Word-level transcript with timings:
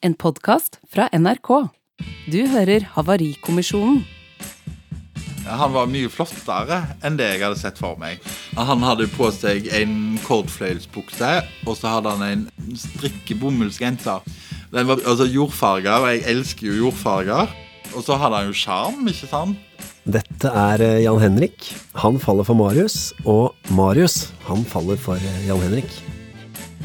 en 0.00 0.14
podkast 0.16 0.78
fra 0.88 1.08
NRK. 1.12 1.50
Du 2.32 2.40
hører 2.48 2.86
Havarikommisjonen. 2.94 4.00
Han 5.50 5.72
var 5.74 5.88
mye 5.90 6.08
flottere 6.12 6.78
enn 7.04 7.16
det 7.18 7.26
jeg 7.32 7.42
hadde 7.42 7.58
sett 7.58 7.80
for 7.80 7.98
meg. 8.00 8.20
Han 8.56 8.84
hadde 8.86 9.08
på 9.12 9.30
seg 9.34 9.66
en 9.74 10.18
kordfløyelsbukse, 10.24 11.30
og 11.66 11.74
så 11.76 11.96
hadde 11.96 12.12
han 12.14 12.26
en 12.26 12.76
strikkebomullsgenser. 12.78 14.22
Den 14.70 14.86
var 14.88 15.02
altså 15.02 15.26
jordfarger, 15.26 15.96
og 15.96 16.12
jeg 16.14 16.22
elsker 16.30 16.68
jo 16.70 16.84
jordfarger. 16.84 17.50
Og 17.90 18.04
så 18.06 18.20
hadde 18.20 18.38
han 18.38 18.52
jo 18.52 18.56
sjarm, 18.56 19.02
ikke 19.10 19.30
sant? 19.32 19.58
Dette 20.06 20.52
er 20.54 20.84
eh, 20.84 21.00
Jan 21.02 21.18
Henrik. 21.20 21.72
Han 21.98 22.20
faller 22.22 22.46
for 22.46 22.56
Marius, 22.56 23.10
og 23.26 23.56
Marius 23.74 24.30
han 24.46 24.62
faller 24.68 25.00
for 25.00 25.18
eh, 25.18 25.42
Jan 25.48 25.60
Henrik. 25.66 25.90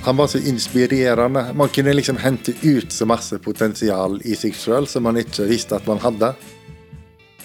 Han 0.05 0.17
var 0.17 0.27
så 0.27 0.37
inspirerende. 0.37 1.53
Man 1.53 1.69
kunne 1.69 1.93
liksom 1.93 2.17
hente 2.17 2.53
ut 2.61 2.91
så 2.91 3.07
masse 3.09 3.39
potensial 3.41 4.19
i 4.21 4.35
seg 4.37 4.53
sjøl 4.53 4.85
som 4.85 5.07
man 5.07 5.17
ikke 5.17 5.47
visste 5.49 5.79
at 5.79 5.87
man 5.89 5.97
hadde. 6.03 6.29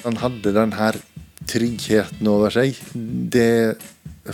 Han 0.03 0.19
hadde 0.21 0.53
den 0.53 0.75
her 0.77 0.99
tryggheten 1.49 2.29
over 2.29 2.53
seg. 2.53 2.77
Det 3.33 3.81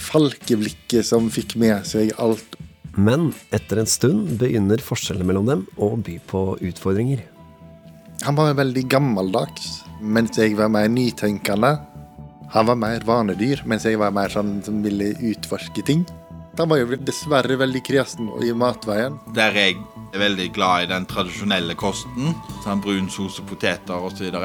falkeblikket 0.08 1.06
som 1.06 1.30
fikk 1.30 1.54
med 1.62 1.86
seg 1.86 2.10
alt. 2.18 2.58
Men 2.98 3.30
etter 3.54 3.84
en 3.84 3.92
stund 3.94 4.34
begynner 4.42 4.82
forskjellene 4.82 5.30
mellom 5.30 5.46
dem 5.46 5.64
å 5.78 5.92
by 5.94 6.18
på 6.26 6.44
utfordringer. 6.66 7.22
Han 8.26 8.34
var 8.34 8.58
veldig 8.58 8.88
gammeldags, 8.90 9.84
mens 10.02 10.34
jeg 10.34 10.58
var 10.58 10.74
mer 10.74 10.90
nytenkende. 10.90 11.76
Han 12.58 12.72
var 12.72 12.82
mer 12.88 13.06
vanedyr, 13.06 13.62
mens 13.70 13.86
jeg 13.86 14.02
var 14.02 14.10
mer 14.10 14.34
sånn 14.34 14.56
som 14.66 14.82
ville 14.82 15.14
utforske 15.30 15.86
ting. 15.86 16.02
Han 16.58 16.70
var 16.70 16.80
jo 16.80 16.96
dessverre 16.96 17.58
veldig 17.60 17.82
kresen 17.84 18.30
i 18.44 18.52
matveien. 18.56 19.18
Der 19.36 19.56
jeg 19.56 19.76
er 20.14 20.22
veldig 20.22 20.46
glad 20.56 20.86
i 20.86 20.88
den 20.90 21.06
tradisjonelle 21.08 21.76
kosten. 21.78 22.32
Sånn 22.64 22.80
brun 22.84 23.10
sos 23.12 23.40
og 23.42 23.50
poteter 23.50 24.06
osv. 24.08 24.38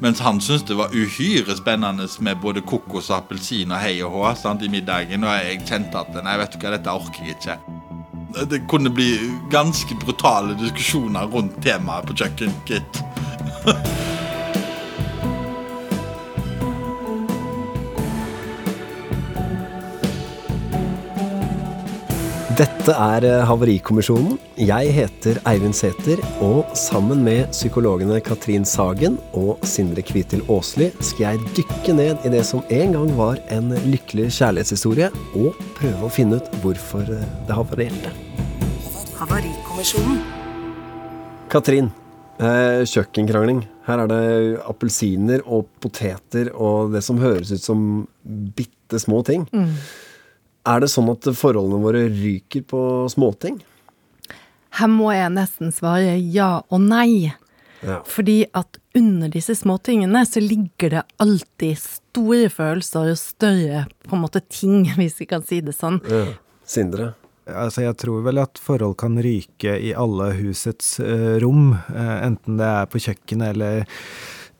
Mens 0.00 0.22
han 0.24 0.40
syntes 0.40 0.64
det 0.70 0.78
var 0.78 0.94
uhyre 0.96 1.56
spennende 1.58 2.08
med 2.24 2.40
både 2.40 2.64
kokos, 2.64 3.12
appelsin 3.12 3.74
og 3.74 3.82
hei 3.84 3.98
og 4.06 4.16
hå 4.16 4.34
sant, 4.40 4.64
i 4.64 4.72
middagen. 4.72 5.26
Og 5.26 5.36
jeg 5.36 5.62
kjente 5.68 6.00
at 6.00 6.16
nei, 6.24 6.38
vet 6.40 6.56
du 6.56 6.60
hva, 6.62 6.74
dette 6.78 6.96
orker 6.96 7.28
jeg 7.28 7.36
ikke. 7.36 7.58
Det 8.50 8.64
kunne 8.70 8.90
bli 8.90 9.12
ganske 9.52 9.94
brutale 10.02 10.56
diskusjoner 10.58 11.28
rundt 11.30 11.60
temaet 11.62 12.08
på 12.08 12.16
kjøkkenet. 12.24 13.02
Dette 22.54 22.92
er 22.94 23.24
eh, 23.26 23.40
Havarikommisjonen. 23.48 24.36
Jeg 24.62 24.92
heter 24.94 25.40
Eivind 25.48 25.74
Sæther, 25.74 26.20
og 26.44 26.68
sammen 26.78 27.24
med 27.26 27.48
psykologene 27.50 28.20
Katrin 28.22 28.66
Sagen 28.68 29.16
og 29.34 29.64
Sindre 29.66 30.04
Kvitil 30.06 30.44
Aasli 30.46 30.92
skal 31.02 31.24
jeg 31.24 31.56
dykke 31.56 31.96
ned 31.98 32.22
i 32.22 32.30
det 32.30 32.44
som 32.46 32.62
en 32.70 32.94
gang 32.94 33.10
var 33.18 33.40
en 33.50 33.72
lykkelig 33.88 34.28
kjærlighetshistorie, 34.36 35.08
og 35.34 35.58
prøve 35.80 36.06
å 36.06 36.12
finne 36.14 36.38
ut 36.38 36.54
hvorfor 36.62 37.10
eh, 37.16 37.26
det 37.48 37.58
havarerte. 37.58 38.14
Havarikommisjonen. 39.18 40.22
Katrin, 41.50 41.90
eh, 42.38 42.86
kjøkkenkrangling. 42.86 43.64
Her 43.88 44.04
er 44.04 44.14
det 44.14 44.24
appelsiner 44.62 45.42
og 45.42 45.72
poteter 45.82 46.54
og 46.54 46.94
det 46.94 47.02
som 47.02 47.18
høres 47.18 47.50
ut 47.50 47.66
som 47.66 47.86
bitte 48.22 49.02
små 49.02 49.24
ting. 49.26 49.48
Er 50.64 50.80
det 50.80 50.90
sånn 50.92 51.10
at 51.12 51.28
forholdene 51.36 51.84
våre 51.84 52.04
ryker 52.08 52.64
på 52.68 52.82
småting? 53.12 53.58
Her 54.74 54.90
må 54.90 55.12
jeg 55.14 55.32
nesten 55.34 55.74
svare 55.74 56.16
ja 56.18 56.64
og 56.66 56.80
nei. 56.82 57.32
Ja. 57.84 57.98
Fordi 58.08 58.46
at 58.56 58.78
under 58.96 59.28
disse 59.28 59.54
småtingene 59.58 60.24
så 60.26 60.40
ligger 60.40 60.94
det 60.96 61.02
alltid 61.20 61.76
store 61.78 62.48
følelser 62.52 63.10
og 63.12 63.20
større 63.20 63.84
på 64.08 64.16
en 64.16 64.24
måte 64.24 64.40
ting, 64.48 64.88
hvis 64.98 65.20
vi 65.20 65.28
kan 65.30 65.44
si 65.46 65.60
det 65.64 65.76
sånn. 65.76 66.00
ja. 66.08 66.26
Sindre? 66.64 67.12
Altså, 67.44 67.82
jeg 67.84 67.98
tror 68.00 68.22
vel 68.24 68.40
at 68.40 68.56
forhold 68.56 68.94
kan 69.02 69.18
ryke 69.20 69.74
i 69.76 69.90
alle 69.92 70.30
husets 70.38 70.94
uh, 70.96 71.36
rom, 71.42 71.74
uh, 71.92 72.14
enten 72.24 72.56
det 72.56 72.70
er 72.70 72.88
på 72.88 73.02
kjøkkenet 73.04 73.52
eller 73.52 73.82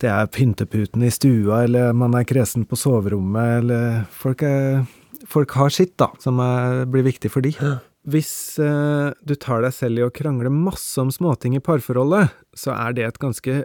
det 0.02 0.10
er 0.12 0.28
pynteputen 0.28 1.06
i 1.06 1.08
stua, 1.14 1.62
eller 1.64 1.94
man 1.96 2.12
er 2.18 2.26
kresen 2.28 2.66
på 2.68 2.76
soverommet, 2.76 3.62
eller 3.62 4.02
folk, 4.12 4.44
er, 4.44 4.82
folk 5.28 5.54
har 5.58 5.72
sitt, 5.74 5.96
da, 6.00 6.10
som 6.22 6.40
er, 6.42 6.84
blir 6.90 7.06
viktig 7.06 7.30
for 7.32 7.44
de. 7.44 7.54
Hvis 8.04 8.58
eh, 8.60 9.10
du 9.24 9.34
tar 9.40 9.64
deg 9.64 9.72
selv 9.72 10.00
i 10.00 10.04
å 10.04 10.12
krangle 10.12 10.52
masse 10.52 11.00
om 11.00 11.12
småting 11.12 11.56
i 11.56 11.62
parforholdet, 11.64 12.34
så 12.56 12.74
er 12.76 12.96
det 12.96 13.06
et 13.06 13.20
ganske 13.22 13.62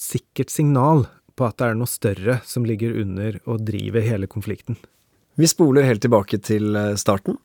sikkert 0.00 0.52
signal 0.52 1.06
på 1.36 1.46
at 1.48 1.56
det 1.60 1.70
er 1.70 1.78
noe 1.80 1.88
større 1.88 2.40
som 2.48 2.66
ligger 2.68 2.96
under 3.00 3.38
og 3.46 3.64
driver 3.64 4.04
hele 4.04 4.28
konflikten. 4.28 4.76
Vi 5.40 5.48
spoler 5.48 5.88
helt 5.88 6.04
tilbake 6.04 6.42
til 6.44 6.76
eh, 6.76 6.92
starten. 7.00 7.38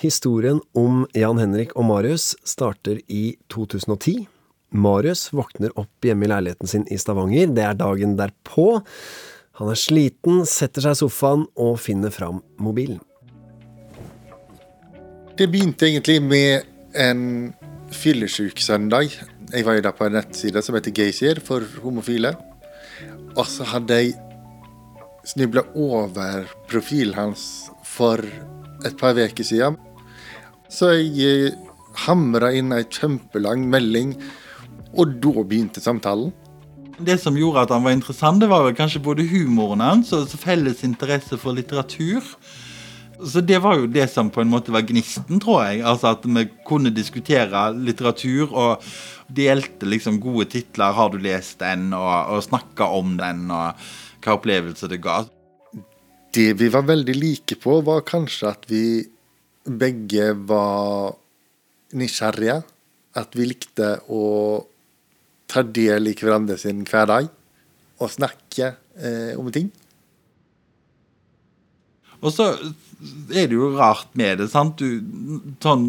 Historien 0.00 0.58
om 0.78 1.04
Jan 1.18 1.38
Henrik 1.38 1.76
og 1.78 1.86
Marius 1.86 2.32
starter 2.46 2.98
i 3.06 3.36
2010. 3.50 4.26
Marius 4.70 5.28
våkner 5.34 5.74
opp 5.78 6.06
hjemme 6.06 6.26
i 6.26 6.30
leiligheten 6.30 6.70
sin 6.70 6.86
i 6.90 6.98
Stavanger. 6.98 7.50
Det 7.54 7.64
er 7.66 7.78
dagen 7.78 8.16
derpå. 8.18 8.80
Han 9.60 9.68
er 9.68 9.76
sliten, 9.76 10.44
setter 10.48 10.86
seg 10.86 10.94
i 10.96 10.98
sofaen 11.02 11.42
og 11.60 11.74
finner 11.84 12.12
fram 12.14 12.38
mobilen. 12.64 12.96
Det 15.36 15.48
begynte 15.52 15.84
egentlig 15.84 16.16
med 16.24 16.64
en 16.96 17.52
fyllesyk 17.92 18.60
søndag. 18.64 19.12
Jeg 19.52 19.66
var 19.66 19.76
jo 19.76 19.84
da 19.84 19.92
på 19.92 20.06
en 20.06 20.16
nettside 20.16 20.62
som 20.64 20.78
heter 20.78 20.96
Geysir 20.96 21.42
for 21.44 21.64
homofile. 21.84 22.32
Og 23.36 23.44
så 23.52 23.68
hadde 23.68 24.00
jeg 24.00 24.16
snubla 25.28 25.66
over 25.76 26.48
profilen 26.70 27.18
hans 27.18 27.44
for 27.84 28.24
et 28.24 28.96
par 28.96 29.18
uker 29.20 29.44
siden. 29.44 29.76
Så 30.72 30.94
jeg 30.96 31.52
hamra 32.06 32.54
inn 32.56 32.72
ei 32.72 32.86
kjempelang 32.88 33.68
melding, 33.68 34.16
og 34.96 35.18
da 35.20 35.42
begynte 35.44 35.84
samtalen. 35.84 36.32
Det 37.00 37.16
som 37.20 37.36
gjorde 37.38 37.64
at 37.64 37.72
han 37.74 37.84
var 37.84 37.94
interessant, 37.96 38.40
det 38.42 38.50
var 38.50 38.66
vel 38.66 38.76
kanskje 38.76 39.02
både 39.04 39.24
humoren 39.30 39.82
hans 39.84 40.12
og 40.16 40.28
felles 40.40 40.82
interesse 40.86 41.38
for 41.40 41.56
litteratur. 41.56 42.24
Så 43.20 43.42
det 43.44 43.58
var 43.60 43.76
jo 43.76 43.88
det 43.90 44.06
som 44.12 44.30
på 44.32 44.40
en 44.40 44.50
måte 44.50 44.72
var 44.72 44.86
gnisten, 44.88 45.40
tror 45.42 45.64
jeg. 45.66 45.82
Altså 45.84 46.14
At 46.14 46.24
vi 46.24 46.46
kunne 46.66 46.92
diskutere 46.94 47.68
litteratur 47.76 48.52
og 48.52 48.86
delte 49.28 49.88
liksom 49.88 50.20
gode 50.22 50.48
titler. 50.54 50.96
Har 50.96 51.12
du 51.12 51.18
lest 51.20 51.60
den? 51.60 51.92
Og, 51.96 52.36
og 52.36 52.44
snakka 52.46 52.88
om 52.96 53.16
den, 53.20 53.46
og 53.52 53.76
hva 54.24 54.36
opplevelse 54.36 54.88
det 54.90 55.02
ga. 55.04 55.22
Det 56.32 56.52
vi 56.60 56.68
var 56.72 56.86
veldig 56.88 57.16
like 57.16 57.58
på, 57.60 57.80
var 57.84 58.06
kanskje 58.08 58.52
at 58.54 58.68
vi 58.70 58.84
begge 59.66 60.32
var 60.48 61.16
nysgjerrige. 61.92 62.60
At 63.20 63.34
vi 63.34 63.48
likte 63.50 63.96
å 64.08 64.22
ta 65.50 65.64
del 65.66 66.10
i 66.10 66.16
hverandre 66.16 66.56
sin 66.60 66.84
hverdag 66.88 67.28
og 68.00 68.12
snakke 68.12 68.74
eh, 68.96 69.34
om 69.38 69.50
ting. 69.52 69.68
Og 72.20 72.32
så 72.34 72.52
er 73.32 73.48
det 73.48 73.56
jo 73.56 73.72
rart 73.78 74.10
med 74.18 74.40
det, 74.40 74.50
sant. 74.52 74.80
Du 74.80 75.56
sånn 75.62 75.86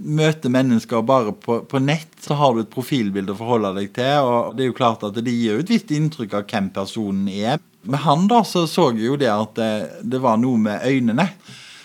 møter 0.00 0.52
mennesker 0.52 1.02
bare 1.04 1.34
på, 1.36 1.58
på 1.68 1.80
nett, 1.84 2.12
så 2.24 2.36
har 2.40 2.54
du 2.54 2.62
et 2.62 2.72
profilbilde 2.72 3.34
å 3.34 3.40
forholde 3.40 3.74
deg 3.76 3.92
til. 3.96 4.24
Og 4.24 4.54
det 4.56 4.64
er 4.64 4.70
jo 4.70 4.78
klart 4.78 5.04
at 5.06 5.18
det 5.20 5.34
gir 5.34 5.58
jo 5.58 5.64
et 5.64 5.72
visst 5.72 5.92
inntrykk 5.92 6.38
av 6.38 6.46
hvem 6.48 6.70
personen 6.76 7.28
er. 7.32 7.60
Med 7.88 8.02
han 8.04 8.26
da, 8.28 8.42
så 8.44 8.66
så 8.68 8.90
jeg 8.92 9.06
jo 9.08 9.18
det 9.20 9.30
at 9.32 9.56
det, 9.56 9.72
det 10.12 10.20
var 10.24 10.40
noe 10.40 10.60
med 10.60 10.84
øynene. 10.88 11.28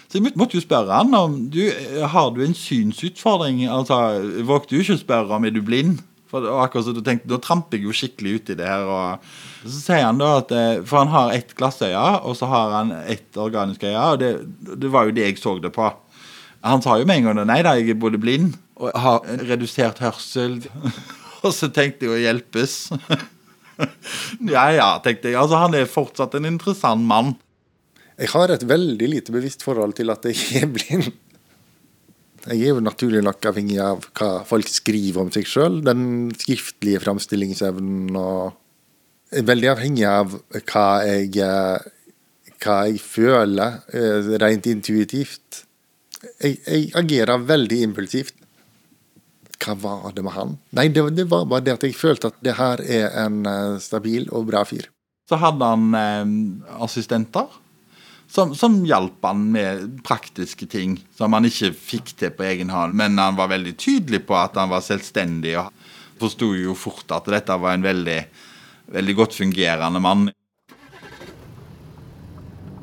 Så 0.08 0.20
jeg 0.20 0.36
måtte 0.40 0.56
jo 0.56 0.64
spørre 0.64 0.96
han 0.96 1.16
om 1.18 1.38
du, 1.52 1.64
har 2.08 2.32
du 2.36 2.44
en 2.46 2.56
synsutfordring. 2.56 3.66
Altså, 3.68 4.00
jeg 4.40 4.48
jo 4.48 4.84
ikke 4.84 5.00
å 5.00 5.04
spørre 5.04 5.40
om 5.40 5.48
er 5.48 5.56
du 5.56 5.64
blind. 5.66 6.00
For 6.36 6.48
akkurat 6.60 6.88
så 6.88 6.92
du 6.92 7.02
tenkte, 7.04 7.30
Da 7.32 7.40
tramper 7.40 7.80
jeg 7.80 7.88
jo 7.88 7.96
skikkelig 7.96 8.40
uti 8.40 8.58
det 8.60 8.68
her. 8.68 8.84
og 8.84 9.24
Så 9.64 9.80
sier 9.80 10.04
han 10.04 10.20
da 10.20 10.38
at 10.42 10.52
eh, 10.52 10.82
For 10.84 11.00
han 11.04 11.14
har 11.14 11.36
ett 11.36 11.56
glassøye, 11.56 12.06
og 12.28 12.36
så 12.36 12.50
har 12.52 12.74
han 12.76 12.92
ett 13.06 13.40
organisk 13.40 13.86
øye. 13.88 13.96
Og 13.96 14.20
det, 14.20 14.34
det 14.76 14.92
var 14.92 15.08
jo 15.08 15.16
det 15.16 15.30
jeg 15.30 15.40
så 15.40 15.58
det 15.64 15.72
på. 15.76 15.88
Han 16.66 16.82
sa 16.82 16.98
jo 16.98 17.06
med 17.08 17.22
en 17.22 17.28
gang 17.30 17.44
nei 17.46 17.62
da, 17.62 17.76
jeg 17.78 17.94
er 17.94 18.02
både 18.02 18.18
blind 18.18 18.56
og 18.76 18.92
har 19.00 19.22
redusert 19.48 20.02
hørsel. 20.04 20.58
og 21.46 21.52
så 21.56 21.70
tenkte 21.72 22.10
jeg 22.10 22.16
å 22.16 22.20
hjelpes. 22.20 22.78
ja 24.56 24.66
ja, 24.76 24.90
tenkte 25.04 25.30
jeg. 25.30 25.40
Altså, 25.40 25.62
han 25.62 25.78
er 25.78 25.88
fortsatt 25.88 26.36
en 26.36 26.50
interessant 26.50 27.06
mann. 27.06 27.36
Jeg 28.20 28.32
har 28.32 28.52
et 28.52 28.64
veldig 28.68 29.08
lite 29.12 29.36
bevisst 29.36 29.64
forhold 29.64 29.96
til 29.96 30.12
at 30.12 30.26
jeg 30.28 30.64
er 30.64 30.72
blind. 30.72 31.14
Jeg 32.46 32.62
er 32.62 32.76
jo 32.76 32.84
naturlig 32.84 33.24
nok 33.26 33.48
avhengig 33.50 33.80
av 33.82 34.06
hva 34.18 34.30
folk 34.46 34.70
skriver 34.70 35.24
om 35.24 35.32
seg 35.34 35.48
sjøl. 35.50 35.80
Den 35.86 36.30
skriftlige 36.38 37.02
framstillingsevnen 37.06 38.16
og 38.20 38.62
Jeg 39.34 39.42
er 39.42 39.48
veldig 39.50 39.68
avhengig 39.72 40.04
av 40.06 40.34
hva 40.70 40.88
jeg, 41.04 41.32
eh, 41.42 42.52
hva 42.62 42.76
jeg 42.86 43.00
føler, 43.02 43.80
eh, 43.92 44.28
rent 44.40 44.68
intuitivt. 44.70 45.66
Jeg, 46.40 46.60
jeg 46.62 46.92
agerer 46.94 47.42
veldig 47.42 47.82
impulsivt. 47.90 48.36
hva 49.66 49.74
var 49.82 50.14
det 50.14 50.24
med 50.24 50.36
han? 50.36 50.58
Nei, 50.78 50.88
det, 50.94 51.02
det 51.18 51.26
var 51.32 51.50
bare 51.50 51.66
det 51.66 51.74
at 51.74 51.84
jeg 51.84 51.98
følte 51.98 52.28
at 52.28 52.38
det 52.46 52.54
her 52.54 52.80
er 52.86 53.10
en 53.26 53.46
eh, 53.50 53.80
stabil 53.82 54.30
og 54.30 54.46
bra 54.46 54.64
fyr. 54.64 54.86
Så 55.28 55.42
hadde 55.42 55.66
han 55.66 55.96
eh, 55.98 56.80
assistenter 56.86 57.50
som, 58.28 58.56
som 58.56 58.78
hjalp 58.86 59.24
han 59.26 59.44
med 59.52 60.00
praktiske 60.04 60.68
ting 60.68 60.98
som 61.16 61.34
han 61.36 61.48
ikke 61.48 61.72
fikk 61.76 62.14
til 62.20 62.34
på 62.36 62.48
egen 62.48 62.72
hånd. 62.74 62.96
Men 62.98 63.20
han 63.22 63.38
var 63.38 63.52
veldig 63.54 63.76
tydelig 63.80 64.24
på 64.28 64.38
at 64.40 64.58
han 64.60 64.72
var 64.72 64.84
selvstendig, 64.86 65.56
og 65.60 65.72
forsto 66.22 66.54
jo 66.58 66.76
fort 66.78 67.12
at 67.16 67.30
dette 67.32 67.60
var 67.62 67.76
en 67.76 67.86
veldig, 67.86 68.20
veldig 68.96 69.16
godt 69.20 69.38
fungerende 69.38 70.02
mann. 70.04 70.28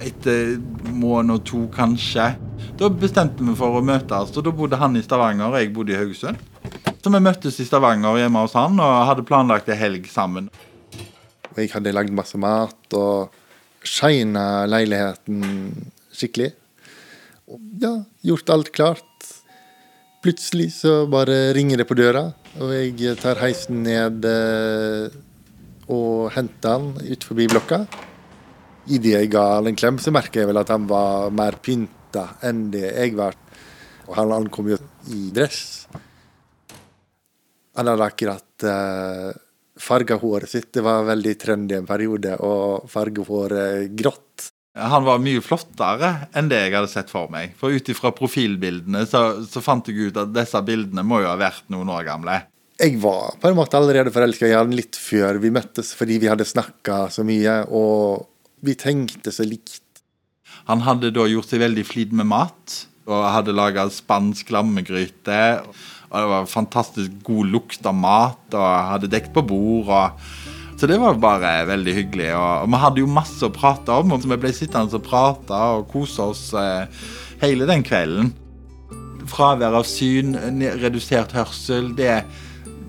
Etter 0.02 0.56
måned 0.90 1.36
og 1.36 1.44
to, 1.46 1.66
kanskje. 1.74 2.32
Da 2.78 2.88
bestemte 2.90 3.44
vi 3.46 3.54
for 3.58 3.78
å 3.78 3.84
møtes, 3.84 4.32
og 4.34 4.46
da 4.46 4.54
bodde 4.56 4.80
han 4.80 4.96
i 4.98 5.04
Stavanger, 5.04 5.52
og 5.52 5.60
jeg 5.60 5.74
bodde 5.74 5.94
i 5.94 6.00
Haugesund. 6.00 6.40
Så 7.02 7.10
vi 7.10 7.18
møttes 7.22 7.58
i 7.58 7.66
Stavanger 7.66 8.20
hjemme 8.20 8.44
hos 8.44 8.54
han 8.54 8.78
og 8.78 9.06
hadde 9.08 9.26
planlagt 9.26 9.70
en 9.70 9.78
helg 9.78 10.06
sammen. 10.10 10.48
Jeg 11.58 11.72
hadde 11.74 11.92
lagd 11.92 12.14
masse 12.14 12.38
mat 12.40 12.96
og 12.96 13.34
shina 13.84 14.64
leiligheten 14.70 15.42
skikkelig. 16.12 16.52
Ja, 17.82 17.96
gjort 18.22 18.52
alt 18.52 18.72
klart. 18.72 19.08
Plutselig 20.22 20.70
så 20.76 21.02
bare 21.10 21.50
ringer 21.56 21.80
det 21.82 21.88
på 21.90 21.98
døra, 21.98 22.28
og 22.62 22.70
jeg 22.76 23.16
tar 23.18 23.40
heisen 23.42 23.82
ned 23.82 24.22
eh, 24.28 25.10
og 25.90 26.30
henter 26.36 26.76
han 26.76 26.92
ut 27.02 27.26
forbi 27.26 27.48
blokka. 27.50 27.82
Idet 28.86 29.16
jeg 29.16 29.32
ga 29.34 29.42
han 29.56 29.70
en 29.70 29.78
klem, 29.78 29.98
så 29.98 30.14
merker 30.14 30.42
jeg 30.42 30.50
vel 30.52 30.62
at 30.62 30.70
han 30.70 30.86
var 30.90 31.34
mer 31.34 31.58
pynta 31.62 32.28
enn 32.46 32.68
det 32.70 32.86
jeg 32.86 33.16
var. 33.18 33.34
Og 34.06 34.14
han 34.18 34.34
ankom 34.34 34.70
jo 34.72 34.78
i 35.10 35.28
dress. 35.34 35.88
Han 37.78 37.88
hadde 37.88 38.06
akkurat 38.06 38.66
uh, 38.68 39.30
farga 39.82 40.16
håret 40.22 40.50
sitt. 40.50 40.70
Det 40.74 40.84
var 40.84 41.06
veldig 41.08 41.34
trendy 41.40 41.76
en 41.78 41.88
periode 41.88 42.36
å 42.40 42.54
farge 42.90 43.24
håret 43.26 43.92
grått. 43.98 44.50
Han 44.78 45.04
var 45.04 45.20
mye 45.20 45.42
flottere 45.44 46.30
enn 46.32 46.48
det 46.48 46.62
jeg 46.62 46.74
hadde 46.78 46.88
sett 46.88 47.10
for 47.12 47.28
meg. 47.32 47.52
For 47.60 47.74
ut 47.74 47.90
ifra 47.92 48.12
profilbildene 48.16 49.04
så, 49.08 49.42
så, 49.44 49.60
fant 49.64 49.88
jeg 49.90 50.08
ut 50.08 50.20
at 50.22 50.32
disse 50.32 50.62
bildene 50.64 51.04
må 51.04 51.20
jo 51.20 51.28
ha 51.28 51.36
vært 51.40 51.66
noen 51.72 51.90
år 51.92 52.06
gamle. 52.08 52.38
Jeg 52.80 52.96
var 53.02 53.36
på 53.38 53.50
en 53.50 53.58
måte 53.58 53.76
allerede 53.76 54.10
forelska 54.14 54.48
i 54.48 54.56
han 54.56 54.72
litt 54.74 54.96
før 54.98 55.36
vi 55.42 55.52
møttes, 55.54 55.92
fordi 55.94 56.16
vi 56.22 56.30
hadde 56.32 56.48
snakka 56.48 57.04
så 57.12 57.22
mye, 57.26 57.60
og 57.68 58.24
vi 58.64 58.74
tenkte 58.80 59.34
så 59.34 59.44
likt. 59.46 59.84
Han 60.70 60.82
hadde 60.86 61.12
da 61.14 61.28
gjort 61.28 61.52
seg 61.52 61.62
veldig 61.62 61.84
flid 61.86 62.16
med 62.16 62.30
mat, 62.32 62.78
og 63.10 63.28
hadde 63.34 63.54
laga 63.54 63.86
spansk 63.92 64.50
lammegryte. 64.54 65.38
Og 66.12 66.20
det 66.20 66.28
var 66.28 66.50
fantastisk 66.50 67.12
god 67.24 67.48
lukt 67.54 67.86
av 67.88 67.96
mat, 67.96 68.42
og 68.52 68.90
hadde 68.90 69.08
dekt 69.12 69.32
på 69.32 69.44
bord. 69.48 69.88
Og, 69.88 70.76
så 70.76 70.88
det 70.90 70.98
var 71.00 71.16
bare 71.22 71.54
veldig 71.70 71.94
hyggelig. 71.96 72.28
Og, 72.36 72.68
vi 72.68 72.80
hadde 72.84 73.00
jo 73.00 73.08
masse 73.08 73.40
å 73.46 73.54
prate 73.54 73.96
om, 73.96 74.12
og 74.12 74.28
vi 74.28 74.38
ble 74.44 74.52
sittende 74.52 75.00
og 75.00 75.06
prate 75.06 75.64
og 75.78 75.88
kose 75.92 76.28
oss 76.34 76.44
eh, 76.58 77.02
hele 77.40 77.68
den 77.70 77.84
kvelden. 77.86 78.34
Fravær 79.32 79.80
av 79.80 79.88
syn, 79.88 80.36
redusert 80.82 81.32
hørsel, 81.32 81.94
det, 81.96 82.20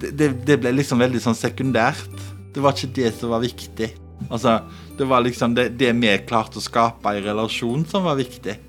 det, 0.04 0.34
det 0.44 0.60
ble 0.60 0.76
liksom 0.76 1.00
veldig 1.00 1.24
sånn 1.24 1.40
sekundært. 1.40 2.24
Det 2.54 2.62
var 2.62 2.76
ikke 2.76 2.96
det 3.00 3.16
som 3.22 3.32
var 3.32 3.46
viktig. 3.46 3.94
Altså, 4.28 4.60
det 5.00 5.08
var 5.08 5.24
liksom 5.24 5.56
det, 5.56 5.72
det 5.80 5.96
vi 5.96 6.12
klarte 6.28 6.60
å 6.60 6.64
skape 6.64 7.16
i 7.16 7.24
relasjon, 7.24 7.88
som 7.88 8.04
var 8.04 8.20
viktig. 8.20 8.60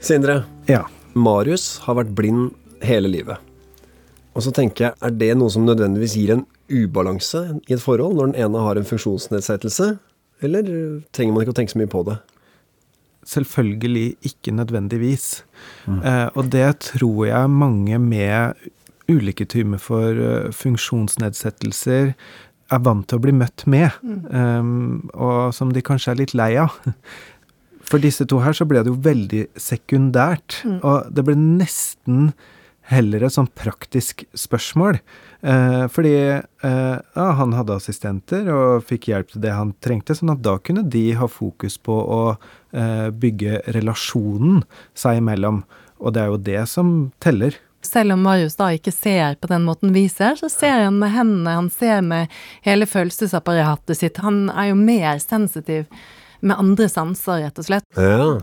Sindre, 0.00 0.44
Ja. 0.70 0.86
Marius 1.20 1.78
har 1.84 1.98
vært 2.00 2.14
blind 2.16 2.52
hele 2.86 3.10
livet. 3.10 3.42
Og 4.38 4.44
så 4.46 4.52
tenker 4.54 4.88
jeg, 4.88 4.98
er 5.02 5.14
det 5.18 5.32
noe 5.38 5.50
som 5.50 5.64
nødvendigvis 5.66 6.14
gir 6.18 6.36
en 6.36 6.46
ubalanse 6.70 7.40
i 7.66 7.74
et 7.74 7.82
forhold, 7.82 8.14
når 8.18 8.30
den 8.30 8.40
ene 8.46 8.62
har 8.62 8.78
en 8.78 8.86
funksjonsnedsettelse? 8.86 9.92
Eller 10.46 10.68
trenger 11.16 11.34
man 11.34 11.42
ikke 11.42 11.56
å 11.56 11.58
tenke 11.58 11.74
så 11.74 11.80
mye 11.80 11.90
på 11.90 12.04
det? 12.06 12.18
Selvfølgelig 13.28 14.06
ikke 14.30 14.54
nødvendigvis. 14.54 15.26
Eh, 15.90 16.28
og 16.38 16.52
det 16.54 16.68
tror 16.86 17.24
jeg 17.26 17.50
mange 17.50 17.98
med 18.00 18.68
ulike 19.10 19.48
typer 19.48 19.80
for 19.82 20.22
eh, 20.22 20.52
funksjonsnedsettelser 20.54 22.12
er 22.68 22.84
vant 22.84 23.06
til 23.08 23.18
å 23.18 23.24
bli 23.24 23.32
møtt 23.32 23.64
med, 23.70 23.94
um, 24.04 25.08
og 25.16 25.54
som 25.56 25.70
de 25.72 25.80
kanskje 25.84 26.12
er 26.12 26.18
litt 26.20 26.34
lei 26.36 26.50
av. 26.60 26.74
For 27.88 28.02
disse 28.02 28.26
to 28.28 28.42
her 28.44 28.56
så 28.56 28.66
ble 28.68 28.82
det 28.84 28.92
jo 28.92 29.00
veldig 29.00 29.46
sekundært, 29.56 30.60
og 30.82 31.08
det 31.14 31.24
ble 31.24 31.36
nesten 31.38 32.32
heller 32.88 33.24
et 33.24 33.34
sånn 33.34 33.50
praktisk 33.58 34.24
spørsmål. 34.36 34.98
Eh, 35.44 35.84
fordi 35.92 36.14
eh, 36.16 36.96
ja, 36.98 37.26
han 37.38 37.54
hadde 37.56 37.76
assistenter 37.76 38.48
og 38.52 38.86
fikk 38.88 39.10
hjelp 39.10 39.34
til 39.34 39.44
det 39.44 39.54
han 39.54 39.74
trengte, 39.84 40.16
sånn 40.16 40.32
at 40.32 40.42
da 40.44 40.56
kunne 40.62 40.86
de 40.88 41.04
ha 41.20 41.28
fokus 41.30 41.76
på 41.84 41.94
å 41.94 42.22
eh, 42.32 43.08
bygge 43.12 43.62
relasjonen 43.76 44.62
seg 44.98 45.20
imellom. 45.20 45.62
Og 45.98 46.14
det 46.14 46.24
er 46.24 46.32
jo 46.32 46.44
det 46.48 46.62
som 46.70 46.92
teller. 47.22 47.58
Selv 47.84 48.16
om 48.16 48.24
Marius 48.24 48.56
da 48.58 48.72
ikke 48.74 48.92
ser 48.94 49.36
på 49.38 49.50
den 49.50 49.66
måten 49.68 49.92
vi 49.94 50.08
ser, 50.10 50.34
så 50.40 50.48
ser 50.50 50.86
han 50.86 50.98
med 50.98 51.12
hendene, 51.14 51.58
han 51.60 51.70
ser 51.70 52.00
med 52.04 52.32
hele 52.66 52.88
følelsesapparatet 52.90 54.00
sitt. 54.00 54.18
Han 54.24 54.48
er 54.50 54.72
jo 54.72 54.80
mer 54.80 55.20
sensitiv 55.22 55.86
med 56.40 56.58
andre 56.58 56.88
sanser, 56.88 57.42
rett 57.46 57.58
og 57.58 57.66
slett. 57.68 57.84
Ja. 57.96 58.38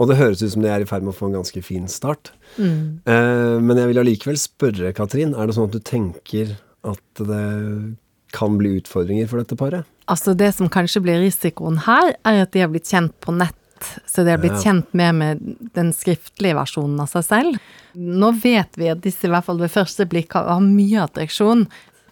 Og 0.00 0.08
det 0.08 0.16
høres 0.16 0.40
ut 0.42 0.52
som 0.54 0.62
de 0.64 0.70
er 0.72 0.80
i 0.80 0.88
ferd 0.88 1.02
med 1.04 1.12
å 1.12 1.18
få 1.18 1.28
en 1.28 1.36
ganske 1.40 1.60
fin 1.62 1.86
start. 1.90 2.30
Eh, 2.58 3.56
men 3.60 3.76
jeg 3.76 3.90
vil 3.90 4.00
allikevel 4.00 4.38
spørre, 4.40 4.94
Katrin, 4.96 5.34
er 5.36 5.46
det 5.50 5.56
sånn 5.58 5.68
at 5.68 5.76
du 5.76 5.80
tenker 5.84 6.54
at 6.88 7.20
det 7.20 7.96
kan 8.32 8.56
bli 8.60 8.76
utfordringer 8.78 9.28
for 9.28 9.42
dette 9.42 9.58
paret? 9.60 9.84
Altså 10.10 10.32
det 10.38 10.52
som 10.56 10.70
kanskje 10.72 11.02
blir 11.04 11.20
risikoen 11.20 11.82
her, 11.86 12.14
er 12.24 12.44
at 12.46 12.52
de 12.54 12.62
har 12.64 12.70
blitt 12.72 12.88
kjent 12.88 13.12
på 13.20 13.34
nett. 13.36 13.56
Så 14.06 14.24
de 14.24 14.30
har 14.34 14.40
blitt 14.42 14.58
Ja. 14.60 14.72
kjent 14.72 14.92
mer 14.94 15.12
med 15.16 15.40
den 15.74 15.92
skriftlige 15.92 16.54
versjonen 16.54 17.00
av 17.00 17.08
seg 17.08 17.24
selv. 17.24 17.60
Nå 17.96 18.32
vet 18.42 18.76
vi 18.76 18.88
at 18.92 19.00
disse 19.00 19.24
i 19.24 19.30
hvert 19.32 19.44
fall 19.44 19.58
ved 19.58 19.70
første 19.72 20.04
blikk 20.08 20.32
har, 20.36 20.44
har 20.48 20.60
mye 20.60 21.00
attraksjon. 21.06 21.66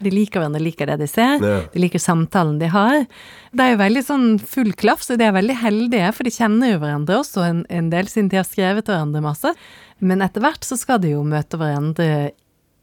De 0.05 0.13
liker 0.13 0.41
hverandre, 0.41 0.63
liker 0.63 0.91
det 0.91 0.99
de 1.03 1.09
ser. 1.11 1.43
Ja. 1.43 1.61
De 1.73 1.83
liker 1.83 2.03
samtalen 2.03 2.59
de 2.61 2.71
har. 2.73 3.05
Det 3.53 3.65
er 3.65 3.75
jo 3.75 3.81
veldig 3.83 4.03
sånn 4.07 4.27
full 4.39 4.73
klaff, 4.79 5.03
så 5.07 5.17
de 5.19 5.27
er 5.27 5.37
veldig 5.37 5.57
heldige, 5.63 6.11
for 6.17 6.29
de 6.29 6.35
kjenner 6.35 6.75
jo 6.75 6.83
hverandre 6.83 7.21
også 7.21 7.47
en, 7.47 7.63
en 7.69 7.89
del, 7.93 8.11
siden 8.11 8.31
de 8.33 8.41
har 8.41 8.47
skrevet 8.49 8.91
hverandre 8.91 9.25
masse. 9.25 9.55
Men 9.99 10.23
etter 10.23 10.45
hvert 10.45 10.67
så 10.67 10.79
skal 10.79 11.03
de 11.03 11.17
jo 11.17 11.25
møte 11.27 11.59
hverandre 11.61 12.31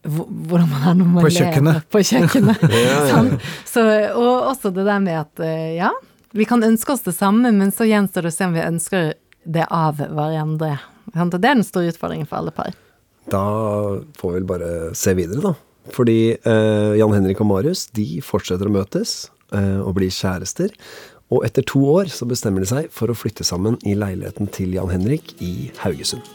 hvordan 0.05 0.67
man 0.69 0.83
er 0.85 0.97
når 0.99 1.07
man 1.09 1.23
På 1.23 1.29
lever 1.29 1.47
kjøkkenet. 1.47 1.85
På 1.89 2.01
kjøkkenet. 2.05 2.65
Ja, 2.75 2.89
ja. 2.91 3.05
Sant? 3.09 3.47
Så, 3.65 3.85
og 4.13 4.51
også 4.51 4.71
det 4.75 4.85
der 4.85 4.99
med 5.01 5.17
at 5.23 5.41
eh, 5.43 5.77
ja, 5.79 5.91
vi 6.35 6.45
kan 6.45 6.63
ønske 6.67 6.93
oss 6.93 7.05
det 7.05 7.15
samme, 7.17 7.51
men 7.55 7.71
så 7.73 7.87
gjenstår 7.87 8.27
det 8.27 8.33
å 8.33 8.35
se 8.35 8.49
om 8.49 8.55
vi 8.55 8.65
ønsker 8.65 9.13
det 9.45 9.65
av 9.71 10.01
hverandre. 10.01 10.75
Det 11.05 11.21
er 11.21 11.39
den 11.39 11.63
store 11.65 11.93
utfordringen 11.93 12.27
for 12.27 12.41
alle 12.41 12.53
par. 12.53 12.75
Da 13.31 13.41
får 14.19 14.31
vi 14.31 14.39
vel 14.39 14.47
bare 14.49 14.71
se 14.97 15.13
videre, 15.17 15.41
da. 15.41 15.53
Fordi 15.93 16.35
eh, 16.35 16.93
Jan 16.99 17.13
Henrik 17.13 17.41
og 17.43 17.49
Marius 17.51 17.85
de 17.95 18.21
fortsetter 18.25 18.69
å 18.69 18.73
møtes 18.73 19.27
eh, 19.53 19.81
og 19.81 19.95
blir 19.99 20.13
kjærester. 20.13 20.73
Og 21.33 21.45
etter 21.45 21.65
to 21.65 21.81
år 21.89 22.09
så 22.13 22.27
bestemmer 22.29 22.63
de 22.63 22.69
seg 22.69 22.89
for 22.93 23.09
å 23.09 23.17
flytte 23.17 23.45
sammen 23.45 23.77
i 23.85 23.95
leiligheten 23.97 24.49
til 24.53 24.75
Jan 24.77 24.93
Henrik 24.93 25.35
i 25.41 25.69
Haugesund. 25.81 26.25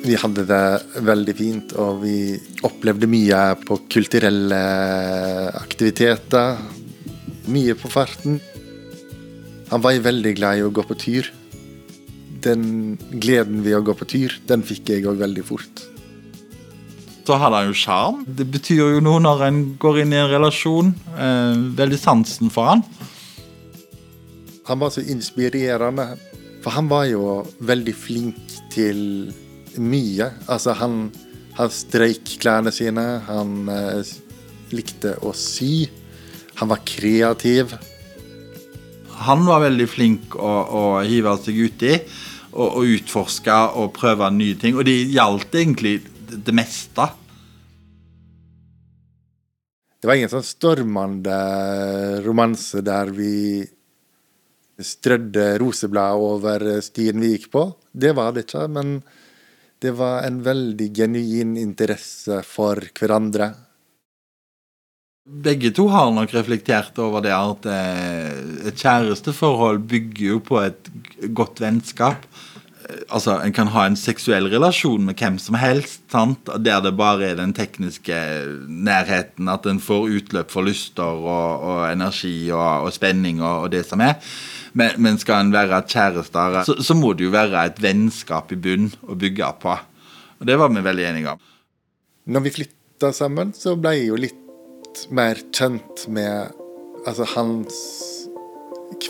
Vi 0.00 0.16
hadde 0.16 0.46
det 0.48 1.02
veldig 1.04 1.32
fint, 1.36 1.72
og 1.76 1.98
vi 2.06 2.32
opplevde 2.64 3.08
mye 3.10 3.40
på 3.66 3.76
kulturelle 3.92 4.60
aktiviteter. 5.60 6.56
Mye 7.52 7.76
på 7.76 7.90
farten. 7.92 8.38
Han 9.68 9.84
var 9.84 10.00
veldig 10.02 10.32
glad 10.38 10.58
i 10.58 10.64
å 10.64 10.72
gå 10.72 10.86
på 10.88 10.96
tur. 10.98 11.28
Den 12.44 12.96
gleden 13.20 13.64
ved 13.64 13.76
å 13.76 13.84
gå 13.84 13.94
på 13.98 14.08
tur, 14.08 14.34
den 14.48 14.62
fikk 14.64 14.94
jeg 14.94 15.08
òg 15.08 15.20
veldig 15.20 15.44
fort. 15.44 15.82
Så 17.26 17.36
hadde 17.38 17.60
han 17.60 17.68
jo 17.68 17.76
sjarm. 17.76 18.22
Det 18.26 18.46
betyr 18.50 18.80
jo 18.96 19.02
noe 19.04 19.20
når 19.22 19.44
en 19.46 19.58
går 19.78 20.00
inn 20.02 20.14
i 20.14 20.18
en 20.18 20.30
relasjon. 20.32 20.94
Eh, 21.14 21.60
veldig 21.78 21.98
sansen 22.00 22.50
for 22.50 22.70
han. 22.72 22.84
Han 24.66 24.80
var 24.80 24.90
så 24.94 25.04
inspirerende, 25.04 26.06
for 26.64 26.74
han 26.74 26.88
var 26.90 27.04
jo 27.10 27.40
veldig 27.66 27.94
flink 27.94 28.56
til 28.72 29.30
mye. 29.78 30.30
Altså, 30.50 30.74
han, 30.80 31.10
han 31.58 31.70
strøyk 31.74 32.34
klærne 32.42 32.72
sine, 32.74 33.04
han 33.28 33.70
eh, 33.70 34.10
likte 34.74 35.14
å 35.22 35.34
sy. 35.36 35.86
Han 36.62 36.72
var 36.72 36.82
kreativ. 36.88 37.76
Han 39.28 39.46
var 39.46 39.66
veldig 39.68 39.88
flink 39.90 40.34
å, 40.34 40.50
å 40.66 40.84
hive 41.04 41.36
seg 41.44 41.62
uti 41.68 41.94
og, 42.52 42.68
og 42.80 42.94
utforske 42.96 43.56
og 43.80 43.92
prøve 43.96 44.30
nye 44.34 44.58
ting. 44.60 44.76
Og 44.76 44.86
det 44.88 44.96
gjaldt 45.12 45.54
egentlig 45.54 45.96
det, 46.30 46.54
meste. 46.54 47.06
Det 50.00 50.08
var 50.08 50.18
ingen 50.18 50.32
sånn 50.32 50.46
stormende 50.46 51.38
romanse 52.24 52.82
der 52.86 53.12
vi 53.14 53.34
strødde 54.80 55.58
roseblad 55.60 56.22
over 56.24 56.66
stien 56.84 57.20
vi 57.20 57.34
gikk 57.34 57.50
på. 57.52 57.66
Det 57.92 58.14
var 58.16 58.32
det 58.32 58.46
ikke, 58.46 58.64
men 58.72 59.00
det 59.80 59.92
var 59.96 60.24
en 60.24 60.40
veldig 60.44 60.88
genuin 60.96 61.56
interesse 61.60 62.40
for 62.46 62.80
hverandre. 62.96 63.52
Begge 65.30 65.70
to 65.70 65.86
har 65.92 66.10
nok 66.10 66.32
reflektert 66.34 66.96
over 66.98 67.22
det 67.22 67.30
at 67.30 67.66
eh, 67.70 68.30
et 68.66 68.80
kjæresteforhold 68.80 69.84
bygger 69.90 70.24
jo 70.32 70.38
på 70.42 70.58
et 70.64 70.90
godt 71.36 71.62
vennskap. 71.62 72.26
Eh, 72.26 73.04
Altså, 73.14 73.36
En 73.38 73.52
kan 73.54 73.68
ha 73.70 73.84
en 73.86 73.96
seksuell 73.96 74.48
relasjon 74.50 75.04
med 75.06 75.14
hvem 75.14 75.38
som 75.38 75.54
helst, 75.54 76.02
sant? 76.10 76.50
der 76.58 76.80
det 76.82 76.96
bare 76.98 77.28
er 77.30 77.36
den 77.38 77.52
tekniske 77.54 78.16
nærheten, 78.66 79.48
at 79.48 79.66
en 79.66 79.78
får 79.78 80.08
utløp 80.18 80.50
for 80.50 80.66
lyster 80.66 81.04
og, 81.04 81.62
og 81.62 81.92
energi 81.92 82.50
og, 82.50 82.88
og 82.88 82.92
spenning 82.92 83.38
og, 83.40 83.68
og 83.68 83.70
det 83.70 83.84
som 83.86 84.02
er. 84.02 84.18
Men, 84.72 84.98
men 84.98 85.18
skal 85.18 85.46
en 85.46 85.54
være 85.54 85.82
kjærester, 85.86 86.62
så, 86.66 86.76
så 86.82 86.94
må 86.98 87.12
det 87.14 87.28
jo 87.28 87.34
være 87.34 87.68
et 87.70 87.80
vennskap 87.82 88.50
i 88.50 88.58
bunn 88.58 88.90
å 89.06 89.14
bygge 89.14 89.54
på. 89.62 89.78
Og 90.40 90.46
Det 90.46 90.58
var 90.58 90.74
vi 90.74 90.82
veldig 90.82 91.06
enige 91.06 91.34
om. 91.36 91.40
Når 92.30 92.46
vi 92.46 92.56
flytta 92.58 93.12
sammen, 93.14 93.54
så 93.56 93.76
ble 93.78 93.96
jeg 93.98 94.10
jo 94.10 94.18
litt 94.18 94.39
mer 95.10 95.38
kjent 95.54 96.06
med 96.12 96.50
altså, 97.06 97.26
hans 97.34 97.76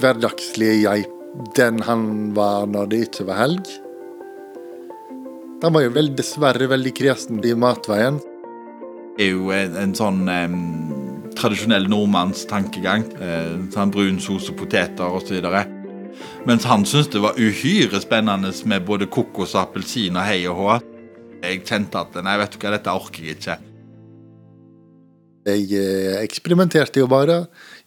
hverdagslige 0.00 0.82
jeg, 0.84 1.06
den 1.56 1.80
han 1.84 2.04
var 2.36 2.68
når 2.70 2.90
det 2.90 3.00
ikke 3.08 3.26
var 3.28 3.40
helg. 3.42 3.70
Han 5.60 5.74
var 5.76 5.84
jo 5.84 5.92
vel, 5.92 6.12
dessverre 6.16 6.70
veldig 6.70 6.92
kresen 6.96 7.42
i 7.44 7.52
matveien. 7.58 8.20
Det 9.18 9.26
er 9.26 9.34
jo 9.34 9.50
en, 9.52 9.76
en 9.76 9.92
sånn 9.96 10.22
em, 10.32 10.60
tradisjonell 11.36 11.88
nordmannstankegang. 11.90 13.04
Eh, 13.20 13.56
sånn 13.74 13.92
brun 13.92 14.20
sos 14.22 14.48
og 14.52 14.56
poteter 14.62 15.18
osv. 15.18 15.36
Mens 16.48 16.64
han 16.68 16.86
syntes 16.88 17.12
det 17.12 17.24
var 17.24 17.36
uhyre 17.36 18.00
spennende 18.00 18.54
med 18.72 18.86
både 18.88 19.10
kokos, 19.12 19.52
og 19.56 19.66
appelsin 19.66 20.16
og 20.16 20.24
hei 20.24 20.40
og 20.48 20.62
hå. 20.62 20.78
Jeg 21.44 21.64
kjente 21.68 22.00
at 22.00 22.16
nei, 22.24 22.38
vet 22.40 22.56
du 22.56 22.62
hva, 22.62 22.72
dette 22.76 22.96
orker 22.96 23.28
jeg 23.28 23.36
ikke. 23.36 23.60
Jeg 25.50 25.66
eh, 25.76 26.18
eksperimenterte 26.22 27.02
jo 27.02 27.08
bare. 27.10 27.44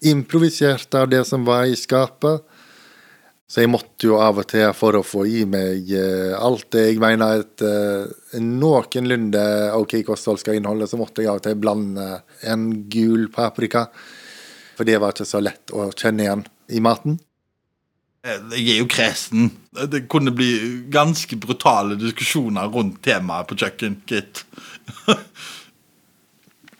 Improviserte 0.10 1.04
av 1.04 1.12
det 1.12 1.24
som 1.30 1.46
var 1.48 1.66
i 1.70 1.78
skapet. 1.80 2.44
Så 3.54 3.62
jeg 3.62 3.70
måtte 3.70 4.08
jo 4.08 4.18
av 4.18 4.40
og 4.42 4.48
til, 4.50 4.66
for 4.74 4.98
å 4.98 5.04
få 5.06 5.28
i 5.30 5.44
meg 5.46 5.92
eh, 5.94 6.32
alt 6.34 6.72
det 6.74 6.88
jeg 6.88 7.02
mener 7.04 7.44
et 7.44 7.64
eh, 7.68 8.40
noenlunde 8.42 9.44
OK 9.78 10.00
kosthold 10.08 10.42
skal 10.42 10.58
inneholde, 10.58 10.88
så 10.90 10.98
måtte 10.98 11.22
jeg 11.22 11.30
av 11.30 11.42
og 11.42 11.46
til 11.46 11.60
blande 11.62 12.08
en 12.50 12.66
gul 12.90 13.28
paprika. 13.34 13.86
For 14.74 14.90
det 14.90 14.98
var 15.04 15.14
ikke 15.14 15.30
så 15.30 15.44
lett 15.44 15.76
å 15.76 15.92
kjenne 15.94 16.26
igjen 16.26 16.44
i 16.74 16.82
maten. 16.82 17.20
Jeg 18.24 18.64
er 18.72 18.78
jo 18.80 18.88
kresen. 18.88 19.50
Det 19.92 20.06
kunne 20.08 20.32
bli 20.32 20.54
ganske 20.94 21.36
brutale 21.44 21.98
diskusjoner 22.00 22.72
rundt 22.72 23.02
temaet 23.04 23.50
på 23.50 23.58
kjøkken, 23.60 24.00
gitt. 24.08 24.46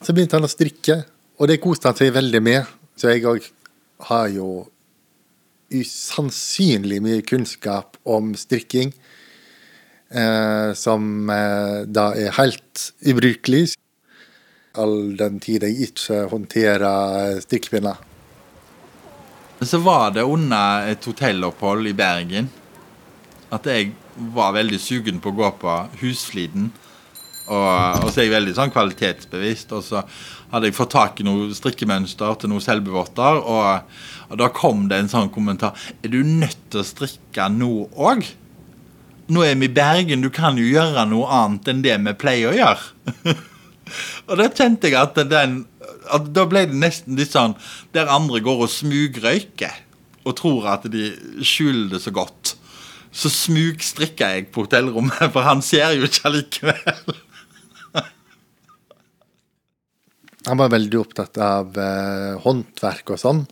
Så 0.04 0.12
begynte 0.12 0.36
han 0.36 0.44
å 0.48 0.52
strikke, 0.52 0.98
og 1.40 1.48
det 1.48 1.62
koste 1.64 1.88
han 1.88 1.98
seg 1.98 2.12
veldig 2.16 2.42
med. 2.44 2.72
Så 3.00 3.14
jeg 3.14 3.24
òg 3.30 3.46
har 4.10 4.28
jo 4.34 4.48
usannsynlig 5.74 7.00
mye 7.02 7.24
kunnskap 7.26 7.96
om 8.04 8.34
strikking. 8.38 8.92
Eh, 10.14 10.74
som 10.78 11.30
eh, 11.32 11.86
da 11.90 12.12
er 12.20 12.36
helt 12.38 12.90
ubrukelig. 13.08 13.72
All 14.78 15.16
den 15.18 15.40
tid 15.42 15.64
jeg 15.66 15.88
ikke 15.88 16.26
håndterer 16.34 17.40
strikkepinner. 17.46 17.98
Så 19.64 19.80
var 19.80 20.12
det 20.12 20.26
under 20.28 20.90
et 20.92 21.06
hotellopphold 21.08 21.88
i 21.88 21.96
Bergen 21.96 22.50
at 23.54 23.68
jeg 23.70 23.94
var 24.36 24.56
veldig 24.58 24.80
sugen 24.82 25.22
på 25.22 25.32
å 25.32 25.38
gå 25.38 25.50
på 25.62 25.76
Husfliden. 26.02 26.72
Og, 27.44 28.04
og 28.06 28.08
så 28.10 28.22
er 28.22 28.28
jeg 28.28 28.36
veldig 28.36 28.54
sånn 28.58 28.72
kvalitetsbevisst. 28.74 29.74
Og 29.76 29.84
så 29.86 30.04
hadde 30.54 30.70
jeg 30.70 30.78
fått 30.78 30.94
tak 30.96 31.20
i 31.20 31.28
noe 31.28 31.50
strikkemønster 31.56 32.38
til 32.40 32.54
noen 32.54 32.64
selbuvotter. 32.64 33.42
og, 33.42 34.00
og 34.30 34.40
da 34.40 34.50
kom 34.54 34.88
det 34.90 35.02
en 35.02 35.12
sånn 35.12 35.32
kommentar 35.34 35.76
Er 36.02 36.14
du 36.14 36.24
nødt 36.24 36.60
til 36.72 36.82
å 36.82 36.88
strikke 36.88 37.50
nå 37.54 37.74
òg? 37.94 38.26
Nå 39.34 39.44
er 39.46 39.56
vi 39.56 39.70
i 39.70 39.76
Bergen, 39.76 40.24
du 40.24 40.30
kan 40.34 40.58
jo 40.60 40.66
gjøre 40.68 41.06
noe 41.08 41.30
annet 41.32 41.70
enn 41.72 41.84
det 41.84 41.96
vi 42.08 42.14
pleier 42.20 42.52
å 42.52 42.58
gjøre. 42.58 43.36
og 44.28 44.34
da 44.40 44.50
kjente 44.52 44.92
jeg 44.92 45.00
at 45.00 45.22
den 45.30 45.64
at 46.12 46.28
Da 46.36 46.44
ble 46.50 46.66
det 46.68 46.80
nesten 46.80 47.16
litt 47.20 47.32
sånn 47.32 47.56
der 47.96 48.12
andre 48.12 48.42
går 48.44 48.66
og 48.66 48.72
smugrøyker 48.72 49.84
og 50.24 50.36
tror 50.40 50.68
at 50.72 50.88
de 50.92 51.12
skjuler 51.44 51.90
det 51.92 52.00
så 52.04 52.14
godt. 52.16 52.56
Så 53.14 53.32
smugstrikker 53.32 54.38
jeg 54.38 54.48
på 54.54 54.64
hotellrommet, 54.66 55.20
for 55.36 55.46
han 55.46 55.64
ser 55.64 55.96
jo 55.98 56.08
ikke 56.08 56.28
allikevel. 56.30 57.18
Han 60.44 60.60
var 60.60 60.74
veldig 60.74 61.00
opptatt 61.00 61.38
av 61.40 61.78
eh, 61.80 62.34
håndverk 62.44 63.14
og 63.16 63.20
sånn. 63.22 63.44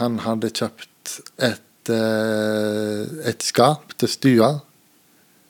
Han 0.00 0.18
hadde 0.24 0.50
kjøpt 0.52 1.14
et, 1.40 1.92
eh, 1.92 3.04
et 3.30 3.44
skap 3.44 3.94
til 3.96 4.10
stua 4.12 4.50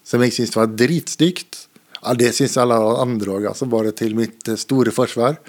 som 0.07 0.23
jeg 0.23 0.35
syntes 0.37 0.59
var 0.59 0.71
dritstygt. 0.71 1.65
Ja, 2.03 2.15
det 2.19 2.33
syns 2.37 2.59
alle 2.59 2.79
andre 3.03 3.37
òg, 3.37 3.49
altså, 3.51 3.67
bare 3.71 3.95
til 3.97 4.15
mitt 4.19 4.47
eh, 4.51 4.59
store 4.61 4.95
forsvar. 4.95 5.41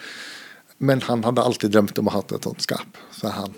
Men 0.83 1.03
han 1.05 1.23
hadde 1.25 1.45
alltid 1.45 1.73
drømt 1.73 2.01
om 2.01 2.09
å 2.09 2.15
ha 2.15 2.23
et 2.25 2.47
sånt 2.47 2.65
skap, 2.65 2.97
sa 3.13 3.33
han. 3.37 3.53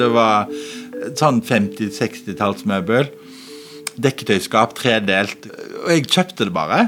Det 0.00 0.08
var 0.14 0.48
sånn 1.18 1.42
50-60-tallsmøbel. 1.44 3.10
Dekketøyskap, 4.00 4.72
tredelt. 4.78 5.50
Og 5.84 5.92
jeg 5.92 6.08
kjøpte 6.08 6.48
det 6.48 6.56
bare. 6.56 6.80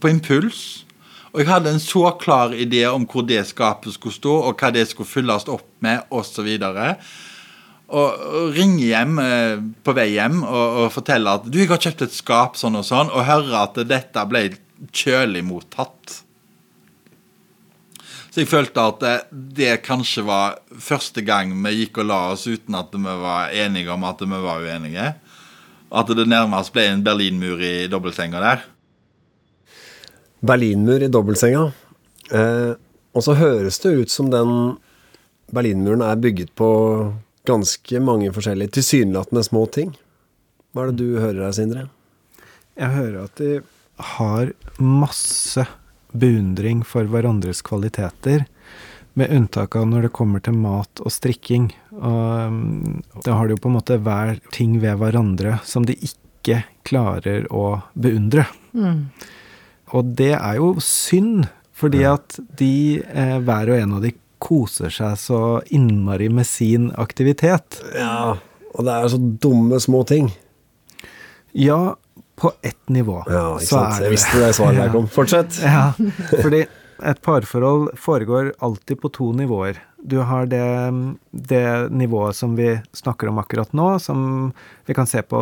På 0.00 0.10
impuls. 0.10 0.84
Og 1.32 1.42
jeg 1.42 1.50
hadde 1.50 1.72
en 1.74 1.82
så 1.82 2.08
klar 2.20 2.54
idé 2.56 2.86
om 2.88 3.04
hvor 3.08 3.26
det 3.26 3.42
skapet 3.50 3.94
skulle 3.94 4.16
stå, 4.16 4.34
og 4.48 4.60
hva 4.60 4.70
det 4.74 4.86
skulle 4.90 5.10
fylles 5.10 5.48
opp 5.50 5.66
med, 5.84 6.06
osv. 6.10 6.48
Og, 6.58 6.94
og 7.88 8.54
ringe 8.56 8.84
hjem 8.84 9.20
eh, 9.22 9.58
på 9.84 9.94
vei 9.96 10.10
hjem 10.14 10.40
og, 10.42 10.64
og 10.84 10.88
fortelle 10.92 11.36
at 11.38 11.46
du, 11.48 11.60
jeg 11.60 11.70
har 11.70 11.82
kjøpt 11.84 12.06
et 12.08 12.16
skap 12.16 12.56
sånn 12.60 12.80
og 12.80 12.86
sånn, 12.88 13.12
og 13.12 13.28
høre 13.28 13.60
at 13.60 13.78
dette 13.88 14.24
ble 14.28 14.48
kjølig 14.94 15.44
mottatt. 15.46 16.22
Så 18.28 18.42
jeg 18.42 18.50
følte 18.50 18.84
at 18.90 18.98
det, 19.02 19.14
det 19.56 19.76
kanskje 19.86 20.24
var 20.28 20.58
første 20.84 21.24
gang 21.26 21.52
vi 21.64 21.74
gikk 21.80 22.02
og 22.02 22.10
la 22.10 22.18
oss 22.34 22.44
uten 22.46 22.76
at 22.78 22.92
vi 22.94 23.14
var 23.22 23.54
enige 23.56 23.92
om 23.94 24.04
at 24.06 24.20
vi 24.24 24.42
var 24.44 24.64
uenige. 24.64 25.06
At 25.88 26.12
det 26.12 26.28
nærmest 26.28 26.74
ble 26.74 26.84
en 26.90 27.04
berlinmur 27.04 27.62
i 27.64 27.88
dobbeltsenga 27.90 28.42
der. 28.44 28.66
Berlinmur 30.40 31.02
i 31.02 31.10
dobbeltsenga. 31.12 31.64
Eh, 32.32 32.72
og 33.16 33.24
så 33.24 33.34
høres 33.38 33.80
det 33.82 33.94
ut 34.02 34.12
som 34.12 34.30
den 34.30 34.52
Berlinmuren 35.54 36.04
er 36.04 36.20
bygget 36.20 36.52
på 36.58 36.68
ganske 37.48 38.00
mange 38.04 38.30
forskjellige 38.34 38.76
tilsynelatende 38.76 39.44
små 39.46 39.64
ting. 39.72 39.94
Hva 40.72 40.84
er 40.84 40.92
det 40.92 41.00
du 41.00 41.16
hører 41.16 41.46
her, 41.46 41.54
Sindre? 41.56 41.86
Jeg 42.78 42.92
hører 42.94 43.22
at 43.24 43.40
de 43.40 43.62
har 44.18 44.52
masse 44.78 45.64
beundring 46.12 46.84
for 46.86 47.08
hverandres 47.10 47.64
kvaliteter, 47.66 48.44
med 49.18 49.32
unntak 49.34 49.74
av 49.74 49.88
når 49.90 50.06
det 50.06 50.14
kommer 50.14 50.42
til 50.44 50.54
mat 50.54 51.00
og 51.02 51.10
strikking. 51.10 51.72
Og 51.90 53.24
da 53.26 53.34
har 53.34 53.48
de 53.48 53.56
jo 53.56 53.62
på 53.64 53.72
en 53.72 53.78
måte 53.80 53.96
hver 53.98 54.38
ting 54.54 54.76
ved 54.78 55.00
hverandre 55.00 55.56
som 55.66 55.88
de 55.88 55.96
ikke 55.96 56.60
klarer 56.86 57.48
å 57.50 57.80
beundre. 57.98 58.44
Mm. 58.76 59.08
Og 59.96 60.16
det 60.18 60.34
er 60.36 60.58
jo 60.58 60.74
synd, 60.84 61.46
fordi 61.78 62.02
at 62.08 62.38
de, 62.58 63.02
eh, 63.06 63.38
hver 63.44 63.70
og 63.72 63.78
en 63.78 63.94
av 63.98 64.04
de 64.04 64.12
koser 64.42 64.92
seg 64.94 65.16
så 65.18 65.40
innmari 65.74 66.28
med 66.30 66.46
sin 66.46 66.90
aktivitet. 66.98 67.80
Ja, 67.96 68.36
og 68.74 68.86
det 68.86 68.94
er 68.94 69.08
så 69.10 69.18
dumme 69.18 69.80
små 69.82 70.04
ting. 70.06 70.30
Ja, 71.56 71.96
på 72.38 72.52
ett 72.62 72.88
nivå. 72.88 73.24
Ja, 73.26 73.56
ikke 73.58 73.66
så 73.66 73.80
sant. 73.80 74.02
Jeg 74.04 74.14
visste 74.14 74.42
det 74.42 74.52
svaret 74.54 74.78
der 74.78 74.92
kom. 74.94 75.08
Fortsett. 75.18 75.58
Ja, 75.66 75.90
fordi 76.42 76.64
et 76.98 77.20
parforhold 77.22 77.92
foregår 77.98 78.52
alltid 78.64 79.00
på 79.02 79.10
to 79.14 79.32
nivåer. 79.32 79.78
Du 79.98 80.20
har 80.26 80.46
det, 80.46 80.62
det 81.30 81.90
nivået 81.90 82.36
som 82.36 82.54
vi 82.58 82.76
snakker 82.94 83.30
om 83.30 83.38
akkurat 83.42 83.72
nå, 83.74 83.90
som 84.02 84.52
vi 84.86 84.94
kan 84.94 85.06
se 85.06 85.22
på 85.22 85.40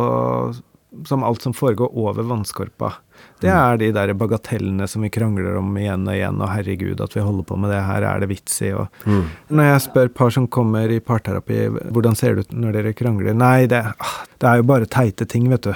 som 1.05 1.23
alt 1.23 1.41
som 1.43 1.53
foregår 1.53 1.89
over 1.97 2.23
vannskorpa. 2.23 2.93
Det 3.41 3.49
Mm. 3.51 3.57
er 3.73 3.77
de 3.77 3.91
der 3.91 4.13
bagatellene 4.13 4.87
som 4.87 5.01
vi 5.01 5.09
krangler 5.09 5.57
om 5.57 5.75
igjen 5.77 6.07
og 6.07 6.13
igjen, 6.13 6.41
og 6.41 6.49
herregud, 6.49 7.01
at 7.01 7.13
vi 7.13 7.21
holder 7.21 7.43
på 7.43 7.57
med 7.59 7.69
det 7.71 7.81
her, 7.83 8.03
er 8.03 8.19
det 8.19 8.29
vits 8.29 8.61
i? 8.61 8.71
Og 8.71 8.87
Mm. 9.05 9.25
når 9.51 9.63
jeg 9.63 9.81
spør 9.81 10.13
par 10.13 10.29
som 10.31 10.47
kommer 10.47 10.89
i 10.89 10.99
parterapi, 10.99 11.67
hvordan 11.91 12.15
ser 12.15 12.35
det 12.35 12.47
ut 12.47 12.53
når 12.57 12.71
dere 12.73 12.93
krangler? 12.93 13.33
Nei, 13.35 13.65
det, 13.67 13.83
ah, 13.99 14.25
det 14.39 14.47
er 14.47 14.55
jo 14.57 14.63
bare 14.63 14.85
teite 14.85 15.27
ting, 15.27 15.49
vet 15.49 15.61
du. 15.61 15.73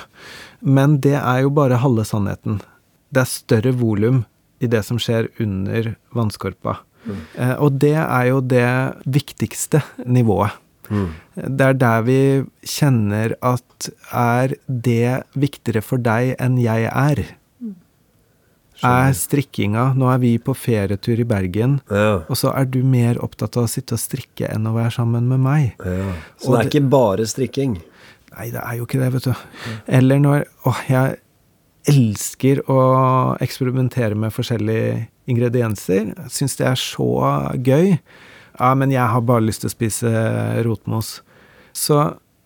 Men 0.62 1.00
det 1.02 1.16
er 1.22 1.42
jo 1.42 1.50
bare 1.50 1.78
halve 1.82 2.06
sannheten. 2.06 2.62
Det 3.12 3.22
er 3.22 3.26
større 3.26 3.74
volum 3.74 4.26
i 4.62 4.68
det 4.68 4.86
som 4.86 4.98
skjer 4.98 5.28
under 5.40 5.96
vannskorpa. 6.16 6.78
Eh, 7.36 7.56
og 7.60 7.80
det 7.80 7.96
er 7.98 8.26
jo 8.30 8.42
det 8.42 8.96
viktigste 9.08 9.82
nivået. 10.06 10.52
Det 10.92 11.68
er 11.68 11.78
der 11.80 12.02
vi 12.04 12.20
kjenner 12.68 13.36
at 13.42 13.90
er 14.12 14.56
det 14.68 15.24
viktigere 15.40 15.82
for 15.86 15.98
deg 16.04 16.36
enn 16.42 16.58
jeg 16.62 16.90
er? 16.92 17.24
Er 18.82 19.12
strikkinga 19.14 19.92
Nå 19.94 20.08
er 20.10 20.18
vi 20.24 20.32
på 20.42 20.56
ferietur 20.58 21.20
i 21.22 21.26
Bergen, 21.30 21.76
Ja, 21.92 22.24
og 22.26 22.38
så 22.40 22.50
er 22.58 22.66
du 22.66 22.80
mer 22.84 23.20
opptatt 23.22 23.58
av 23.60 23.68
å 23.68 23.70
sitte 23.70 23.94
og 23.94 24.02
strikke 24.02 24.50
enn 24.50 24.66
å 24.66 24.74
være 24.74 24.92
sammen 24.96 25.28
med 25.30 25.40
meg. 25.44 25.76
ja. 25.86 26.14
Så 26.42 26.50
Og 26.50 26.56
det 26.56 26.62
er 26.64 26.70
ikke 26.72 26.90
bare 26.90 27.28
strikking? 27.30 27.76
Nei, 28.32 28.48
det 28.50 28.62
er 28.64 28.80
jo 28.80 28.88
ikke 28.88 29.00
det, 29.04 29.12
vet 29.14 29.28
du. 29.30 29.34
Eller 29.88 30.20
når 30.24 30.46
Åh, 30.66 30.82
jeg 30.90 31.20
elsker 31.92 32.62
å 32.70 32.80
eksperimentere 33.42 34.16
med 34.18 34.34
forskjellige 34.34 35.08
ingredienser. 35.30 36.14
Syns 36.30 36.58
det 36.58 36.68
er 36.68 36.78
så 36.80 37.08
gøy. 37.62 37.98
Ja, 38.62 38.76
men 38.78 38.92
jeg 38.94 39.10
har 39.10 39.24
bare 39.26 39.42
lyst 39.42 39.64
til 39.64 39.72
å 39.72 39.74
spise 39.74 40.10
rotmos. 40.62 41.16
Så 41.74 41.98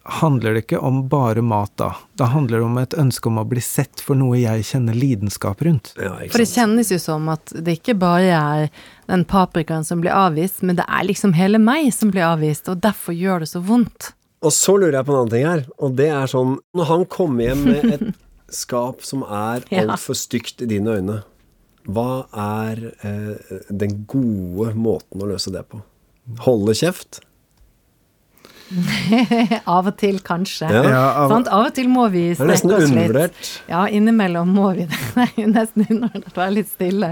handler 0.06 0.54
det 0.54 0.62
ikke 0.66 0.80
om 0.80 1.02
bare 1.10 1.42
mat 1.42 1.74
da. 1.82 1.90
Da 2.16 2.30
handler 2.30 2.62
det 2.62 2.66
om 2.66 2.78
et 2.78 2.94
ønske 3.02 3.28
om 3.28 3.40
å 3.42 3.46
bli 3.50 3.62
sett 3.64 4.04
for 4.06 4.16
noe 4.16 4.38
jeg 4.38 4.64
kjenner 4.70 4.96
lidenskap 4.96 5.64
rundt. 5.66 5.92
Ja, 5.98 6.14
For 6.30 6.44
det 6.44 6.52
kjennes 6.52 6.92
jo 6.94 7.00
som 7.02 7.26
at 7.34 7.52
det 7.52 7.80
ikke 7.80 7.98
bare 8.00 8.38
er 8.38 8.68
den 9.10 9.26
paprikaen 9.28 9.84
som 9.88 10.04
blir 10.04 10.14
avvist, 10.16 10.62
men 10.62 10.78
det 10.78 10.86
er 10.86 11.08
liksom 11.10 11.34
hele 11.36 11.60
meg 11.60 11.90
som 11.96 12.14
blir 12.14 12.28
avvist, 12.30 12.70
og 12.70 12.84
derfor 12.86 13.18
gjør 13.18 13.44
det 13.44 13.50
så 13.52 13.64
vondt. 13.66 14.14
Og 14.46 14.54
så 14.54 14.78
lurer 14.78 15.00
jeg 15.00 15.08
på 15.08 15.16
en 15.16 15.20
annen 15.24 15.34
ting 15.34 15.48
her, 15.50 15.66
og 15.82 15.98
det 15.98 16.12
er 16.14 16.30
sånn 16.30 16.60
Når 16.78 16.90
han 16.92 17.06
kommer 17.10 17.48
hjem 17.50 17.64
med 17.66 17.94
et 17.96 18.06
skap 18.62 19.02
som 19.04 19.26
er 19.26 19.66
altfor 19.82 20.16
stygt 20.16 20.62
i 20.62 20.70
dine 20.70 21.00
øyne, 21.00 21.24
hva 21.90 22.26
er 22.30 22.82
eh, 23.06 23.58
den 23.74 24.04
gode 24.10 24.72
måten 24.78 25.22
å 25.22 25.34
løse 25.34 25.54
det 25.54 25.66
på? 25.70 25.82
Holde 26.46 26.74
kjeft? 26.78 27.22
Av 29.70 29.86
og 29.86 29.94
til, 30.02 30.16
kanskje. 30.26 30.66
Ja. 30.74 30.80
Ja, 30.90 31.02
av- 31.22 31.30
Sånn, 31.30 31.44
Av 31.54 31.68
og 31.68 31.74
til 31.78 31.86
må 31.92 32.08
vi 32.10 32.24
Det 32.34 32.42
er 32.42 32.48
nesten 32.50 32.72
strekke 32.72 32.82
oss 32.82 32.90
litt. 32.90 32.98
undervurdert. 32.98 33.50
Ja, 33.70 33.82
innimellom 33.94 34.50
må 34.58 34.72
vi 34.74 34.88
det. 34.90 34.98
Det 35.14 35.44
er 35.44 35.52
nesten 35.54 35.86
undervurdert 35.86 36.40
være 36.40 36.56
litt 36.56 36.72
stille. 36.72 37.12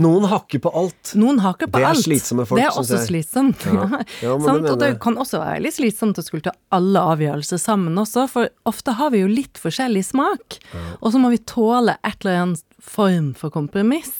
Noen 0.00 0.24
hakker 0.30 0.62
på 0.64 0.72
alt. 0.80 1.12
Noen 1.20 1.42
hakker 1.44 1.68
på 1.68 1.76
Det 1.76 1.84
er 1.84 1.90
alt. 1.90 2.00
slitsomme 2.06 2.46
folk, 2.48 2.60
Det 2.62 2.64
er 2.70 2.80
også 2.80 3.02
slitsomt. 3.04 3.66
Ja. 3.68 3.84
Ja, 4.24 4.38
sånn, 4.40 4.62
det 4.64 4.72
Og 4.72 4.80
det 4.80 4.90
kan 5.04 5.20
også 5.20 5.42
være 5.44 5.60
litt 5.66 5.76
slitsomt 5.76 6.16
å 6.16 6.24
skulle 6.24 6.46
ta 6.48 6.56
alle 6.72 7.04
avgjørelser 7.12 7.60
sammen 7.60 8.00
også, 8.00 8.24
for 8.32 8.48
ofte 8.72 8.96
har 8.96 9.12
vi 9.12 9.20
jo 9.20 9.28
litt 9.28 9.60
forskjellig 9.60 10.04
smak. 10.14 10.58
Og 11.02 11.12
så 11.12 11.20
må 11.20 11.28
vi 11.36 11.42
tåle 11.44 11.98
et 12.00 12.24
eller 12.24 12.40
annet 12.46 12.64
form 12.80 13.34
for 13.36 13.52
kompromiss. 13.52 14.14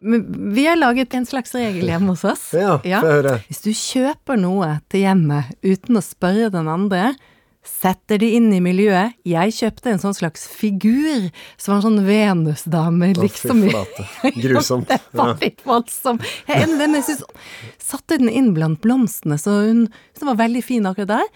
Vi 0.00 0.66
har 0.66 0.78
laget 0.80 1.14
en 1.14 1.26
slags 1.28 1.52
regel 1.54 1.90
hjemme 1.90 2.14
hos 2.14 2.24
oss. 2.24 2.46
Ja, 2.56 2.78
ja. 2.88 3.02
Hvis 3.48 3.60
du 3.64 3.72
kjøper 3.76 4.38
noe 4.40 4.78
til 4.88 5.04
hjemmet 5.04 5.52
uten 5.60 6.00
å 6.00 6.04
spørre 6.04 6.48
den 6.54 6.70
andre, 6.72 7.10
setter 7.66 8.20
det 8.20 8.30
inn 8.38 8.48
i 8.56 8.60
miljøet. 8.64 9.16
Jeg 9.28 9.52
kjøpte 9.56 9.92
en 9.92 10.00
sånn 10.00 10.16
slags 10.16 10.46
figur 10.48 11.28
som 11.60 11.74
var 11.74 11.80
en 11.80 11.84
sånn 11.86 12.06
Venus-dame, 12.06 13.10
Å, 13.12 13.18
fy 13.20 13.26
liksom. 13.26 13.62
flate. 13.68 14.06
Grusomt. 14.40 14.88
det 14.92 15.20
var 15.20 15.36
litt 15.42 15.60
voldsomt. 15.68 16.24
Jeg 16.48 16.64
jeg 16.70 17.04
synes 17.04 17.26
Satte 17.90 18.20
den 18.20 18.30
inn 18.30 18.52
blant 18.56 18.80
blomstene, 18.84 19.36
så 19.40 19.60
hun 19.66 19.86
så 20.16 20.30
var 20.30 20.40
veldig 20.40 20.62
fin 20.64 20.88
akkurat 20.88 21.16
der. 21.18 21.30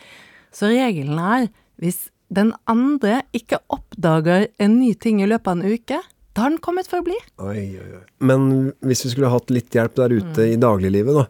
Så 0.55 0.71
regelen 0.71 1.19
er 1.19 1.49
hvis 1.83 2.07
den 2.35 2.53
andre 2.71 3.23
ikke 3.37 3.61
oppdager 3.73 4.47
en 4.63 4.79
ny 4.79 4.93
ting 4.95 5.21
i 5.23 5.29
løpet 5.29 5.51
av 5.51 5.59
en 5.59 5.75
uke, 5.75 5.99
da 6.35 6.43
har 6.43 6.51
den 6.51 6.59
kommet 6.59 6.89
for 6.91 6.99
å 6.99 7.07
bli. 7.07 7.17
Oi, 7.47 7.79
oi, 7.79 7.91
oi. 8.01 8.03
Men 8.27 8.49
hvis 8.83 9.05
vi 9.07 9.13
skulle 9.13 9.31
hatt 9.31 9.53
litt 9.55 9.75
hjelp 9.75 9.95
der 10.01 10.17
ute 10.17 10.49
i 10.51 10.57
dagliglivet, 10.59 11.15
da, 11.15 11.29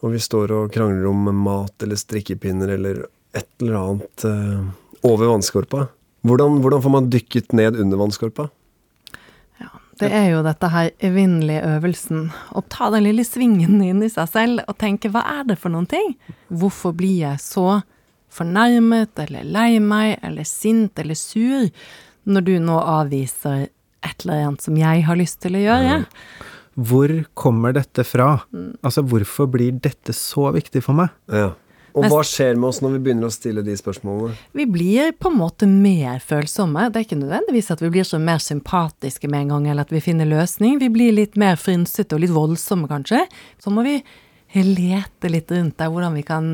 og 0.00 0.14
vi 0.14 0.20
står 0.20 0.52
og 0.56 0.72
krangler 0.72 1.10
om 1.10 1.28
mat 1.44 1.84
eller 1.84 2.00
strikkepinner 2.00 2.72
eller 2.78 3.02
et 3.36 3.48
eller 3.60 3.76
annet 3.80 4.24
uh, 4.24 4.64
over 5.04 5.28
vannskorpa, 5.28 5.86
hvordan, 6.24 6.62
hvordan 6.64 6.84
får 6.86 6.94
man 6.94 7.10
dykket 7.12 7.52
ned 7.52 7.76
under 7.80 8.00
vannskorpa? 8.00 8.48
Ja, 9.60 9.68
Det 10.00 10.08
er 10.08 10.30
jo 10.32 10.40
dette 10.46 10.72
her 10.72 10.88
evinnelige 11.04 11.60
øvelsen. 11.74 12.30
Å 12.56 12.64
ta 12.72 12.88
den 12.96 13.04
lille 13.04 13.28
svingen 13.28 13.76
inn 13.84 14.00
i 14.00 14.12
seg 14.12 14.32
selv 14.32 14.64
og 14.64 14.78
tenke 14.80 15.12
hva 15.12 15.20
er 15.36 15.44
det 15.52 15.60
for 15.60 15.74
noen 15.74 15.88
ting? 15.90 16.14
Hvorfor 16.48 16.96
blir 16.96 17.26
jeg 17.26 17.44
så 17.44 17.82
fornærmet 18.34 19.20
eller 19.28 19.44
lei 19.44 19.76
meg 19.84 20.16
eller 20.24 20.48
sint 20.48 20.98
eller 20.98 21.18
sur 21.18 21.68
når 22.24 22.48
du 22.48 22.54
nå 22.64 22.80
avviser 22.80 23.68
et 24.04 24.24
eller 24.24 24.46
annet 24.50 24.64
som 24.64 24.76
jeg 24.78 25.04
har 25.08 25.18
lyst 25.18 25.40
til 25.44 25.58
å 25.58 25.64
gjøre? 25.64 25.98
Hvor 26.74 27.12
kommer 27.38 27.74
dette 27.76 28.02
fra? 28.06 28.40
Altså, 28.82 29.04
hvorfor 29.06 29.46
blir 29.50 29.76
dette 29.82 30.14
så 30.16 30.48
viktig 30.54 30.82
for 30.82 30.98
meg? 30.98 31.12
Ja. 31.30 31.52
Og 31.94 32.08
hva 32.10 32.24
skjer 32.26 32.56
med 32.58 32.72
oss 32.72 32.80
når 32.82 32.96
vi 32.96 33.02
begynner 33.04 33.30
å 33.30 33.34
stille 33.34 33.62
de 33.62 33.76
spørsmålene? 33.78 34.34
Vi 34.58 34.64
blir 34.66 35.12
på 35.14 35.30
en 35.30 35.36
måte 35.38 35.68
mer 35.70 36.18
følsomme. 36.18 36.88
Det 36.90 36.98
er 36.98 37.06
ikke 37.06 37.20
nødvendigvis 37.20 37.70
at 37.70 37.84
vi 37.84 37.92
blir 37.94 38.08
så 38.08 38.18
mer 38.18 38.42
sympatiske 38.42 39.30
med 39.30 39.44
en 39.44 39.52
gang, 39.54 39.68
eller 39.70 39.86
at 39.86 39.94
vi 39.94 40.02
finner 40.02 40.26
løsning. 40.26 40.80
Vi 40.82 40.90
blir 40.90 41.14
litt 41.14 41.38
mer 41.38 41.54
frynsete 41.54 42.18
og 42.18 42.24
litt 42.24 42.34
voldsomme, 42.34 42.90
kanskje. 42.90 43.22
Så 43.62 43.70
må 43.70 43.86
vi 43.86 44.00
lete 44.58 45.30
litt 45.30 45.54
rundt 45.54 45.78
der, 45.78 45.94
hvordan 45.94 46.18
vi 46.18 46.26
kan 46.26 46.50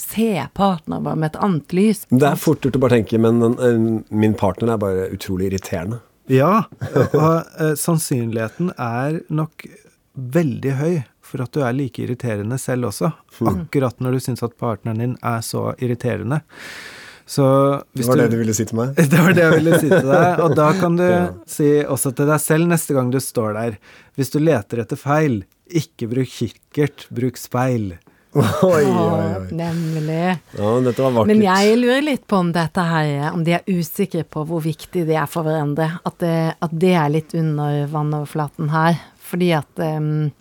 se 0.00 0.30
partneren 0.56 1.04
vår 1.04 1.20
med 1.20 1.34
et 1.34 1.38
annet 1.44 1.76
lys. 1.76 2.06
Det 2.08 2.24
er 2.24 2.40
fort 2.40 2.64
gjort 2.64 2.80
å 2.80 2.84
bare 2.86 3.02
tenke, 3.02 3.20
men 3.20 4.00
min 4.08 4.36
partner 4.40 4.72
er 4.72 4.80
bare 4.80 5.10
utrolig 5.12 5.52
irriterende. 5.52 6.00
Ja, 6.32 6.64
og 7.12 7.60
eh, 7.60 7.74
sannsynligheten 7.76 8.70
er 8.80 9.18
nok 9.28 9.66
veldig 10.14 10.72
høy 10.78 10.94
for 11.24 11.42
at 11.44 11.52
du 11.56 11.60
er 11.66 11.74
like 11.76 12.00
irriterende 12.04 12.56
selv 12.60 12.88
også. 12.90 13.10
Akkurat 13.50 13.98
når 14.04 14.16
du 14.16 14.20
syns 14.24 14.44
at 14.46 14.54
partneren 14.60 15.00
din 15.02 15.16
er 15.24 15.40
så 15.44 15.72
irriterende. 15.82 16.40
Så 17.26 17.44
hvis 17.96 18.04
Det 18.04 18.10
var 18.10 18.16
du, 18.16 18.22
det 18.22 18.30
du 18.34 18.40
ville 18.42 18.54
si 18.56 18.64
til 18.68 18.76
meg? 18.76 18.94
Det 19.12 19.20
var 19.24 19.32
det 19.36 19.44
jeg 19.46 19.54
ville 19.58 19.78
si 19.80 19.88
til 19.88 20.08
deg. 20.10 20.40
Og 20.44 20.54
da 20.58 20.66
kan 20.76 20.96
du 21.00 21.04
Ja. 21.08 21.22
si 21.48 21.68
også 21.82 22.12
til 22.16 22.28
deg 22.28 22.40
selv 22.44 22.68
neste 22.68 22.96
gang 22.96 23.10
du 23.12 23.18
står 23.24 23.56
der. 23.56 23.78
Hvis 24.16 24.30
du 24.34 24.38
leter 24.44 24.82
etter 24.84 25.00
feil, 25.00 25.38
ikke 25.72 26.08
bruk 26.12 26.28
kikkert, 26.28 27.06
bruk 27.16 27.40
speil. 27.40 27.94
Oi, 28.34 28.82
oi, 28.82 28.84
oi. 28.90 29.48
nemlig. 29.54 30.38
Ja, 30.58 30.70
dette 30.82 31.02
var 31.04 31.12
vakkert. 31.14 31.30
Men 31.30 31.42
jeg 31.44 31.76
lurer 31.78 32.02
litt 32.02 32.24
på 32.30 32.40
om 32.42 32.52
dette 32.54 32.84
her, 32.88 33.10
om 33.30 33.44
de 33.46 33.54
er 33.58 33.68
usikre 33.70 34.24
på 34.26 34.42
hvor 34.48 34.64
viktig 34.64 35.04
det 35.06 35.18
er 35.20 35.28
for 35.30 35.46
hverandre. 35.46 35.92
At 36.08 36.18
det, 36.22 36.38
at 36.58 36.78
det 36.84 36.94
er 36.98 37.12
litt 37.14 37.36
under 37.38 37.84
vannoverflaten 37.92 38.72
her. 38.74 38.98
Fordi 39.24 39.52
at 39.56 39.84
um, 39.84 40.32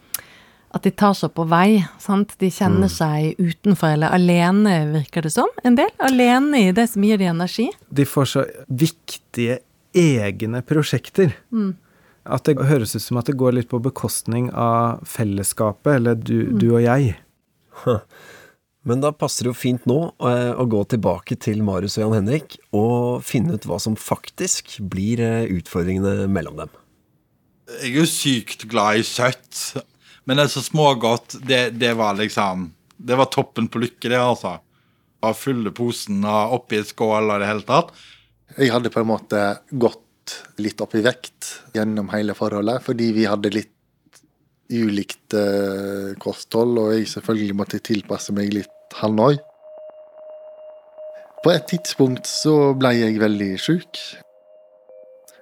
at 0.74 0.88
de 0.88 0.92
tar 0.98 1.14
seg 1.14 1.34
på 1.38 1.46
vei. 1.46 1.84
sant? 2.02 2.34
De 2.42 2.50
kjenner 2.50 2.90
seg 2.90 3.38
utenfor 3.38 3.94
eller 3.94 4.14
alene, 4.16 4.74
virker 4.96 5.28
det 5.28 5.34
som. 5.36 5.52
En 5.62 5.78
del. 5.78 5.92
Alene 6.02 6.64
i 6.66 6.72
det 6.74 6.88
som 6.90 7.06
gir 7.06 7.22
de 7.22 7.30
energi. 7.30 7.68
De 7.94 8.06
får 8.10 8.32
så 8.32 8.46
viktige 8.68 9.60
egne 9.94 10.64
prosjekter. 10.66 11.36
At 12.24 12.48
det 12.48 12.58
høres 12.66 12.96
ut 12.96 13.04
som 13.06 13.20
at 13.22 13.30
det 13.30 13.38
går 13.38 13.60
litt 13.60 13.70
på 13.70 13.82
bekostning 13.84 14.50
av 14.50 15.04
fellesskapet, 15.06 16.00
eller 16.00 16.18
du, 16.18 16.50
du 16.58 16.72
og 16.72 16.82
jeg. 16.82 17.14
Men 18.88 19.00
da 19.00 19.14
passer 19.16 19.48
det 19.48 19.54
jo 19.54 19.56
fint 19.56 19.86
nå 19.88 19.98
eh, 20.28 20.52
å 20.60 20.66
gå 20.68 20.82
tilbake 20.92 21.38
til 21.40 21.62
Marius 21.64 21.96
og 21.98 22.04
Jan 22.04 22.18
Henrik 22.18 22.58
og 22.76 23.24
finne 23.24 23.56
ut 23.56 23.68
hva 23.70 23.80
som 23.80 23.96
faktisk 23.96 24.76
blir 24.92 25.24
eh, 25.24 25.48
utfordringene 25.56 26.28
mellom 26.28 26.60
dem. 26.60 26.74
Jeg 27.80 27.94
er 27.94 28.00
jo 28.02 28.10
sykt 28.10 28.66
glad 28.72 29.00
i 29.00 29.06
søtt, 29.08 29.80
men 30.28 30.38
det 30.38 30.50
er 30.50 30.52
så 30.52 30.66
smågodt. 30.66 31.38
Det, 31.48 31.62
det 31.80 31.94
var 32.00 32.20
liksom 32.20 32.74
Det 33.04 33.16
var 33.20 33.32
toppen 33.32 33.70
på 33.72 33.82
lykke, 33.84 34.10
det, 34.12 34.20
altså. 34.20 34.58
Å 35.24 35.32
fylle 35.36 35.72
posen 35.76 36.24
og 36.28 36.60
oppi 36.60 36.82
skål 36.84 37.32
og 37.32 37.40
det 37.40 37.48
hele 37.50 37.66
tatt. 37.68 37.96
Jeg 38.58 38.72
hadde 38.72 38.92
på 38.92 39.02
en 39.02 39.10
måte 39.10 39.44
gått 39.72 40.36
litt 40.62 40.80
opp 40.84 40.94
i 40.96 41.04
vekt 41.04 41.50
gjennom 41.76 42.12
hele 42.14 42.36
forholdet, 42.38 42.84
fordi 42.84 43.10
vi 43.16 43.26
hadde 43.28 43.52
litt 43.52 43.72
ulikt 44.74 45.34
eh, 45.38 46.14
kosthold, 46.22 46.78
og 46.82 46.94
jeg 46.96 47.08
selvfølgelig 47.12 47.56
måtte 47.60 47.80
tilpasse 47.84 48.34
meg 48.36 48.54
litt, 48.56 48.72
han 49.00 49.20
òg. 49.22 49.38
På 51.44 51.52
et 51.52 51.66
tidspunkt 51.68 52.26
så 52.30 52.74
ble 52.80 52.94
jeg 52.96 53.20
veldig 53.20 53.60
sjuk. 53.60 54.00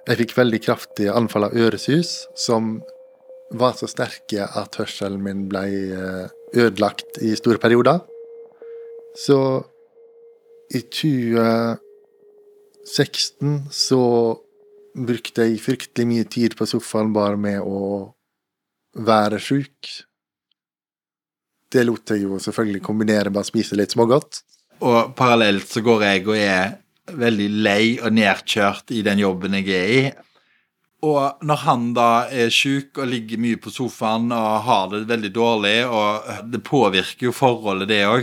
Jeg 0.08 0.18
fikk 0.18 0.32
veldig 0.34 0.58
kraftige 0.64 1.12
anfall 1.14 1.44
av 1.46 1.54
øresus, 1.54 2.26
som 2.34 2.82
var 3.54 3.76
så 3.78 3.86
sterke 3.90 4.42
at 4.42 4.76
hørselen 4.80 5.22
min 5.22 5.48
ble 5.50 5.62
eh, 5.94 6.26
ødelagt 6.58 7.18
i 7.22 7.36
store 7.38 7.58
perioder. 7.62 7.98
Så 9.14 9.62
i 10.72 10.80
2016 10.80 13.68
så 13.70 14.00
brukte 14.92 15.46
jeg 15.46 15.62
fryktelig 15.64 16.06
mye 16.08 16.24
tid 16.28 16.56
på 16.56 16.66
sofaen 16.68 17.12
bare 17.14 17.36
med 17.40 17.60
å 17.60 18.14
være 18.94 19.40
sjuk. 19.40 19.92
Det 21.72 21.84
lot 21.88 22.12
jeg 22.12 22.26
jo 22.26 22.40
selvfølgelig 22.42 22.82
kombinere 22.84 23.32
med 23.32 23.44
å 23.44 23.48
spise 23.48 23.78
litt 23.78 23.94
smågodt. 23.94 24.42
Og 24.82 25.14
parallelt 25.16 25.70
så 25.70 25.80
går 25.84 26.04
jeg 26.08 26.26
og 26.26 26.36
er 26.36 26.74
veldig 27.18 27.48
lei 27.64 27.86
og 28.02 28.12
nedkjørt 28.14 28.92
i 28.94 29.00
den 29.06 29.22
jobben 29.22 29.56
jeg 29.58 29.72
er 29.76 29.94
i. 29.94 30.02
Og 31.02 31.42
når 31.42 31.62
han 31.64 31.86
da 31.96 32.10
er 32.30 32.52
sjuk 32.54 33.00
og 33.02 33.08
ligger 33.10 33.40
mye 33.42 33.58
på 33.58 33.72
sofaen 33.74 34.28
og 34.36 34.66
har 34.68 34.84
det 34.92 35.00
veldig 35.08 35.30
dårlig, 35.34 35.78
og 35.90 36.28
det 36.52 36.60
påvirker 36.62 37.26
jo 37.26 37.32
forholdet, 37.34 37.88
det 37.90 38.04
òg, 38.06 38.22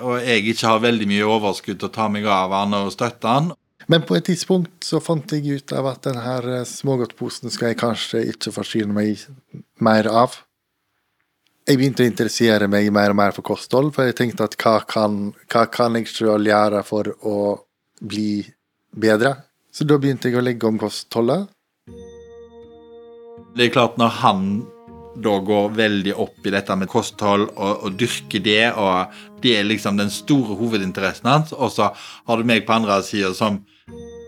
og 0.00 0.14
jeg 0.24 0.46
ikke 0.54 0.70
har 0.70 0.86
veldig 0.86 1.08
mye 1.10 1.26
overskudd 1.34 1.82
til 1.82 1.90
å 1.90 1.92
ta 1.92 2.08
meg 2.08 2.24
av 2.24 2.54
han 2.56 2.78
og 2.80 2.94
støtte 2.94 3.28
han. 3.28 3.52
Men 3.92 4.06
på 4.08 4.16
et 4.16 4.24
tidspunkt 4.30 4.86
så 4.86 5.02
fant 5.04 5.34
jeg 5.34 5.58
ut 5.58 5.72
av 5.76 5.90
at 5.90 6.06
denne 6.06 6.62
smågodtposen 6.68 7.52
skal 7.52 7.72
jeg 7.72 7.80
kanskje 7.82 8.24
ikke 8.30 8.54
forsyne 8.54 8.94
meg 8.96 9.26
mer 9.82 10.08
av. 10.10 10.38
Jeg 11.62 11.78
begynte 11.78 12.02
å 12.02 12.08
interessere 12.08 12.66
meg 12.70 12.88
mer 12.94 13.12
og 13.12 13.18
mer 13.20 13.34
for 13.36 13.46
kosthold, 13.46 13.92
for 13.94 14.08
jeg 14.08 14.18
tenkte 14.18 14.48
at 14.48 14.56
hva 14.58 14.80
kan, 14.88 15.30
hva 15.52 15.66
kan 15.70 15.98
jeg 15.98 16.10
sjøl 16.10 16.48
gjøre 16.50 16.82
for 16.86 17.12
å 17.22 17.38
bli 18.02 18.42
bedre? 18.98 19.36
Så 19.72 19.86
da 19.88 19.96
begynte 20.00 20.28
jeg 20.28 20.40
å 20.40 20.44
legge 20.44 20.68
om 20.68 20.80
kostholdet. 20.80 21.46
Det 23.54 23.68
er 23.68 23.74
klart, 23.74 23.98
når 24.00 24.16
han 24.22 24.46
da 25.22 25.36
går 25.44 25.74
veldig 25.76 26.14
opp 26.20 26.46
i 26.48 26.52
dette 26.54 26.74
med 26.80 26.88
kosthold 26.90 27.50
og, 27.52 27.84
og 27.84 27.96
dyrker 28.00 28.42
det, 28.42 28.72
og 28.80 29.12
det 29.44 29.58
er 29.58 29.68
liksom 29.68 30.00
den 30.00 30.10
store 30.12 30.56
hovedinteressen 30.56 31.28
hans, 31.28 31.52
og 31.52 31.72
så 31.74 31.90
har 31.94 32.40
du 32.40 32.48
meg 32.48 32.64
på 32.66 32.74
andre 32.74 32.98
sida 33.06 33.32
som 33.36 33.60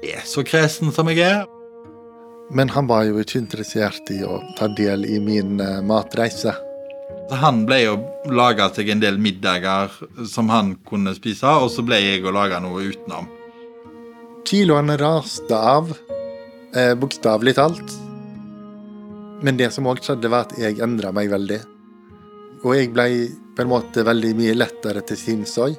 er 0.04 0.22
så 0.28 0.44
kresen 0.46 0.92
som 0.94 1.08
jeg 1.10 1.24
er. 1.24 1.44
Men 2.54 2.70
han 2.70 2.86
var 2.86 3.02
jo 3.08 3.18
ikke 3.18 3.40
interessert 3.42 4.10
i 4.14 4.20
å 4.22 4.38
ta 4.58 4.68
del 4.78 5.02
i 5.10 5.18
min 5.22 5.58
uh, 5.58 5.82
matreise. 5.82 6.54
Han 7.34 7.64
ble 7.66 7.80
jo 7.80 7.94
laga 8.30 8.68
seg 8.74 8.92
en 8.92 9.00
del 9.02 9.18
middager 9.18 9.90
som 10.30 10.52
han 10.52 10.74
kunne 10.86 11.16
spise, 11.16 11.48
og 11.48 11.70
så 11.72 11.82
ble 11.86 11.98
jeg 11.98 12.22
å 12.22 12.34
lage 12.34 12.60
noe 12.62 12.84
utenom. 12.92 13.26
Kiloene 14.44 14.98
raste 15.00 15.56
av, 15.56 15.88
eh, 16.76 16.92
bokstavelig 16.94 17.54
talt. 17.56 17.94
Men 19.42 19.56
det 19.56 19.72
som 19.72 19.88
òg 19.88 20.04
skjedde, 20.04 20.28
var 20.28 20.46
at 20.46 20.58
jeg 20.60 20.82
endra 20.84 21.12
meg 21.16 21.32
veldig. 21.32 21.60
Og 22.62 22.76
jeg 22.76 22.92
ble 22.92 23.08
på 23.56 23.64
en 23.64 23.72
måte 23.72 24.04
veldig 24.04 24.34
mye 24.36 24.54
lettere 24.54 25.00
til 25.08 25.16
sinns 25.16 25.56
òg. 25.58 25.74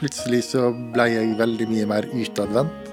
Plutselig 0.00 0.44
så 0.50 0.70
ble 0.94 1.10
jeg 1.12 1.38
veldig 1.38 1.68
mye 1.68 1.86
mer 1.86 2.08
utadvendt. 2.16 2.87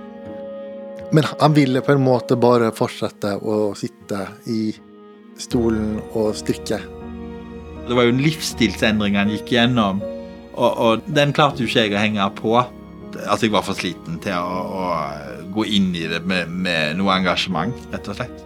Men 1.14 1.28
han 1.40 1.54
ville 1.54 1.82
på 1.86 1.94
en 1.94 2.04
måte 2.04 2.38
bare 2.40 2.72
fortsette 2.76 3.36
å 3.38 3.74
sitte 3.78 4.22
i 4.52 4.74
stolen 5.38 6.00
og 6.16 6.34
strikke. 6.38 6.80
Det 7.86 7.94
var 7.94 8.08
jo 8.08 8.16
en 8.16 8.24
livsstilsendring 8.24 9.18
han 9.20 9.30
gikk 9.30 9.54
gjennom, 9.54 10.02
og, 10.56 10.72
og 10.72 11.14
den 11.14 11.36
klarte 11.36 11.62
jo 11.62 11.70
ikke 11.70 11.86
jeg 11.86 11.94
å 11.94 12.02
henge 12.02 12.28
på. 12.40 12.56
Altså, 13.26 13.46
jeg 13.46 13.54
var 13.54 13.64
for 13.68 13.78
sliten 13.78 14.18
til 14.24 14.40
å, 14.40 14.64
å 14.82 15.52
gå 15.56 15.68
inn 15.78 15.94
i 15.96 16.08
det 16.12 16.24
med, 16.28 16.52
med 16.52 16.98
noe 17.00 17.14
engasjement, 17.20 17.76
rett 17.94 18.10
og 18.12 18.18
slett. 18.18 18.44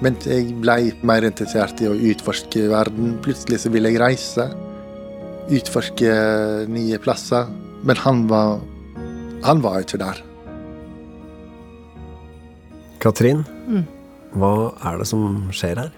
Men 0.00 0.16
jeg 0.24 0.54
ble 0.62 0.94
mer 1.04 1.26
interessert 1.28 1.80
i 1.84 1.88
å 1.88 1.94
utforske 1.94 2.70
verden. 2.72 3.18
Plutselig 3.24 3.60
så 3.62 3.72
ville 3.72 3.92
jeg 3.92 4.00
reise. 4.00 4.46
Utforske 5.52 6.14
nye 6.72 7.00
plasser. 7.04 7.50
Men 7.84 8.00
han 8.00 8.26
var 8.28 8.60
Han 9.40 9.62
var 9.64 9.80
ikke 9.80 9.96
der. 9.96 10.18
Katrin, 13.00 13.44
Mm. 13.66 13.84
hva 14.36 14.74
er 14.84 14.98
det 14.98 15.06
som 15.08 15.48
skjer 15.52 15.76
her? 15.76 15.92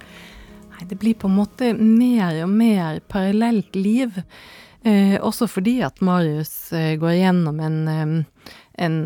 Nei, 0.73 0.87
det 0.89 0.99
blir 0.99 1.15
på 1.15 1.29
en 1.29 1.37
måte 1.37 1.73
mer 1.79 2.43
og 2.45 2.51
mer 2.51 3.01
parallelt 3.09 3.75
liv. 3.75 4.23
Eh, 4.85 5.19
også 5.21 5.49
fordi 5.49 5.81
at 5.83 6.01
Marius 6.01 6.73
eh, 6.73 6.97
går 6.99 7.15
gjennom 7.21 7.61
en, 7.61 7.89
eh, 7.89 8.53
en 8.79 8.97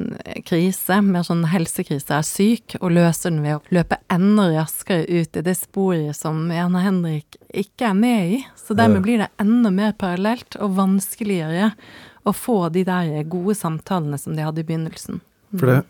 krise, 0.45 1.03
mer 1.03 1.25
sånn 1.27 1.45
helsekrise, 1.53 2.11
er 2.17 2.23
syk, 2.25 2.77
og 2.81 2.93
løser 2.97 3.31
den 3.31 3.43
ved 3.43 3.59
å 3.59 3.75
løpe 3.77 3.99
enda 4.13 4.49
raskere 4.55 5.05
ut 5.09 5.37
i 5.37 5.45
det 5.45 5.57
sporet 5.57 6.17
som 6.17 6.51
Erna 6.51 6.81
Henrik 6.85 7.37
ikke 7.53 7.91
er 7.91 7.95
med 7.95 8.37
i. 8.39 8.47
Så 8.57 8.77
dermed 8.77 9.03
blir 9.05 9.19
det 9.25 9.29
enda 9.41 9.71
mer 9.73 9.93
parallelt 9.93 10.57
og 10.61 10.77
vanskeligere 10.77 11.73
å 12.25 12.33
få 12.33 12.71
de 12.73 12.85
der 12.85 13.23
gode 13.25 13.57
samtalene 13.57 14.19
som 14.19 14.37
de 14.37 14.43
hadde 14.43 14.65
i 14.65 14.69
begynnelsen. 14.69 15.21
For 15.57 15.67
det 15.67 15.85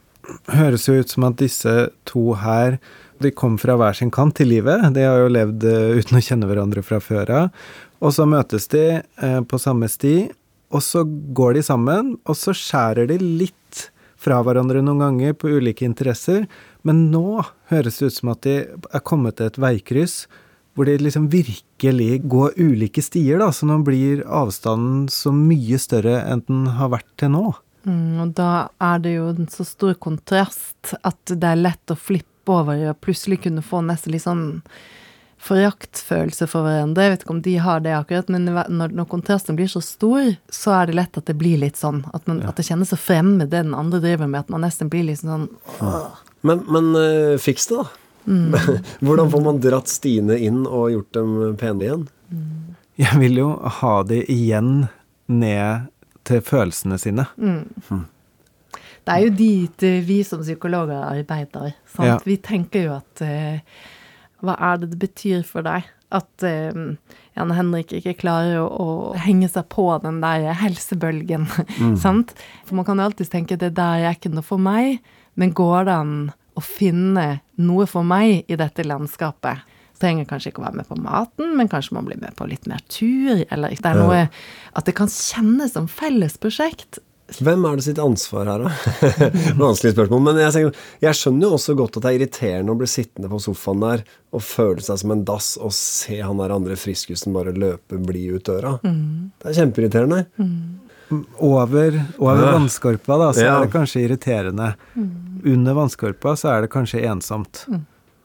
høres 0.52 0.86
jo 0.88 0.96
ut 1.00 1.12
som 1.12 1.26
at 1.28 1.38
disse 1.40 1.74
to 2.08 2.32
her 2.40 2.78
de 3.22 3.32
kom 3.32 3.56
fra 3.60 3.76
hver 3.80 3.96
sin 3.96 4.12
kant 4.12 4.36
til 4.36 4.50
livet. 4.52 4.82
De 4.92 5.04
har 5.06 5.22
jo 5.22 5.32
levd 5.32 5.64
eh, 5.68 6.00
uten 6.00 6.18
å 6.18 6.24
kjenne 6.24 6.48
hverandre 6.48 6.82
fra 6.84 7.00
før 7.00 7.32
av. 7.32 7.68
Og 8.04 8.12
så 8.12 8.26
møtes 8.28 8.68
de 8.72 8.84
eh, 9.00 9.40
på 9.48 9.60
samme 9.60 9.88
sti, 9.88 10.28
og 10.74 10.82
så 10.84 11.04
går 11.06 11.56
de 11.56 11.62
sammen, 11.64 12.16
og 12.26 12.36
så 12.36 12.52
skjærer 12.56 13.08
de 13.08 13.20
litt 13.22 13.86
fra 14.20 14.40
hverandre 14.44 14.82
noen 14.84 15.04
ganger 15.04 15.36
på 15.38 15.52
ulike 15.56 15.86
interesser. 15.86 16.44
Men 16.84 17.06
nå 17.12 17.40
høres 17.70 18.00
det 18.00 18.10
ut 18.10 18.18
som 18.18 18.34
at 18.34 18.42
de 18.44 18.58
er 18.66 19.06
kommet 19.06 19.38
til 19.38 19.48
et 19.50 19.62
veikryss 19.62 20.24
hvor 20.76 20.84
de 20.84 20.98
liksom 21.00 21.30
virkelig 21.32 22.18
går 22.28 22.58
ulike 22.60 23.00
stier, 23.00 23.40
da. 23.40 23.48
Så 23.48 23.64
nå 23.64 23.78
blir 23.84 24.20
avstanden 24.28 25.06
så 25.08 25.32
mye 25.32 25.78
større 25.80 26.18
enn 26.28 26.42
den 26.44 26.66
har 26.76 26.92
vært 26.92 27.08
til 27.16 27.32
nå. 27.32 27.46
Mm, 27.86 28.20
og 28.24 28.34
da 28.38 28.68
er 28.82 29.02
det 29.02 29.14
jo 29.14 29.30
en 29.30 29.48
så 29.50 29.64
stor 29.66 29.94
kontrast 30.02 30.94
at 31.06 31.32
det 31.32 31.46
er 31.46 31.60
lett 31.60 31.92
å 31.92 31.98
flippe 31.98 32.50
over 32.50 32.80
og 32.90 33.00
plutselig 33.02 33.44
kunne 33.44 33.64
få 33.64 33.82
nesten 33.86 34.14
litt 34.14 34.24
sånn 34.26 34.46
foraktfølelse 35.46 36.48
for 36.50 36.66
hverandre. 36.66 37.04
Jeg 37.04 37.12
vet 37.12 37.24
ikke 37.24 37.34
om 37.34 37.42
de 37.44 37.54
har 37.62 37.82
det 37.84 37.92
akkurat, 37.94 38.30
men 38.32 38.48
når, 38.48 38.94
når 38.96 39.08
kontrasten 39.10 39.58
blir 39.58 39.68
så 39.70 39.82
stor, 39.84 40.32
så 40.50 40.74
er 40.78 40.88
det 40.88 40.96
lett 40.98 41.18
at 41.20 41.28
det 41.28 41.36
blir 41.38 41.60
litt 41.60 41.78
sånn. 41.78 42.02
At, 42.16 42.24
man, 42.26 42.40
at 42.48 42.58
det 42.58 42.66
kjennes 42.66 42.90
så 42.90 42.98
fremmed 42.98 43.50
det 43.50 43.60
den 43.60 43.76
andre 43.76 44.00
driver 44.02 44.30
med, 44.30 44.46
at 44.46 44.52
man 44.54 44.64
nesten 44.66 44.90
blir 44.90 45.06
litt 45.06 45.22
sånn 45.22 45.48
åh. 45.84 46.22
Men, 46.46 46.62
men 46.70 46.92
eh, 46.98 47.36
fiks 47.42 47.70
det, 47.70 47.82
da. 47.82 47.86
Hvordan 49.06 49.30
får 49.30 49.42
man 49.44 49.58
dratt 49.62 49.90
Stine 49.90 50.38
inn 50.42 50.64
og 50.66 50.90
gjort 50.90 51.12
dem 51.14 51.34
pene 51.60 51.86
igjen? 51.86 52.06
Jeg 52.98 53.20
vil 53.20 53.38
jo 53.38 53.50
ha 53.80 53.92
de 54.08 54.22
igjen 54.32 54.88
ned 55.30 55.86
til 56.26 56.42
følelsene 56.44 56.98
sine. 57.00 57.26
Det 59.06 59.14
er 59.14 59.22
jo 59.22 59.34
dit 59.38 59.84
vi 60.06 60.20
som 60.26 60.42
psykologer 60.42 60.98
arbeider. 60.98 61.76
Ja. 62.02 62.16
Vi 62.24 62.38
tenker 62.42 62.88
jo 62.88 62.96
at 62.96 63.22
uh, 63.22 63.84
Hva 64.42 64.56
er 64.72 64.80
det 64.82 64.90
det 64.94 64.98
betyr 65.06 65.46
for 65.46 65.66
deg 65.66 65.86
at 66.14 66.44
eh, 66.46 66.76
Jan 67.34 67.52
Henrik 67.56 67.90
ikke 67.96 68.12
klarer 68.20 68.60
å, 68.62 68.66
å 68.66 68.88
henge 69.18 69.48
seg 69.50 69.66
på 69.72 69.88
den 70.04 70.20
der 70.22 70.52
helsebølgen? 70.60 71.48
sant? 72.04 72.34
For 72.66 72.78
man 72.78 72.86
kan 72.86 73.00
jo 73.00 73.08
alltids 73.08 73.32
tenke 73.32 73.58
det 73.58 73.72
der 73.74 74.04
er 74.04 74.14
ikke 74.14 74.30
noe 74.34 74.46
for 74.46 74.62
meg, 74.62 75.00
men 75.34 75.54
går 75.56 75.88
det 75.88 75.96
an 75.96 76.14
å 76.56 76.62
finne 76.62 77.26
noe 77.58 77.88
for 77.90 78.06
meg 78.06 78.46
i 78.46 78.58
dette 78.60 78.86
landskapet? 78.86 79.64
Trenger 80.00 80.26
kanskje 80.28 80.50
ikke 80.52 80.60
å 80.60 80.66
være 80.66 80.76
med 80.82 80.88
på 80.90 80.96
maten, 81.00 81.56
men 81.56 81.68
kanskje 81.72 81.92
man 81.96 82.04
blir 82.04 82.20
med 82.20 82.34
på 82.36 82.46
litt 82.50 82.66
mer 82.68 82.82
tur, 82.92 83.44
eller 83.50 83.68
det 83.72 83.86
er 83.86 83.94
noe 83.96 84.28
At 84.76 84.84
det 84.84 84.94
kan 84.98 85.08
kjennes 85.08 85.72
som 85.72 85.86
fellesprosjekt. 85.88 86.98
Hvem 87.42 87.64
er 87.66 87.74
det 87.80 87.82
sitt 87.88 87.98
ansvar 87.98 88.46
her, 88.46 88.60
da? 88.62 88.70
Vanskelig 89.58 89.96
spørsmål. 89.96 90.20
Men 90.22 90.36
jeg, 90.38 90.52
tenker, 90.54 90.76
jeg 91.02 91.18
skjønner 91.18 91.48
jo 91.48 91.56
også 91.56 91.74
godt 91.74 91.96
at 91.98 92.04
det 92.04 92.10
er 92.12 92.18
irriterende 92.20 92.70
å 92.76 92.78
bli 92.78 92.86
sittende 92.86 93.30
på 93.32 93.40
sofaen 93.42 93.80
der 93.82 94.04
og 94.36 94.44
føle 94.46 94.84
seg 94.86 95.00
som 95.02 95.10
en 95.16 95.24
dass 95.26 95.48
og 95.58 95.72
se 95.74 96.20
han 96.22 96.38
der 96.38 96.54
andre 96.54 96.76
friskusen 96.78 97.34
bare 97.34 97.50
løpe 97.56 97.98
blid 97.98 98.36
ut 98.38 98.46
døra. 98.46 98.76
Det 98.84 99.50
er 99.50 99.58
kjempeirriterende. 99.58 100.20
Over, 101.38 101.98
over 102.18 102.44
Ja. 102.44 102.52
vannskorpa, 102.58 103.18
da, 103.18 103.32
så 103.32 103.42
Ja. 103.42 103.56
er 103.58 103.66
det 103.66 103.72
kanskje 103.74 104.04
irriterende. 104.06 104.74
Under 105.44 105.74
vannskorpa 105.74 106.36
så 106.36 106.48
er 106.56 106.60
det 106.62 106.70
kanskje 106.70 107.02
ensomt. 107.06 107.66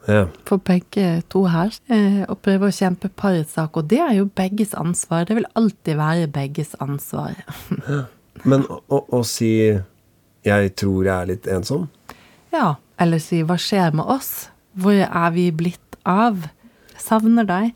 Ja. 0.07 0.25
for 0.49 0.57
begge 0.57 1.21
to 1.29 1.43
her 1.45 1.69
Og 1.93 2.31
å 2.33 2.35
prøve 2.41 2.71
å 2.71 2.73
kjempe 2.73 3.09
parets 3.13 3.53
sak, 3.53 3.77
og 3.77 3.85
det 3.91 3.99
er 4.01 4.15
jo 4.17 4.25
begges 4.25 4.73
ansvar. 4.73 5.27
Det 5.29 5.35
vil 5.37 5.45
alltid 5.55 5.99
være 5.99 6.27
begges 6.27 6.73
ansvar. 6.81 7.37
Men 8.49 8.65
å, 8.65 8.79
å, 8.89 9.03
å 9.19 9.21
si 9.27 9.77
'jeg 10.41 10.75
tror 10.75 11.05
jeg 11.05 11.13
er 11.13 11.29
litt 11.29 11.47
ensom', 11.47 11.89
Ja, 12.51 12.75
eller 12.97 13.19
si 13.19 13.43
'hva 13.43 13.57
skjer 13.57 13.93
med 13.93 14.05
oss'? 14.05 14.49
Hvor 14.73 14.93
er 14.93 15.31
vi 15.31 15.51
blitt 15.51 15.97
av? 16.05 16.47
Savner 16.97 17.45
deg. 17.45 17.73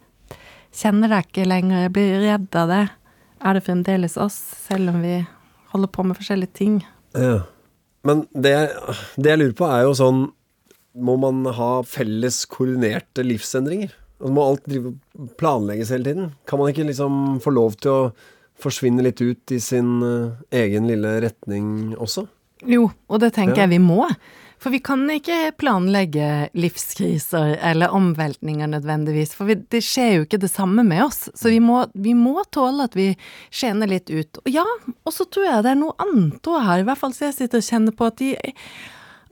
Kjenner 0.74 1.10
deg 1.10 1.26
ikke 1.28 1.48
lenger, 1.48 1.82
jeg 1.82 1.94
blir 1.94 2.20
redd 2.24 2.56
av 2.56 2.68
det. 2.68 2.90
Er 3.46 3.54
det 3.54 3.64
fremdeles 3.64 4.18
oss, 4.18 4.36
selv 4.68 4.90
om 4.90 5.02
vi 5.02 5.26
holder 5.72 5.88
på 5.88 6.04
med 6.04 6.18
forskjellige 6.18 6.54
ting? 6.54 6.86
Ja. 7.14 7.44
Men 8.04 8.28
det, 8.34 8.72
det 9.18 9.30
jeg 9.30 9.40
lurer 9.40 9.56
på 9.58 9.70
er 9.70 9.86
jo 9.88 9.94
sånn 9.98 10.32
Må 10.96 11.18
man 11.20 11.44
ha 11.58 11.72
felles 11.84 12.44
koordinerte 12.48 13.26
livsendringer? 13.26 13.92
Og 14.24 14.32
må 14.32 14.46
alt 14.48 14.70
planlegges 15.40 15.92
hele 15.92 16.08
tiden? 16.08 16.32
Kan 16.48 16.62
man 16.62 16.72
ikke 16.72 16.88
liksom 16.88 17.42
få 17.44 17.52
lov 17.52 17.76
til 17.84 17.92
å 17.92 18.06
forsvinne 18.64 19.04
litt 19.04 19.20
ut 19.20 19.52
i 19.52 19.60
sin 19.60 19.98
eh, 20.08 20.38
egen 20.64 20.88
lille 20.88 21.18
retning 21.26 21.96
også? 22.00 22.24
Jo, 22.64 22.88
og 23.12 23.20
det 23.20 23.34
tenker 23.36 23.58
Ja. 23.60 23.66
jeg 23.68 23.76
vi 23.76 23.82
må. 23.84 24.08
For 24.58 24.72
vi 24.72 24.80
kan 24.80 25.04
ikke 25.12 25.52
planlegge 25.60 26.48
livskriser 26.56 27.58
eller 27.60 27.92
omveltninger 27.94 28.72
nødvendigvis, 28.72 29.36
for 29.36 29.52
vi, 29.52 29.58
det 29.60 29.84
skjer 29.84 30.14
jo 30.16 30.24
ikke 30.26 30.40
det 30.42 30.50
samme 30.50 30.82
med 30.88 31.04
oss. 31.04 31.26
Så 31.36 31.52
vi 31.52 31.60
må, 31.60 31.84
vi 31.94 32.16
må 32.18 32.40
tåle 32.56 32.88
at 32.88 32.96
vi 32.96 33.12
skjener 33.52 33.92
litt 33.92 34.10
ut. 34.10 34.40
Og 34.46 34.50
ja, 34.56 34.64
og 35.04 35.14
så 35.14 35.28
tror 35.28 35.46
jeg 35.50 35.66
det 35.68 35.74
er 35.76 35.82
noe 35.84 35.94
annet 36.08 36.48
òg 36.50 36.64
her, 36.64 36.80
i 36.82 36.88
hvert 36.88 37.04
fall 37.04 37.14
så 37.14 37.28
jeg 37.28 37.36
sitter 37.42 37.62
og 37.62 37.68
kjenner 37.68 37.98
på 38.00 38.08
at 38.08 38.18
de 38.24 38.32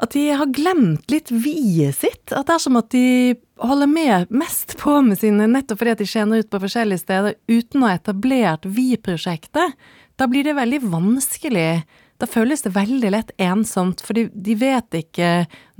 at 0.04 0.16
de 0.16 0.24
har 0.36 0.52
glemt 0.52 1.12
litt 1.12 1.32
vi-et 1.32 1.96
sitt. 1.96 2.34
At 2.36 2.50
det 2.50 2.58
er 2.58 2.64
som 2.64 2.80
at 2.80 2.90
de 2.92 3.36
holder 3.64 3.90
med 3.90 4.34
mest 4.34 4.76
på 4.82 4.98
med 5.06 5.20
sine, 5.22 5.48
nettopp 5.48 5.80
fordi 5.80 5.94
at 5.96 6.04
de 6.04 6.10
tjener 6.10 6.44
ut 6.44 6.50
på 6.52 6.62
forskjellige 6.64 7.04
steder 7.06 7.38
uten 7.52 7.84
å 7.84 7.90
ha 7.90 7.98
etablert 8.00 8.68
vi-prosjektet. 8.68 9.78
Da 10.20 10.28
blir 10.30 10.46
det 10.46 10.58
veldig 10.60 10.82
vanskelig. 10.92 11.86
Da 12.22 12.30
føles 12.30 12.66
det 12.66 12.76
veldig 12.76 13.14
lett 13.16 13.34
ensomt, 13.42 14.04
for 14.04 14.18
de, 14.20 14.58
vet 14.60 15.00
ikke 15.00 15.32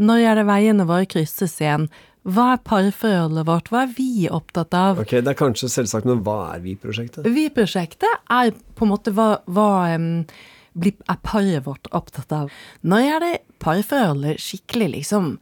når 0.02 0.26
er 0.32 0.42
det 0.42 0.48
veiene 0.50 0.88
våre 0.90 1.08
krysses 1.10 1.60
igjen. 1.62 1.90
Hva 2.24 2.54
er 2.56 2.64
parforholdet 2.64 3.46
vårt, 3.50 3.70
hva 3.72 3.84
er 3.84 3.94
vi 3.98 4.26
opptatt 4.32 4.74
av? 4.80 5.04
Ok, 5.04 5.18
Det 5.20 5.34
er 5.34 5.40
kanskje 5.40 5.68
selvsagt, 5.72 6.08
men 6.08 6.24
hva 6.24 6.56
er 6.56 6.64
Vi-prosjektet? 6.64 7.28
Vi-prosjektet 7.28 8.32
er 8.32 8.54
på 8.76 8.88
en 8.88 8.94
måte 8.94 9.12
hva, 9.12 9.42
hva 9.52 9.70
er 10.74 11.20
paret 11.26 11.66
vårt 11.68 11.90
opptatt 11.92 12.34
av. 12.34 12.52
Når 12.82 13.10
er 13.10 13.24
det 13.24 13.34
parforholdet 13.64 14.42
skikkelig 14.42 14.90
liksom 14.98 15.38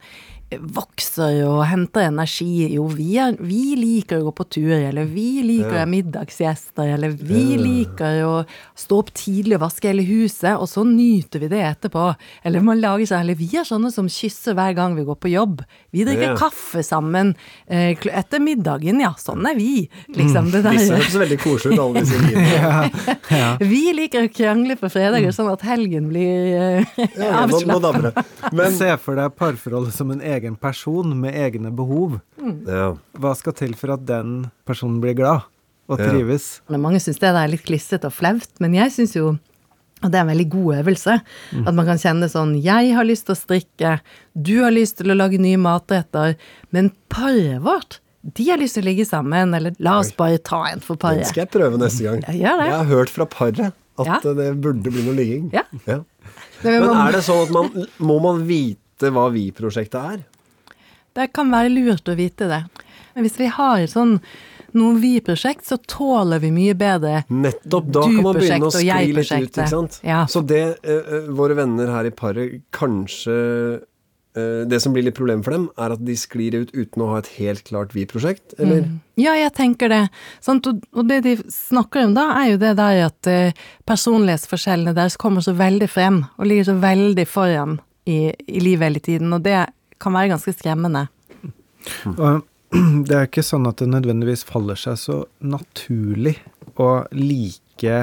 vokser 0.60 1.38
og 1.46 1.62
henter 1.70 2.08
energi? 2.08 2.68
Jo, 2.74 2.84
vi, 2.92 3.16
er, 3.22 3.36
vi 3.40 3.74
liker 3.78 4.20
å 4.20 4.26
gå 4.28 4.32
på 4.40 4.46
tur, 4.58 4.72
eller 4.74 5.06
vi 5.08 5.42
liker 5.46 5.76
å 5.76 5.80
ha 5.82 5.86
middagsgjester, 5.88 6.90
eller 6.96 7.14
vi 7.16 7.56
liker 7.60 8.18
å 8.26 8.32
stå 8.78 8.98
opp 9.02 9.12
tidlig 9.16 9.56
og 9.58 9.64
vaske 9.68 9.88
hele 9.88 10.04
huset, 10.08 10.56
og 10.56 10.68
så 10.70 10.84
nyter 10.88 11.44
vi 11.44 11.50
det 11.52 11.62
etterpå. 11.70 12.08
Eller 12.44 12.64
man 12.66 12.80
lager 12.82 13.06
seg, 13.12 13.22
eller 13.22 13.38
vi 13.38 13.48
er 13.60 13.68
sånne 13.68 13.92
som 13.94 14.10
kysser 14.10 14.56
hver 14.58 14.74
gang 14.76 14.96
vi 14.98 15.06
går 15.08 15.20
på 15.22 15.32
jobb. 15.32 15.62
Vi 15.94 16.04
drikker 16.08 16.32
Ja. 16.32 16.36
kaffe 16.38 16.82
sammen 16.86 17.34
eh, 17.68 17.94
etter 18.10 18.40
middagen, 18.42 19.00
ja, 19.02 19.12
sånn 19.18 19.46
er 19.48 19.54
vi. 19.58 19.88
Liksom 20.16 20.50
det 20.52 20.62
der. 20.66 20.76
Disse 20.78 20.96
høres 20.98 21.18
veldig 21.22 21.38
koselige 21.42 21.78
ut, 21.78 21.84
alle 21.86 22.02
disse 22.02 22.18
videoene. 22.26 23.68
Vi 23.70 23.82
liker 23.96 24.26
å 24.26 24.32
krangle 24.32 24.76
på 24.80 24.90
fredager, 24.92 25.30
sånn 25.36 25.52
at 25.52 25.62
helgen 25.66 26.08
blir 26.10 26.82
Ja, 27.16 27.46
dabber 27.46 28.10
det. 28.10 28.24
Men 28.52 28.72
Se 28.72 28.88
for 28.98 29.14
deg 29.14 29.34
parforholdet 29.38 29.92
som 29.94 30.10
en 30.10 30.20
egen 30.24 30.41
person 30.56 31.14
med 31.20 31.34
egne 31.34 31.70
behov. 31.74 32.20
ja. 32.66 32.94
Hva 33.18 33.34
skal 33.36 33.52
til 33.52 33.74
for 33.74 33.92
at 33.94 34.04
den 34.06 34.50
personen 34.66 35.00
blir 35.00 35.14
glad 35.14 35.42
og 35.88 35.98
Ja. 35.98 36.10
trives? 36.10 36.60
Mange 36.68 36.98
syns 37.00 37.18
det 37.18 37.28
er 37.34 37.48
litt 37.48 37.64
klissete 37.64 38.04
og 38.06 38.12
flaut, 38.12 38.48
men 38.60 38.74
jeg 38.74 38.90
syns 38.90 39.14
jo 39.14 39.38
og 40.04 40.10
det 40.10 40.18
er 40.18 40.24
en 40.24 40.36
veldig 40.36 40.48
god 40.50 40.74
øvelse. 40.82 41.20
At 41.64 41.74
man 41.74 41.86
kan 41.86 41.96
kjenne 41.96 42.26
sånn 42.28 42.56
Jeg 42.60 42.92
har 42.92 43.04
lyst 43.04 43.26
til 43.26 43.36
å 43.36 43.38
strikke, 43.38 44.00
du 44.34 44.62
har 44.64 44.72
lyst 44.72 44.96
til 44.98 45.06
å 45.12 45.14
lage 45.16 45.38
nye 45.38 45.56
matretter, 45.56 46.34
men 46.72 46.90
paret 47.08 47.60
vårt, 47.62 48.00
de 48.24 48.48
har 48.50 48.58
lyst 48.58 48.74
til 48.74 48.82
å 48.82 48.86
ligge 48.90 49.06
sammen, 49.06 49.54
eller 49.54 49.76
la 49.78 50.00
oss 50.00 50.10
bare 50.10 50.38
ta 50.38 50.64
en 50.72 50.80
for 50.80 50.96
Den 50.96 51.22
skal 51.24 51.44
jeg 51.46 51.50
prøve 51.52 51.78
neste 51.78 52.02
gang. 52.02 52.20
Jeg, 52.26 52.40
gjør 52.42 52.58
det. 52.58 52.66
Jeg 52.66 52.78
har 52.78 52.84
hørt 52.90 53.10
fra 53.10 53.26
paret 53.26 53.60
at 53.98 54.06
Ja. 54.06 54.18
det 54.34 54.60
burde 54.60 54.90
bli 54.90 55.02
noe 55.06 55.14
ligging. 55.14 55.50
Ja. 55.52 55.62
Ja. 55.86 56.00
Men 56.64 56.80
Men 56.82 56.96
er 56.96 57.12
det 57.12 57.22
sånn 57.22 57.42
at 57.46 57.50
man 57.52 57.86
må 58.00 58.20
man 58.22 58.44
vite 58.46 59.10
hva 59.10 59.30
Vi-prosjektet 59.32 59.94
er? 60.14 60.24
Det 61.16 61.28
kan 61.36 61.52
være 61.52 61.72
lurt 61.72 62.08
å 62.08 62.16
vite 62.18 62.48
det. 62.50 62.62
Men 63.12 63.26
hvis 63.26 63.38
vi 63.40 63.50
har 63.52 63.84
sånn 63.90 64.18
noe 64.78 64.96
vi-prosjekt, 64.96 65.66
så 65.68 65.76
tåler 65.76 66.40
vi 66.40 66.48
mye 66.54 66.74
bedre 66.78 67.22
Nettopp. 67.28 67.92
Da 67.92 68.06
kan 68.06 68.18
man 68.24 68.38
begynne 68.38 68.68
å 68.68 68.70
Du-prosjektet 68.70 68.70
og 68.70 68.74
skli 68.74 68.86
litt 68.88 68.96
ut, 68.96 69.08
jeg-prosjektet. 69.12 69.58
ikke 69.60 69.72
sant? 69.74 69.98
Ja. 70.06 70.22
Så 70.32 70.40
det 70.48 70.62
eh, 70.80 71.08
eh, 71.18 71.26
våre 71.36 71.56
venner 71.58 71.92
her 71.92 72.08
i 72.08 72.12
paret 72.16 72.62
kanskje 72.72 73.36
eh, 73.36 74.62
Det 74.64 74.80
som 74.80 74.94
blir 74.96 75.04
litt 75.04 75.18
problem 75.18 75.44
for 75.44 75.52
dem, 75.52 75.66
er 75.76 75.92
at 75.92 76.04
de 76.06 76.16
sklir 76.16 76.56
ut 76.56 76.72
uten 76.72 77.04
å 77.04 77.10
ha 77.12 77.20
et 77.20 77.28
helt 77.36 77.66
klart 77.68 77.92
Vi-prosjekt, 77.92 78.56
eller? 78.56 78.88
Ja, 79.20 79.36
jeg 79.36 79.52
tenker 79.58 79.92
det. 79.92 80.06
Sant? 80.40 80.66
Og, 80.70 80.80
og 80.96 81.04
det 81.10 81.20
de 81.28 81.36
snakker 81.52 82.08
om 82.08 82.16
da, 82.16 82.30
er 82.40 82.54
jo 82.54 82.62
det 82.64 82.72
der 82.80 83.04
at 83.10 83.28
eh, 83.28 83.62
personlighetsforskjellene 83.84 84.96
deres 84.96 85.20
kommer 85.20 85.44
så 85.44 85.52
veldig 85.58 85.90
frem, 85.92 86.22
og 86.38 86.48
ligger 86.48 86.72
så 86.72 86.80
veldig 86.80 87.28
foran 87.28 87.76
i, 88.08 88.32
i 88.32 88.64
livet 88.64 88.88
hele 88.88 89.04
tiden, 89.04 89.36
og 89.36 89.44
det 89.44 89.60
kan 90.02 90.16
være 90.16 90.32
ganske 90.34 90.54
skremmende. 90.56 91.06
Og 92.16 92.42
det 93.06 93.16
er 93.16 93.28
ikke 93.28 93.44
sånn 93.44 93.68
at 93.68 93.82
det 93.82 93.90
nødvendigvis 93.92 94.44
faller 94.48 94.78
seg 94.80 94.98
så 95.00 95.18
naturlig 95.44 96.38
å 96.80 97.04
like 97.14 97.98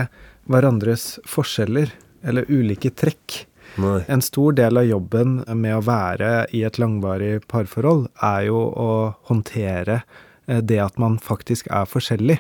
hverandres 0.50 1.18
forskjeller 1.30 1.94
eller 2.26 2.50
ulike 2.50 2.92
trekk. 2.92 3.46
Nei. 3.80 4.02
En 4.12 4.22
stor 4.26 4.56
del 4.58 4.80
av 4.82 4.88
jobben 4.88 5.40
med 5.48 5.78
å 5.78 5.86
være 5.86 6.48
i 6.58 6.64
et 6.68 6.80
langvarig 6.82 7.40
parforhold 7.52 8.08
er 8.26 8.48
jo 8.50 8.64
å 8.74 8.92
håndtere 9.30 10.02
eh, 10.50 10.62
det 10.62 10.80
at 10.84 10.98
man 11.02 11.20
faktisk 11.22 11.70
er 11.72 11.90
forskjellig. 11.90 12.40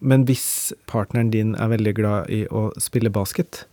Men 0.00 0.24
hvis 0.24 0.72
partneren 0.88 1.30
din 1.32 1.52
er 1.60 1.70
veldig 1.74 1.92
glad 1.98 2.30
i 2.32 2.40
å 2.48 2.70
spille 2.80 3.12
basket, 3.12 3.64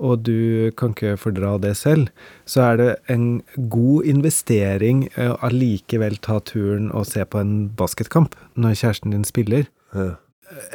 og 0.00 0.24
du 0.24 0.72
kan 0.80 0.94
ikke 0.94 1.18
fordra 1.20 1.54
det 1.60 1.74
selv, 1.76 2.08
så 2.48 2.64
er 2.70 2.80
det 2.80 2.90
en 3.12 3.26
god 3.72 4.08
investering 4.08 5.06
å 5.20 5.34
allikevel 5.44 6.16
ta 6.24 6.40
turen 6.40 6.88
og 6.92 7.06
se 7.10 7.26
på 7.28 7.42
en 7.42 7.54
basketkamp 7.76 8.36
når 8.56 8.78
kjæresten 8.80 9.12
din 9.12 9.28
spiller. 9.28 9.68
Ja. 9.92 10.14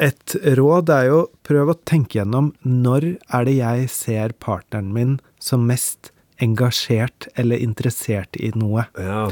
Et 0.02 0.36
råd 0.58 0.90
er 0.94 1.10
jo 1.10 1.20
prøv 1.46 1.74
å 1.74 1.80
tenke 1.88 2.20
gjennom 2.20 2.54
når 2.66 3.16
er 3.34 3.46
det 3.48 3.58
jeg 3.58 3.90
ser 3.94 4.34
partneren 4.42 4.94
min 4.94 5.18
som 5.42 5.68
mest 5.70 6.12
engasjert 6.44 7.28
eller 7.40 7.62
interessert 7.62 8.38
i 8.40 8.52
noe. 8.56 8.86
ja. 8.98 9.30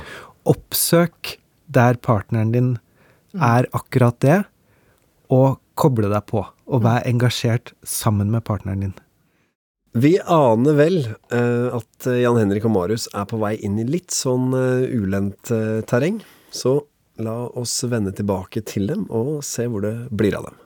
Oppsøk 0.47 1.33
der 1.67 1.97
partneren 1.99 2.53
din 2.53 2.67
er 3.35 3.65
akkurat 3.75 4.15
det, 4.23 4.37
og 5.27 5.57
koble 5.77 6.09
deg 6.11 6.25
på. 6.29 6.43
Og 6.67 6.83
vær 6.83 7.05
engasjert 7.07 7.73
sammen 7.85 8.31
med 8.33 8.45
partneren 8.47 8.87
din. 8.87 8.95
Vi 9.97 10.17
aner 10.19 10.75
vel 10.77 10.99
uh, 11.33 11.77
at 11.79 12.05
Jan 12.19 12.37
Henrik 12.37 12.67
og 12.67 12.73
Marius 12.75 13.07
er 13.17 13.25
på 13.29 13.39
vei 13.41 13.55
inn 13.65 13.79
i 13.81 13.87
litt 13.87 14.13
sånn 14.13 14.51
uh, 14.53 14.83
ulendt 14.83 15.49
uh, 15.49 15.79
terreng, 15.89 16.19
så 16.53 16.81
la 17.23 17.47
oss 17.57 17.79
vende 17.89 18.13
tilbake 18.13 18.61
til 18.67 18.85
dem 18.91 19.07
og 19.09 19.39
se 19.45 19.65
hvor 19.65 19.81
det 19.85 19.95
blir 20.13 20.37
av 20.37 20.51
dem. 20.51 20.59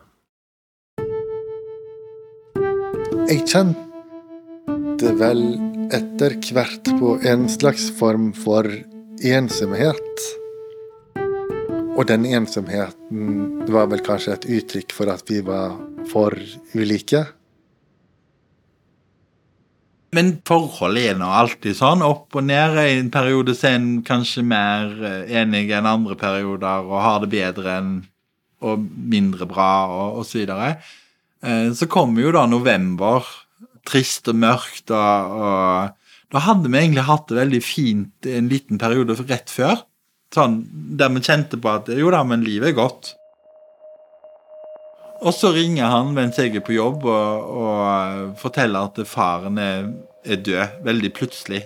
Jeg 3.32 3.46
kjente 3.48 5.14
vel 5.22 5.46
etter 5.96 6.36
hvert 6.52 6.92
på 7.00 7.16
en 7.28 7.48
slags 7.52 7.88
form 7.96 8.32
for 8.36 8.68
ensomhet. 9.24 10.26
Og 12.02 12.08
den 12.10 12.24
ensomheten 12.26 13.68
var 13.70 13.92
vel 13.92 14.02
kanskje 14.02 14.34
et 14.34 14.46
uttrykk 14.50 14.94
for 14.96 15.12
at 15.14 15.28
vi 15.30 15.38
var 15.46 15.76
for 16.10 16.34
ulike. 16.74 17.28
Men 20.18 20.32
forholdet 20.48 21.12
er 21.12 21.20
nå 21.20 21.28
alltid 21.30 21.78
sånn, 21.78 22.02
opp 22.02 22.34
og 22.36 22.48
ned. 22.48 22.80
I 22.82 22.98
en 23.04 23.12
periode 23.14 23.54
er 23.54 23.78
en 23.78 23.92
kanskje 24.08 24.42
mer 24.44 24.98
eh, 24.98 25.36
enig 25.44 25.70
enn 25.78 25.88
andre 25.88 26.18
perioder 26.20 26.90
og 26.90 26.98
har 27.06 27.22
det 27.22 27.30
bedre 27.36 27.78
enn 27.78 27.94
og 28.66 28.82
mindre 29.14 29.46
bra 29.50 29.70
og, 29.94 30.20
osv. 30.24 30.50
så. 30.50 30.74
Eh, 31.46 31.70
Så 31.78 31.86
kommer 31.86 32.26
jo 32.26 32.34
da 32.34 32.48
november, 32.50 33.30
trist 33.86 34.28
og 34.34 34.42
mørkt, 34.42 34.90
og, 34.90 35.38
og 35.38 36.34
da 36.34 36.44
hadde 36.50 36.66
vi 36.66 36.82
egentlig 36.82 37.06
hatt 37.06 37.30
det 37.30 37.40
veldig 37.44 37.62
fint 37.62 38.30
en 38.34 38.50
liten 38.50 38.82
periode 38.82 39.22
rett 39.22 39.54
før. 39.54 39.86
Sånn, 40.32 40.62
der 40.72 41.12
vi 41.12 41.24
kjente 41.26 41.60
på 41.60 41.74
at 41.74 41.90
jo 41.92 42.12
da, 42.14 42.22
men 42.24 42.46
livet 42.46 42.72
er 42.72 42.78
godt. 42.78 43.16
Og 45.22 45.36
så 45.38 45.52
ringer 45.54 45.92
han 45.92 46.16
mens 46.16 46.40
jeg 46.40 46.56
er 46.58 46.64
på 46.66 46.74
jobb 46.74 47.04
og, 47.06 47.50
og 47.62 48.38
forteller 48.42 48.88
at 48.88 49.02
faren 49.06 49.60
er, 49.62 49.92
er 50.26 50.40
død, 50.42 50.80
veldig 50.88 51.12
plutselig. 51.18 51.62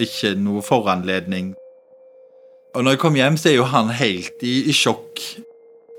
Ikke 0.00 0.32
noe 0.40 0.64
foranledning. 0.64 1.52
Og 2.74 2.82
når 2.82 2.96
jeg 2.96 3.02
kom 3.04 3.18
hjem, 3.20 3.36
så 3.38 3.52
er 3.52 3.60
jo 3.60 3.68
han 3.70 3.92
helt 3.94 4.42
i, 4.42 4.56
i 4.66 4.74
sjokk. 4.74 5.22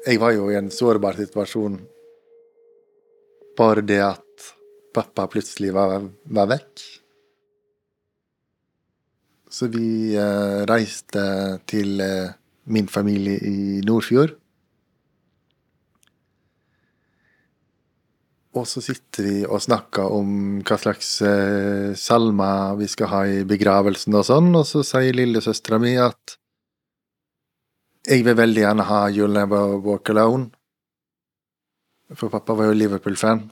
Jeg 0.06 0.20
var 0.20 0.36
jo 0.36 0.50
i 0.52 0.58
en 0.60 0.68
sårbar 0.74 1.16
situasjon. 1.22 1.78
Bare 3.56 3.86
det 3.88 4.02
at 4.04 4.50
pappa 4.96 5.30
plutselig 5.32 5.72
var, 5.76 6.10
var 6.28 6.52
vekk. 6.52 6.84
Så 9.56 9.70
vi 9.72 10.16
eh, 10.20 10.64
reiste 10.68 11.22
til 11.70 12.02
eh, 12.04 12.34
min 12.76 12.90
familie 12.92 13.40
i 13.40 13.80
Nordfjord. 13.88 14.34
Og 18.56 18.68
så 18.68 18.84
sitter 18.84 19.24
vi 19.24 19.38
og 19.46 19.64
snakker 19.64 20.12
om 20.16 20.60
hva 20.64 20.78
slags 20.80 21.10
eh, 21.28 21.96
salmer 22.00 22.76
vi 22.80 22.88
skal 22.92 23.12
ha 23.12 23.22
i 23.28 23.42
begravelsen 23.48 24.16
og 24.16 24.28
sånn, 24.28 24.52
og 24.56 24.68
så 24.68 24.84
sier 24.88 25.16
lillesøstera 25.16 25.80
mi 25.80 25.96
at 26.00 26.38
jeg 28.06 28.24
vil 28.28 28.38
veldig 28.38 28.62
gjerne 28.62 28.86
ha 28.86 29.02
You'll 29.10 29.36
Never 29.36 29.80
Walk 29.84 30.12
Alone. 30.14 30.52
For 32.14 32.30
pappa 32.30 32.54
var 32.54 32.70
jo 32.70 32.76
Liverpool-fan. 32.78 33.48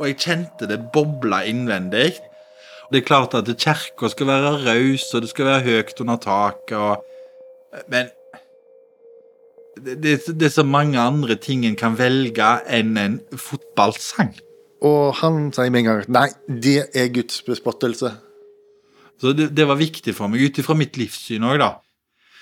Og 0.00 0.08
jeg 0.08 0.20
kjente 0.22 0.66
det 0.68 0.78
bobla 0.94 1.42
innvendig. 1.44 2.14
Det 2.90 3.02
er 3.02 3.06
klart 3.06 3.36
at 3.36 3.50
kirka 3.60 4.08
skal 4.10 4.30
være 4.30 4.54
raus, 4.64 5.04
og 5.14 5.22
det 5.22 5.30
skal 5.30 5.46
være 5.46 5.66
høyt 5.68 6.00
under 6.02 6.16
taket, 6.16 6.76
og 6.78 7.04
Men 7.86 8.08
det, 9.78 10.26
det, 10.26 10.42
er 10.42 10.50
så 10.50 10.64
mange 10.66 10.98
andre 10.98 11.36
ting 11.36 11.64
en 11.64 11.76
kan 11.78 11.94
velge 11.98 12.48
enn 12.66 12.96
en 12.98 13.20
fotballsang. 13.38 14.34
Og 14.82 15.14
han 15.20 15.52
sier 15.54 15.70
med 15.70 15.84
en 15.84 15.86
gang 15.86 16.10
nei, 16.10 16.26
det 16.48 16.90
er 16.96 17.12
Guds 17.14 17.42
bespottelse. 17.46 18.10
Så 19.20 19.32
det, 19.36 19.50
det 19.54 19.68
var 19.68 19.78
viktig 19.78 20.16
for 20.16 20.32
meg, 20.32 20.42
ut 20.42 20.58
ifra 20.58 20.74
mitt 20.74 20.98
livssyn 20.98 21.46
òg, 21.46 21.60
da. 21.62 21.70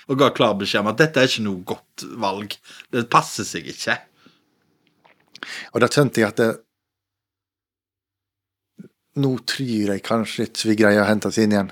Og 0.09 0.17
ga 0.17 0.31
klar 0.33 0.55
beskjed 0.57 0.81
om 0.81 0.89
at 0.89 0.99
dette 1.03 1.21
er 1.21 1.29
ikke 1.29 1.45
noe 1.45 1.61
godt 1.67 2.05
valg. 2.17 2.55
Det 2.89 3.05
passer 3.11 3.45
seg 3.45 3.69
ikke. 3.69 3.99
Og 5.75 5.83
da 5.83 5.91
kjente 5.91 6.23
jeg 6.23 6.31
at 6.31 6.41
det, 6.41 6.49
nå 9.17 9.31
tror 9.49 9.93
jeg 9.93 10.03
kanskje 10.05 10.45
ikke 10.47 10.69
vi 10.69 10.75
greier 10.83 11.03
å 11.03 11.07
hente 11.09 11.27
oss 11.31 11.39
inn 11.41 11.53
igjen. 11.55 11.71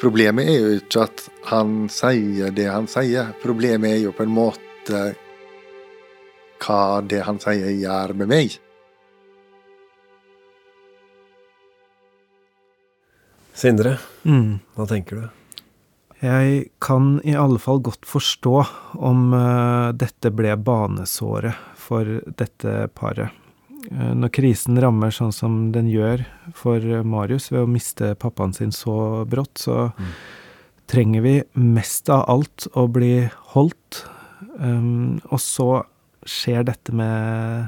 Problemet 0.00 0.48
er 0.52 0.58
jo 0.60 0.72
ikke 0.76 1.06
at 1.06 1.22
han 1.48 1.86
sier 1.92 2.50
det 2.52 2.66
han 2.68 2.88
sier. 2.90 3.30
Problemet 3.42 3.94
er 3.94 4.02
jo 4.02 4.12
på 4.12 4.26
en 4.26 4.34
måte 4.36 5.00
hva 6.60 6.80
det 7.06 7.22
han 7.24 7.38
sier, 7.40 7.70
gjør 7.80 8.12
med 8.16 8.28
meg. 8.32 8.58
Sindre, 13.56 13.98
Mm. 14.24 14.58
hva 14.76 14.86
tenker 14.86 15.16
du? 15.16 15.28
Jeg 16.20 16.70
kan 16.80 17.20
i 17.24 17.34
alle 17.34 17.58
fall 17.58 17.80
godt 17.80 18.04
forstå 18.04 18.66
om 19.00 19.32
eh, 19.32 19.92
dette 19.92 20.30
ble 20.30 20.56
banesåret 20.56 21.54
for 21.76 22.04
dette 22.36 22.88
paret. 22.94 23.30
Eh, 23.90 24.14
når 24.18 24.32
krisen 24.34 24.78
rammer 24.82 25.14
sånn 25.14 25.34
som 25.34 25.58
den 25.74 25.88
gjør 25.90 26.24
for 26.56 26.82
eh, 26.82 27.04
Marius 27.06 27.50
ved 27.52 27.64
å 27.64 27.70
miste 27.70 28.14
pappaen 28.20 28.54
sin 28.56 28.74
så 28.74 29.24
brått, 29.28 29.62
så 29.62 29.90
trenger 30.90 31.24
vi 31.24 31.36
mest 31.58 32.10
av 32.12 32.26
alt 32.30 32.68
å 32.78 32.86
bli 32.90 33.26
holdt. 33.54 34.04
Um, 34.56 35.18
og 35.32 35.40
så 35.42 35.70
skjer 36.26 36.64
dette 36.68 36.94
med 36.96 37.66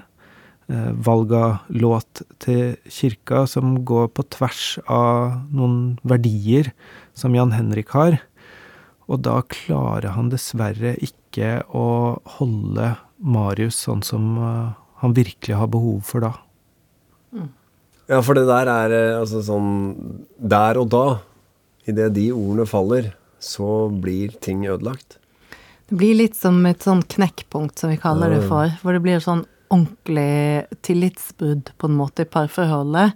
uh, 0.71 0.93
valg 1.05 1.33
av 1.37 1.67
låt 1.75 2.23
til 2.41 2.77
kirka 2.89 3.43
som 3.51 3.81
går 3.89 4.09
på 4.15 4.25
tvers 4.37 4.79
av 4.87 5.51
noen 5.51 5.99
verdier 6.07 6.71
som 7.19 7.35
Jan 7.37 7.53
Henrik 7.57 7.93
har. 7.97 8.21
Og 9.09 9.25
da 9.25 9.41
klarer 9.49 10.13
han 10.15 10.31
dessverre 10.33 10.95
ikke 11.05 11.63
å 11.73 12.19
holde 12.39 12.95
Marius 13.19 13.81
sånn 13.87 14.05
som 14.07 14.27
eh, 14.37 14.77
han 15.03 15.15
virkelig 15.15 15.57
har 15.57 15.71
behov 15.71 16.01
for 16.07 16.25
da. 16.25 16.33
Ja, 18.09 18.23
for 18.25 18.39
det 18.39 18.47
der 18.49 18.71
er 18.73 18.95
eh, 18.97 19.19
altså 19.19 19.43
sånn 19.45 19.73
Der 20.39 20.79
og 20.81 20.89
da, 20.95 21.05
idet 21.89 22.15
de 22.17 22.31
ordene 22.33 22.65
faller, 22.69 23.11
så 23.39 23.89
blir 23.93 24.33
ting 24.43 24.65
ødelagt. 24.67 25.19
Det 25.89 25.97
blir 25.97 26.17
litt 26.17 26.37
som 26.37 26.59
et 26.69 26.85
sånn 26.85 27.03
knekkpunkt, 27.05 27.79
som 27.79 27.93
vi 27.93 28.01
kaller 28.01 28.33
det 28.35 28.43
for. 28.49 28.73
Hvor 28.83 28.97
det 28.97 29.05
blir 29.05 29.23
sånn 29.25 29.45
ordentlig 29.69 30.67
tillitsbrudd 30.85 31.71
på 31.77 31.89
en 31.89 31.97
måte 31.97 32.25
i 32.25 32.29
parforholdet. 32.29 33.15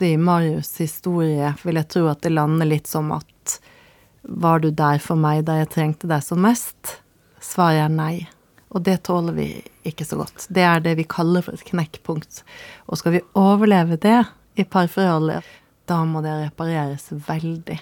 Det 0.00 0.14
I 0.16 0.20
Marius' 0.20 0.80
historie 0.80 1.52
vil 1.62 1.78
jeg 1.80 1.90
tro 1.92 2.08
at 2.10 2.24
det 2.24 2.32
lander 2.32 2.68
litt 2.68 2.90
som 2.90 3.12
at 3.12 3.28
Var 4.22 4.60
du 4.62 4.70
der 4.70 5.00
for 5.02 5.18
meg 5.18 5.40
da 5.48 5.56
jeg 5.58 5.72
trengte 5.74 6.06
deg 6.06 6.22
som 6.22 6.38
mest? 6.44 7.00
Svaret 7.42 7.88
er 7.88 7.90
nei. 7.90 8.28
Og 8.72 8.84
det 8.86 9.02
tåler 9.08 9.36
vi 9.36 9.48
ikke 9.88 10.06
så 10.08 10.18
godt. 10.22 10.46
Det 10.48 10.64
er 10.64 10.80
det 10.84 10.96
vi 11.00 11.08
kaller 11.08 11.44
for 11.44 11.56
et 11.56 11.66
knekkpunkt. 11.68 12.40
Og 12.88 13.00
skal 13.00 13.18
vi 13.18 13.26
overleve 13.38 13.98
det 14.00 14.22
i 14.56 14.64
parforholdet, 14.64 15.44
da 15.88 16.00
må 16.08 16.22
det 16.24 16.32
repareres 16.46 17.10
veldig. 17.26 17.78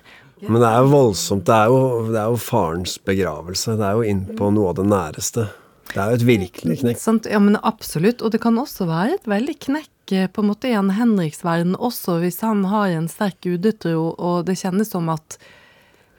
Men 0.48 0.62
det 0.62 0.68
er 0.70 0.80
jo 0.80 0.92
voldsomt. 0.94 1.44
Det 1.46 1.56
er 1.56 1.70
jo, 1.70 1.80
det 2.08 2.20
er 2.20 2.32
jo 2.32 2.40
farens 2.40 2.96
begravelse. 3.04 3.76
Det 3.78 3.86
er 3.86 3.98
jo 3.98 4.12
inn 4.14 4.24
på 4.38 4.50
noe 4.54 4.72
av 4.72 4.78
det 4.80 4.86
næreste. 4.88 5.46
Det 5.90 5.98
er 5.98 6.12
jo 6.12 6.20
et 6.20 6.26
virkelig 6.26 6.80
knekk. 6.82 7.00
Sant? 7.02 7.28
Ja, 7.30 7.40
men 7.42 7.58
absolutt. 7.66 8.22
Og 8.24 8.32
det 8.34 8.40
kan 8.42 8.58
også 8.58 8.88
være 8.88 9.18
et 9.18 9.30
veldig 9.30 9.56
knekk 9.66 10.14
eh, 10.16 10.28
på 10.30 10.42
en 10.42 10.50
måte 10.52 10.70
i 10.70 10.76
en 10.78 10.92
Henriks 10.96 11.42
verden, 11.44 11.74
også 11.76 12.20
hvis 12.22 12.40
han 12.46 12.64
har 12.70 12.94
en 12.94 13.08
sterk 13.10 13.40
gudetro, 13.44 14.12
og 14.16 14.46
det 14.48 14.58
kjennes 14.62 14.92
som 14.94 15.10
at 15.12 15.38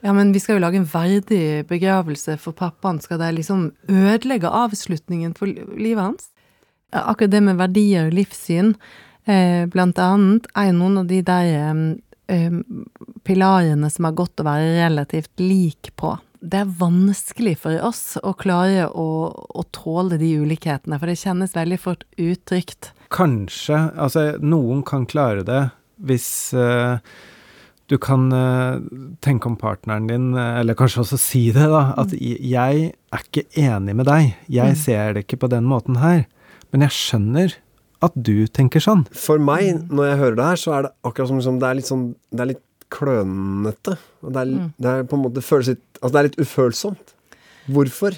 ja, 0.02 0.12
men 0.12 0.32
vi 0.34 0.40
skal 0.42 0.58
jo 0.58 0.64
lage 0.64 0.80
en 0.80 0.88
verdig 0.90 1.62
begravelse 1.70 2.34
for 2.42 2.56
pappaen. 2.58 2.98
Skal 3.02 3.20
det 3.22 3.30
liksom 3.36 3.68
ødelegge 3.86 4.50
avslutningen 4.50 5.36
for 5.38 5.46
livet 5.46 6.02
hans? 6.02 6.28
Akkurat 6.92 7.30
det 7.32 7.42
med 7.46 7.60
verdier 7.60 8.08
og 8.08 8.16
livssyn, 8.18 8.74
eh, 9.30 9.64
blant 9.70 9.98
annet, 10.02 10.48
er 10.58 10.68
jo 10.68 10.78
noen 10.80 10.98
av 11.04 11.06
de 11.06 11.22
der 11.22 11.52
eh, 11.54 11.84
eh, 12.34 12.58
pilarene 13.24 13.90
som 13.90 14.10
er 14.10 14.18
godt 14.18 14.42
å 14.42 14.48
være 14.50 14.74
relativt 14.82 15.32
lik 15.40 15.92
på. 15.96 16.16
Det 16.42 16.64
er 16.64 16.74
vanskelig 16.80 17.54
for 17.62 17.78
oss 17.86 18.18
å 18.18 18.34
klare 18.34 18.88
å, 18.90 19.08
å 19.30 19.62
tåle 19.70 20.18
de 20.18 20.34
ulikhetene, 20.42 20.98
for 20.98 21.06
det 21.06 21.20
kjennes 21.22 21.54
veldig 21.54 21.78
fort 21.78 22.02
utrygt. 22.18 22.90
Kanskje, 23.14 23.78
altså 23.94 24.32
noen 24.42 24.82
kan 24.82 25.06
klare 25.06 25.46
det 25.46 25.68
hvis 26.02 26.28
eh, 26.58 26.98
du 27.92 27.98
kan 28.00 28.24
eh, 28.32 28.78
tenke 29.24 29.50
om 29.50 29.56
partneren 29.60 30.06
din, 30.08 30.30
eh, 30.34 30.60
eller 30.62 30.74
kanskje 30.78 31.02
også 31.04 31.18
si 31.20 31.42
det, 31.52 31.68
da, 31.68 31.82
at 32.00 32.14
Mm. 32.16 32.38
jeg 32.50 32.92
er 33.12 33.20
ikke 33.26 33.44
enig 33.60 33.94
med 33.98 34.06
deg. 34.08 34.34
Jeg 34.48 34.76
ser 34.80 35.12
det 35.14 35.26
ikke 35.26 35.38
på 35.44 35.50
den 35.52 35.64
måten 35.68 35.98
her. 36.00 36.24
Men 36.72 36.80
jeg 36.86 36.90
skjønner 36.96 37.54
at 38.02 38.12
du 38.16 38.46
tenker 38.48 38.80
sånn. 38.80 39.04
For 39.14 39.38
meg, 39.38 39.84
når 39.92 40.08
jeg 40.10 40.18
hører 40.22 40.36
det 40.40 40.44
her, 40.50 40.56
så 40.64 40.72
er 40.78 40.82
det 40.88 40.92
akkurat 41.04 41.28
som 41.28 41.36
liksom, 41.38 41.58
det 41.60 41.68
er 41.68 41.74
litt 41.78 41.90
sånn 41.90 42.06
Det 42.32 42.40
er 42.40 42.50
litt 42.54 42.62
klønete. 42.92 43.98
Og 44.24 44.32
det 44.32 44.40
er, 44.42 44.70
det 44.80 44.90
er 44.92 45.04
på 45.08 45.16
en 45.18 45.22
måte 45.28 45.42
føles 45.44 45.68
litt 45.74 45.82
Altså, 46.02 46.12
det 46.12 46.18
er 46.18 46.26
litt 46.30 46.40
ufølsomt. 46.42 47.12
Hvorfor 47.70 48.16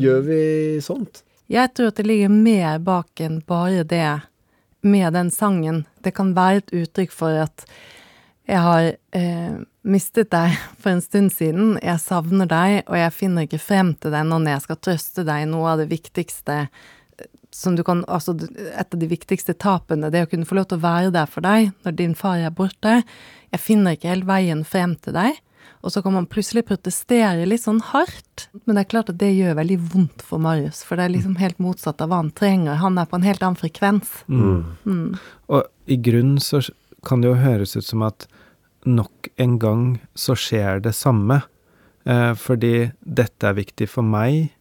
gjør 0.00 0.22
vi 0.24 0.80
sånt? 0.80 1.20
Jeg 1.52 1.74
tror 1.76 1.90
at 1.92 1.98
det 2.00 2.06
ligger 2.08 2.30
mer 2.32 2.78
bak 2.80 3.20
enn 3.20 3.42
bare 3.46 3.82
det 3.84 4.22
med 4.86 5.12
den 5.12 5.28
sangen. 5.30 5.82
Det 6.02 6.14
kan 6.16 6.32
være 6.34 6.62
et 6.62 6.72
uttrykk 6.80 7.12
for 7.12 7.36
at 7.42 7.66
jeg 8.46 8.62
har 8.62 8.88
eh, 9.18 9.54
mistet 9.86 10.30
deg 10.34 10.54
for 10.80 10.94
en 10.94 11.04
stund 11.04 11.32
siden, 11.34 11.76
jeg 11.82 12.02
savner 12.02 12.50
deg, 12.50 12.82
og 12.86 12.98
jeg 13.00 13.14
finner 13.14 13.46
ikke 13.46 13.62
frem 13.62 13.94
til 14.00 14.14
deg 14.14 14.28
nå 14.28 14.40
når 14.42 14.56
jeg 14.56 14.66
skal 14.68 14.82
trøste 14.88 15.26
deg. 15.26 15.48
Noe 15.50 15.72
av 15.74 15.82
det 15.82 15.88
viktigste 15.90 16.60
eh, 16.66 17.32
som 17.54 17.76
du 17.76 17.82
kan 17.86 18.04
Altså 18.12 18.36
et 18.36 18.92
av 18.92 19.00
de 19.00 19.08
viktigste 19.08 19.56
tapene, 19.56 20.12
det 20.12 20.26
å 20.26 20.30
kunne 20.30 20.48
få 20.48 20.58
lov 20.58 20.70
til 20.70 20.80
å 20.80 20.86
være 20.86 21.14
der 21.14 21.30
for 21.30 21.46
deg 21.46 21.72
når 21.86 21.98
din 21.98 22.14
far 22.18 22.42
er 22.42 22.54
borte. 22.54 23.00
Jeg 23.54 23.62
finner 23.62 23.96
ikke 23.96 24.12
helt 24.12 24.28
veien 24.28 24.64
frem 24.66 24.94
til 25.00 25.16
deg. 25.16 25.42
Og 25.86 25.92
så 25.92 26.00
kan 26.02 26.14
man 26.16 26.26
plutselig 26.26 26.64
protestere 26.66 27.46
litt 27.46 27.62
sånn 27.62 27.78
hardt. 27.92 28.48
Men 28.64 28.74
det 28.74 28.84
er 28.84 28.90
klart 28.90 29.10
at 29.12 29.18
det 29.20 29.32
gjør 29.36 29.58
veldig 29.58 29.76
vondt 29.92 30.24
for 30.26 30.42
Marius, 30.42 30.80
for 30.86 30.98
det 30.98 31.06
er 31.06 31.14
liksom 31.14 31.36
helt 31.38 31.60
motsatt 31.62 32.02
av 32.02 32.10
hva 32.10 32.18
han 32.22 32.32
trenger. 32.34 32.80
Han 32.80 32.98
er 32.98 33.06
på 33.06 33.18
en 33.18 33.26
helt 33.26 33.44
annen 33.44 33.58
frekvens. 33.60 34.10
Og 35.46 35.90
i 35.90 35.98
grunnen 36.08 36.40
så 36.42 36.62
kan 37.06 37.22
det 37.22 37.30
jo 37.30 37.38
høres 37.38 37.76
ut 37.78 37.86
som 37.86 38.02
at 38.06 38.26
nok 38.86 39.28
en 39.42 39.58
gang 39.62 39.84
så 40.14 40.36
skjer 40.38 40.80
det 40.84 40.94
samme. 40.96 41.42
Eh, 42.06 42.32
fordi 42.38 42.90
dette 43.02 43.48
er 43.48 43.58
viktig 43.58 43.88
for 43.90 44.06
meg. 44.06 44.52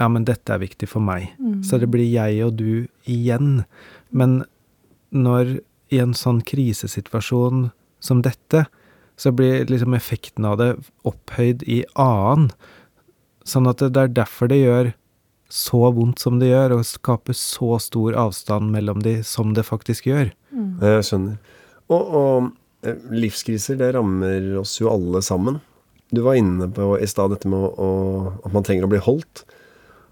Ja, 0.00 0.08
men 0.08 0.24
dette 0.28 0.54
er 0.54 0.62
viktig 0.62 0.88
for 0.88 1.04
meg. 1.04 1.30
Så 1.64 1.80
det 1.80 1.90
blir 1.92 2.08
jeg 2.08 2.40
og 2.44 2.56
du 2.56 2.88
igjen. 3.04 3.64
Men 4.08 4.44
når 5.12 5.58
i 5.92 5.98
en 6.00 6.14
sånn 6.16 6.40
krisesituasjon 6.46 7.68
som 8.00 8.22
dette, 8.24 8.64
så 9.20 9.32
blir 9.36 9.68
liksom 9.68 9.92
effekten 9.96 10.46
av 10.48 10.56
det 10.60 10.70
opphøyd 11.04 11.66
i 11.68 11.82
annen. 12.00 12.48
Sånn 13.44 13.68
at 13.68 13.82
det, 13.82 13.96
er 13.96 14.14
derfor 14.16 14.48
det 14.48 14.62
gjør 14.62 14.92
så 15.50 15.90
vondt 15.92 16.22
som 16.22 16.38
det 16.40 16.52
gjør, 16.52 16.78
og 16.78 16.86
skaper 16.86 17.36
så 17.36 17.76
stor 17.82 18.16
avstand 18.16 18.70
mellom 18.72 19.02
de 19.04 19.18
som 19.26 19.52
det 19.56 19.66
faktisk 19.66 20.06
gjør. 20.08 20.30
Jeg 20.80 21.06
skjønner. 21.08 21.36
Og, 21.90 22.00
og 22.00 22.50
livskriser, 22.82 23.78
det 23.80 23.92
rammer 23.96 24.52
oss 24.60 24.78
jo 24.80 24.90
alle 24.92 25.22
sammen. 25.24 25.60
Du 26.10 26.22
var 26.26 26.38
inne 26.38 26.66
på 26.74 26.96
i 26.98 27.06
stad 27.06 27.34
dette 27.34 27.50
med 27.50 27.60
å, 27.78 27.90
at 28.42 28.54
man 28.54 28.66
trenger 28.66 28.86
å 28.86 28.90
bli 28.90 29.02
holdt. 29.04 29.44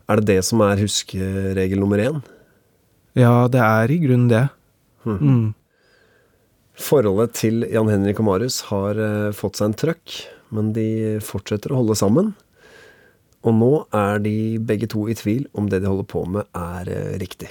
Er 0.08 0.20
det 0.20 0.28
det 0.30 0.42
som 0.46 0.62
er 0.64 0.80
huskeregel 0.80 1.82
nummer 1.82 2.00
én? 2.00 2.20
Ja, 3.18 3.48
det 3.50 3.60
er 3.64 3.90
i 3.92 3.98
grunnen 4.00 4.28
det. 4.30 4.44
Mm. 5.08 5.54
Forholdet 6.78 7.34
til 7.40 7.64
Jan 7.66 7.90
Henrik 7.90 8.20
og 8.22 8.28
Marius 8.28 8.60
har 8.68 9.00
eh, 9.02 9.30
fått 9.34 9.58
seg 9.58 9.70
en 9.70 9.78
trøkk, 9.82 10.18
men 10.54 10.70
de 10.76 11.18
fortsetter 11.24 11.74
å 11.74 11.80
holde 11.80 11.98
sammen. 11.98 12.30
Og 13.46 13.54
nå 13.58 13.72
er 13.94 14.22
de 14.22 14.36
begge 14.62 14.88
to 14.90 15.08
i 15.10 15.16
tvil 15.18 15.48
om 15.58 15.66
det 15.70 15.82
de 15.82 15.90
holder 15.90 16.06
på 16.10 16.22
med, 16.30 16.46
er 16.54 16.92
eh, 16.94 17.16
riktig. 17.20 17.50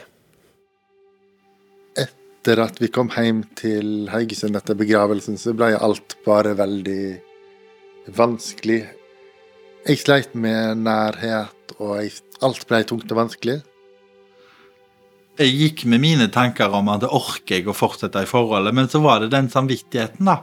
Etter 2.48 2.62
at 2.64 2.78
vi 2.80 2.88
kom 2.88 3.10
hjem 3.12 3.42
til 3.60 4.06
Haugesund 4.08 4.56
etter 4.56 4.78
begravelsen, 4.80 5.36
så 5.36 5.52
ble 5.52 5.74
alt 5.84 6.14
bare 6.24 6.54
veldig 6.56 7.18
vanskelig. 8.16 8.78
Jeg 9.84 10.00
sleit 10.00 10.32
med 10.32 10.80
nærhet, 10.80 11.74
og 11.76 11.98
jeg, 12.00 12.14
alt 12.40 12.62
ble 12.70 12.78
tungt 12.88 13.12
og 13.12 13.18
vanskelig. 13.20 13.58
Jeg 15.42 15.52
gikk 15.58 15.84
med 15.92 16.00
mine 16.06 16.30
tanker 16.32 16.72
om 16.72 16.88
at 16.94 17.04
det 17.04 17.10
orker 17.12 17.58
jeg 17.58 17.68
å 17.68 17.76
fortsette 17.76 18.24
i 18.24 18.30
forholdet, 18.32 18.78
men 18.80 18.88
så 18.88 19.02
var 19.04 19.26
det 19.26 19.34
den 19.34 19.50
samvittigheten, 19.52 20.30
da. 20.32 20.38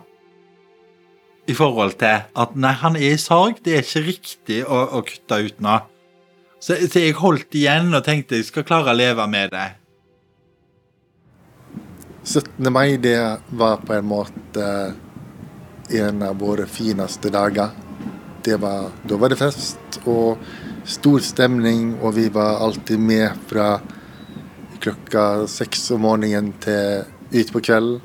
I 1.49 1.57
forhold 1.57 1.97
til 2.03 2.21
at 2.21 2.53
nei, 2.53 2.75
han 2.83 2.99
er 3.01 3.15
i 3.15 3.23
sorg, 3.23 3.63
det 3.65 3.79
er 3.79 3.89
ikke 3.89 4.05
riktig 4.11 4.59
å, 4.69 4.83
å 5.01 5.01
kutte 5.09 5.41
ut 5.49 5.65
nå. 5.65 5.79
Så, 6.61 6.77
så 6.85 7.01
jeg 7.01 7.17
holdt 7.17 7.57
igjen 7.57 7.97
og 7.97 8.05
tenkte 8.05 8.43
jeg 8.43 8.51
skal 8.51 8.69
klare 8.69 8.93
å 8.93 9.01
leve 9.01 9.25
med 9.33 9.57
det. 9.57 9.71
17. 12.25 12.73
mai 12.73 12.97
det 12.97 13.39
var 13.49 13.77
på 13.85 13.95
en 13.95 14.07
måte 14.09 14.69
en 15.91 16.23
av 16.23 16.39
våre 16.41 16.65
fineste 16.67 17.29
dager. 17.29 17.75
Var, 18.45 18.87
da 19.09 19.17
var 19.17 19.33
det 19.33 19.39
fest 19.41 19.99
og 20.05 20.41
stor 20.89 21.21
stemning, 21.25 21.95
og 22.01 22.17
vi 22.17 22.29
var 22.33 22.61
alltid 22.65 23.01
med 23.01 23.37
fra 23.49 23.79
klokka 24.85 25.47
seks 25.49 25.91
om 25.97 26.05
morgenen 26.05 26.53
til 26.61 27.05
ut 27.33 27.53
på 27.53 27.63
kvelden. 27.65 28.01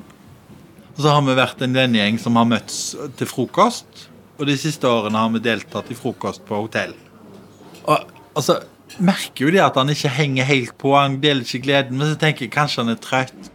Og 0.95 1.03
så 1.03 1.13
har 1.15 1.24
vi 1.24 1.36
vært 1.39 1.63
en 1.63 1.76
vennegjeng 1.76 2.20
som 2.20 2.39
har 2.39 2.47
møtts 2.47 2.80
til 3.20 3.28
frokost. 3.28 4.07
Og 4.39 4.47
de 4.47 4.55
siste 4.59 4.88
årene 4.88 5.20
har 5.20 5.32
vi 5.32 5.43
deltatt 5.43 5.91
i 5.91 5.95
frokost 5.95 6.43
på 6.47 6.59
hotell. 6.59 6.91
Og 7.86 8.11
altså, 8.36 8.57
merker 8.99 9.47
jo 9.47 9.53
det 9.55 9.63
at 9.63 9.80
han 9.80 9.91
ikke 9.91 10.11
henger 10.11 10.47
helt 10.47 10.76
på, 10.80 10.91
han 10.95 11.22
deler 11.24 11.47
ikke 11.47 11.63
gleden, 11.67 11.99
men 11.99 12.11
så 12.11 12.20
tenker 12.20 12.47
jeg 12.47 12.55
kanskje 12.55 12.84
han 12.84 12.93
er 12.95 13.01
trøtt. 13.03 13.51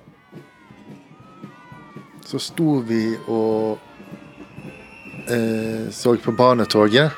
Så 2.25 2.41
sto 2.41 2.79
vi 2.89 3.03
og 3.29 3.79
eh, 5.29 5.91
så 5.93 6.17
på 6.17 6.33
barnetoget. 6.33 7.13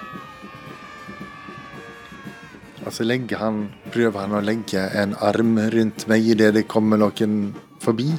Og 2.87 2.93
så 2.95 3.07
legger 3.07 3.41
han, 3.43 3.63
prøver 3.95 4.21
han 4.23 4.35
å 4.39 4.43
legge 4.45 4.83
en 4.99 5.15
arm 5.19 5.57
rundt 5.75 6.07
meg 6.11 6.27
idet 6.35 6.53
det 6.55 6.67
kommer 6.71 7.01
noen 7.03 7.49
forbi. 7.83 8.13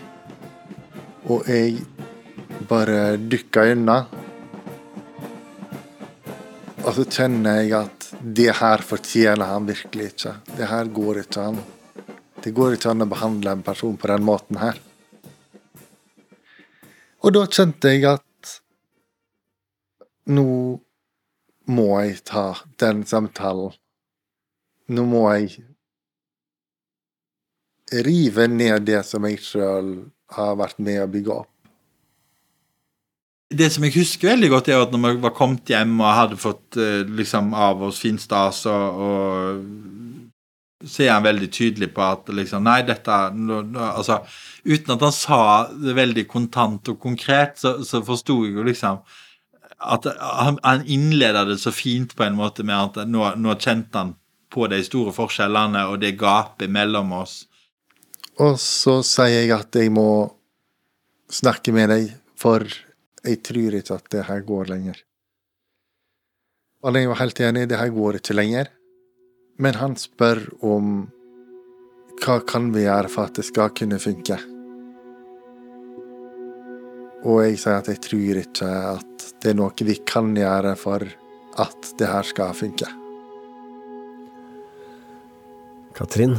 Og 1.28 1.48
jeg 1.48 1.78
bare 2.68 3.16
dukker 3.20 3.74
unna. 3.76 4.02
Og 6.84 6.92
så 6.96 7.04
kjenner 7.04 7.62
jeg 7.62 7.74
at 7.80 8.10
det 8.24 8.52
her 8.60 8.84
fortjener 8.84 9.54
han 9.54 9.68
virkelig 9.68 10.12
ikke. 10.14 10.36
Det 10.56 10.68
her 10.72 10.92
går 11.00 11.24
ikke 11.26 11.48
an. 11.52 11.64
Det 12.44 12.54
går 12.56 12.78
ikke 12.78 12.92
an 12.94 13.04
å 13.04 13.12
behandle 13.12 13.56
en 13.56 13.64
person 13.66 13.96
på 14.00 14.12
den 14.12 14.24
måten 14.28 14.60
her. 14.62 14.80
Og 17.28 17.34
da 17.36 17.42
kjente 17.52 17.92
jeg 17.92 18.06
at 18.08 18.52
nå 20.32 20.48
må 21.68 21.88
jeg 22.00 22.22
ta 22.28 22.54
den 22.80 23.02
samtalen. 23.08 23.74
Nå 24.88 25.04
må 25.04 25.26
jeg 25.36 25.66
rive 28.08 28.48
ned 28.48 28.88
det 28.88 29.02
som 29.08 29.28
jeg 29.28 29.44
sjøl 29.44 29.92
har 30.38 30.56
vært 30.60 30.80
med 30.80 31.02
å 31.04 31.12
bygge 31.12 31.36
opp. 31.36 31.52
Det 33.60 33.68
som 33.72 33.84
jeg 33.84 33.96
husker 33.96 34.32
veldig 34.32 34.50
godt, 34.52 34.72
er 34.72 34.82
at 34.84 34.96
når 34.96 35.18
vi 35.18 35.24
var 35.24 35.36
kommet 35.36 35.68
hjem 35.72 36.00
og 36.00 36.16
hadde 36.16 36.40
fått 36.40 36.80
eh, 36.80 37.04
liksom 37.20 37.54
av 37.56 37.84
oss 37.88 38.00
fin 38.04 38.20
stas, 38.20 38.66
og, 38.72 39.04
og 39.04 40.07
så 40.86 41.04
er 41.08 41.16
han 41.16 41.26
veldig 41.26 41.48
tydelig 41.54 41.90
på 41.96 42.04
at 42.06 42.28
liksom 42.30 42.68
Nei, 42.68 42.82
dette 42.86 43.14
Altså, 43.14 44.20
uten 44.66 44.94
at 44.94 45.06
han 45.08 45.16
sa 45.16 45.40
det 45.74 45.96
veldig 45.98 46.28
kontant 46.30 46.92
og 46.94 47.00
konkret, 47.02 47.58
så, 47.58 47.80
så 47.86 48.04
forsto 48.06 48.44
jeg 48.46 48.58
jo 48.60 48.68
liksom 48.68 49.02
at 49.78 50.08
han, 50.18 50.58
han 50.64 50.86
innleda 50.90 51.44
det 51.46 51.60
så 51.62 51.72
fint 51.74 52.16
på 52.18 52.26
en 52.26 52.38
måte 52.38 52.64
med 52.66 52.98
at 52.98 53.10
nå, 53.10 53.28
nå 53.38 53.58
kjente 53.62 54.00
han 54.00 54.16
på 54.54 54.66
de 54.72 54.80
store 54.86 55.14
forskjellene 55.14 55.84
og 55.92 56.00
det 56.02 56.16
gapet 56.18 56.72
mellom 56.72 57.14
oss. 57.20 57.44
Og 58.42 58.58
så 58.62 59.00
sier 59.06 59.44
jeg 59.44 59.54
at 59.54 59.78
jeg 59.78 59.92
må 59.94 60.08
snakke 61.30 61.74
med 61.76 61.92
deg, 61.94 62.10
for 62.38 62.66
jeg 63.26 63.42
tror 63.46 63.78
ikke 63.78 64.00
at 64.00 64.10
det 64.14 64.26
her 64.30 64.42
går 64.48 64.72
lenger. 64.72 65.04
Og 66.86 66.98
jeg 66.98 67.10
var 67.10 67.22
helt 67.22 67.40
enig, 67.44 67.68
det 67.70 67.80
her 67.82 67.94
går 67.94 68.20
ikke 68.20 68.38
lenger. 68.38 68.70
Men 69.58 69.78
han 69.80 69.96
spør 69.98 70.44
om 70.66 71.08
hva 72.22 72.38
kan 72.50 72.70
vi 72.74 72.86
gjøre 72.86 73.10
for 73.14 73.30
at 73.30 73.38
det 73.38 73.46
skal 73.48 73.74
kunne 73.78 74.00
funke. 74.02 74.38
Og 77.28 77.42
jeg 77.44 77.58
sier 77.62 77.80
at 77.80 77.90
jeg 77.90 78.02
tror 78.06 78.42
ikke 78.44 78.70
at 78.94 79.28
det 79.42 79.52
er 79.52 79.58
noe 79.58 79.88
vi 79.88 79.98
kan 80.08 80.32
gjøre 80.38 80.76
for 80.80 81.04
at 81.58 81.92
det 81.98 82.10
her 82.10 82.26
skal 82.30 82.54
funke. 82.58 82.90
Katrin, 85.98 86.38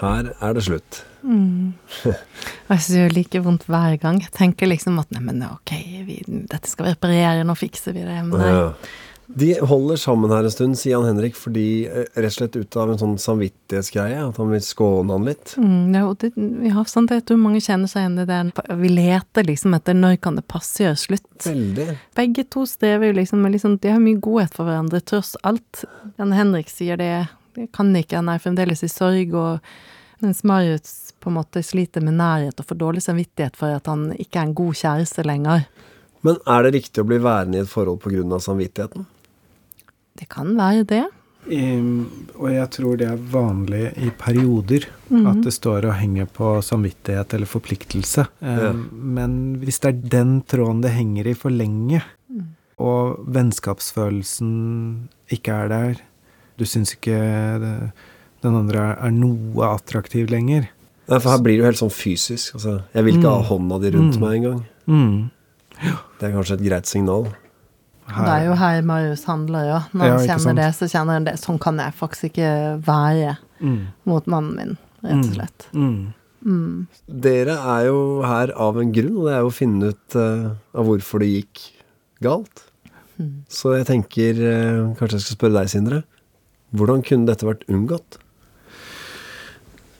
her 0.00 0.32
er 0.32 0.54
det 0.56 0.64
slutt. 0.64 1.02
Mm. 1.22 1.74
jeg 2.02 2.78
syns 2.80 2.88
det 2.88 3.00
gjør 3.02 3.16
like 3.18 3.42
vondt 3.44 3.66
hver 3.68 3.98
gang. 4.00 4.20
Jeg 4.24 4.32
tenker 4.34 4.70
liksom 4.70 4.96
at 5.02 5.12
nei, 5.12 5.20
men 5.28 5.44
ok, 5.44 5.74
vi, 6.08 6.18
dette 6.26 6.70
skal 6.70 6.88
vi 6.88 6.94
reparere, 6.94 7.44
nå 7.46 7.56
fikser 7.58 7.94
vi 7.96 8.06
det. 8.06 8.18
Men 8.24 8.40
nei. 8.40 8.52
Ja. 8.56 8.68
De 9.34 9.48
holder 9.60 9.96
sammen 9.96 10.32
her 10.32 10.44
en 10.44 10.52
stund, 10.52 10.76
sier 10.78 10.98
han 10.98 11.06
Henrik, 11.08 11.36
fordi 11.38 11.84
eh, 11.88 12.08
rett 12.14 12.28
og 12.30 12.34
slett 12.34 12.56
ut 12.58 12.76
av 12.76 12.92
en 12.92 13.00
sånn 13.00 13.14
samvittighetsgreie, 13.20 14.18
at 14.26 14.40
han 14.40 14.50
vil 14.52 14.64
skåne 14.64 15.16
han 15.16 15.28
litt. 15.28 15.54
Mm, 15.60 15.94
ja, 15.96 16.02
det, 16.20 16.32
ja, 16.68 16.84
sant, 16.88 17.14
jeg 17.14 17.24
tror 17.28 17.40
mange 17.40 17.62
kjenner 17.64 17.90
seg 17.90 18.04
igjen 18.04 18.24
i 18.24 18.26
det. 18.28 18.40
Vi 18.82 18.90
leter 18.92 19.46
liksom 19.48 19.76
etter 19.78 19.96
når 19.96 20.18
kan 20.24 20.36
det 20.36 20.44
passe 20.50 20.84
gjøre 20.84 21.00
slutt. 21.00 21.30
Veldig. 21.46 21.88
Begge 22.18 22.44
to 22.52 22.66
strever 22.68 23.08
jo 23.08 23.18
liksom 23.20 23.40
med 23.44 23.56
liksom 23.56 23.78
De 23.82 23.94
har 23.94 24.02
mye 24.02 24.20
godhet 24.22 24.52
for 24.56 24.68
hverandre, 24.68 25.00
tross 25.00 25.32
alt. 25.48 25.84
Jan 26.20 26.36
Henrik 26.36 26.68
sier 26.72 27.00
det, 27.00 27.14
det 27.56 27.70
kan 27.76 27.94
ikke, 27.96 28.20
han 28.20 28.30
er 28.32 28.42
fremdeles 28.42 28.84
i 28.84 28.90
sorg, 28.92 29.32
og 29.32 30.22
mens 30.22 30.44
Marius 30.46 31.14
på 31.22 31.30
en 31.30 31.38
måte 31.40 31.64
sliter 31.66 32.04
med 32.04 32.18
nærhet 32.20 32.60
og 32.60 32.68
får 32.68 32.78
dårlig 32.78 33.02
samvittighet 33.02 33.56
for 33.58 33.74
at 33.74 33.88
han 33.90 34.10
ikke 34.18 34.38
er 34.38 34.50
en 34.50 34.54
god 34.60 34.78
kjæreste 34.78 35.24
lenger. 35.26 35.64
Men 36.22 36.38
er 36.46 36.62
det 36.62 36.76
riktig 36.76 37.02
å 37.02 37.08
bli 37.08 37.18
værende 37.22 37.58
i 37.58 37.64
et 37.64 37.70
forhold 37.70 37.98
pga. 38.04 38.38
samvittigheten? 38.38 39.08
Det 40.18 40.28
kan 40.28 40.56
være 40.56 40.84
det. 40.86 41.04
Ehm, 41.50 42.06
og 42.38 42.50
jeg 42.52 42.68
tror 42.70 42.96
det 43.00 43.08
er 43.10 43.16
vanlig 43.32 43.96
i 43.98 44.10
perioder 44.14 44.84
at 45.26 45.40
det 45.42 45.52
står 45.52 45.88
og 45.88 45.94
henger 45.98 46.26
på 46.30 46.62
samvittighet 46.62 47.34
eller 47.34 47.46
forpliktelse. 47.50 48.26
Um, 48.40 48.58
Ja. 48.62 48.72
Men 48.92 49.56
hvis 49.58 49.80
det 49.80 49.88
er 49.88 50.08
den 50.08 50.42
tråden 50.42 50.82
det 50.82 50.92
henger 50.92 51.26
i 51.26 51.34
for 51.34 51.50
lenge, 51.50 52.02
og 52.78 53.18
vennskapsfølelsen 53.26 55.08
ikke 55.32 55.52
er 55.64 55.68
der, 55.72 56.00
du 56.58 56.64
syns 56.68 56.94
ikke 56.94 57.18
det, 57.62 57.72
den 58.42 58.54
andre 58.58 58.78
er, 58.92 58.96
er 59.06 59.10
noe 59.14 59.66
attraktiv 59.74 60.28
lenger 60.30 60.68
Nei, 61.08 61.18
for 61.18 61.30
her 61.32 61.40
blir 61.42 61.56
det 61.58 61.62
jo 61.64 61.66
helt 61.66 61.80
sånn 61.80 61.90
fysisk. 61.92 62.54
Altså, 62.54 62.76
jeg 62.94 63.04
vil 63.04 63.16
ikke 63.18 63.28
ha 63.28 63.40
Mm. 63.42 63.46
hånda 63.48 63.78
di 63.82 63.90
rundt 63.90 64.14
Mm. 64.16 64.20
meg 64.20 64.32
engang. 64.38 64.60
mm. 64.86 65.30
Det 66.20 66.22
er 66.28 66.32
kanskje 66.32 66.52
et 66.54 66.62
greit 66.62 66.86
signal. 66.86 67.26
Det 68.08 68.28
er 68.28 68.44
jo 68.48 68.54
her 68.58 68.82
Marius 68.82 69.22
handler, 69.24 69.64
ja. 69.68 69.80
Når 69.94 70.06
Ja, 70.06 70.16
han 70.18 70.26
kjenner 70.26 70.42
sant? 70.48 70.56
det, 70.58 70.70
så 70.74 70.88
kjenner 70.90 71.12
han 71.20 71.24
det. 71.24 71.34
Sånn 71.40 71.58
kan 71.62 71.78
jeg 71.78 71.94
faktisk 71.94 72.32
ikke 72.32 72.80
være 72.84 73.36
Mm. 73.62 73.86
mot 74.04 74.26
mannen 74.26 74.56
min, 74.56 74.76
rett 75.04 75.24
og 75.28 75.34
slett. 75.36 75.66
Mm. 75.72 76.12
Mm. 76.44 76.86
Dere 77.08 77.54
er 77.54 77.84
jo 77.86 78.22
her 78.26 78.50
av 78.58 78.76
en 78.82 78.90
grunn, 78.92 79.16
og 79.16 79.26
det 79.28 79.34
er 79.36 79.40
jo 79.44 79.50
å 79.52 79.54
finne 79.54 79.92
ut 79.94 80.16
uh, 80.18 80.50
av 80.74 80.84
hvorfor 80.88 81.20
det 81.22 81.28
gikk 81.30 81.60
galt. 82.20 82.64
Mm. 83.20 83.44
Så 83.48 83.76
jeg 83.78 83.86
tenker 83.86 84.32
uh, 84.42 84.94
Kanskje 84.98 85.20
jeg 85.20 85.26
skal 85.28 85.36
spørre 85.38 85.60
deg, 85.60 85.70
Sindre. 85.70 86.02
Hvordan 86.74 87.04
kunne 87.06 87.26
dette 87.30 87.46
vært 87.46 87.62
unngått? 87.70 88.18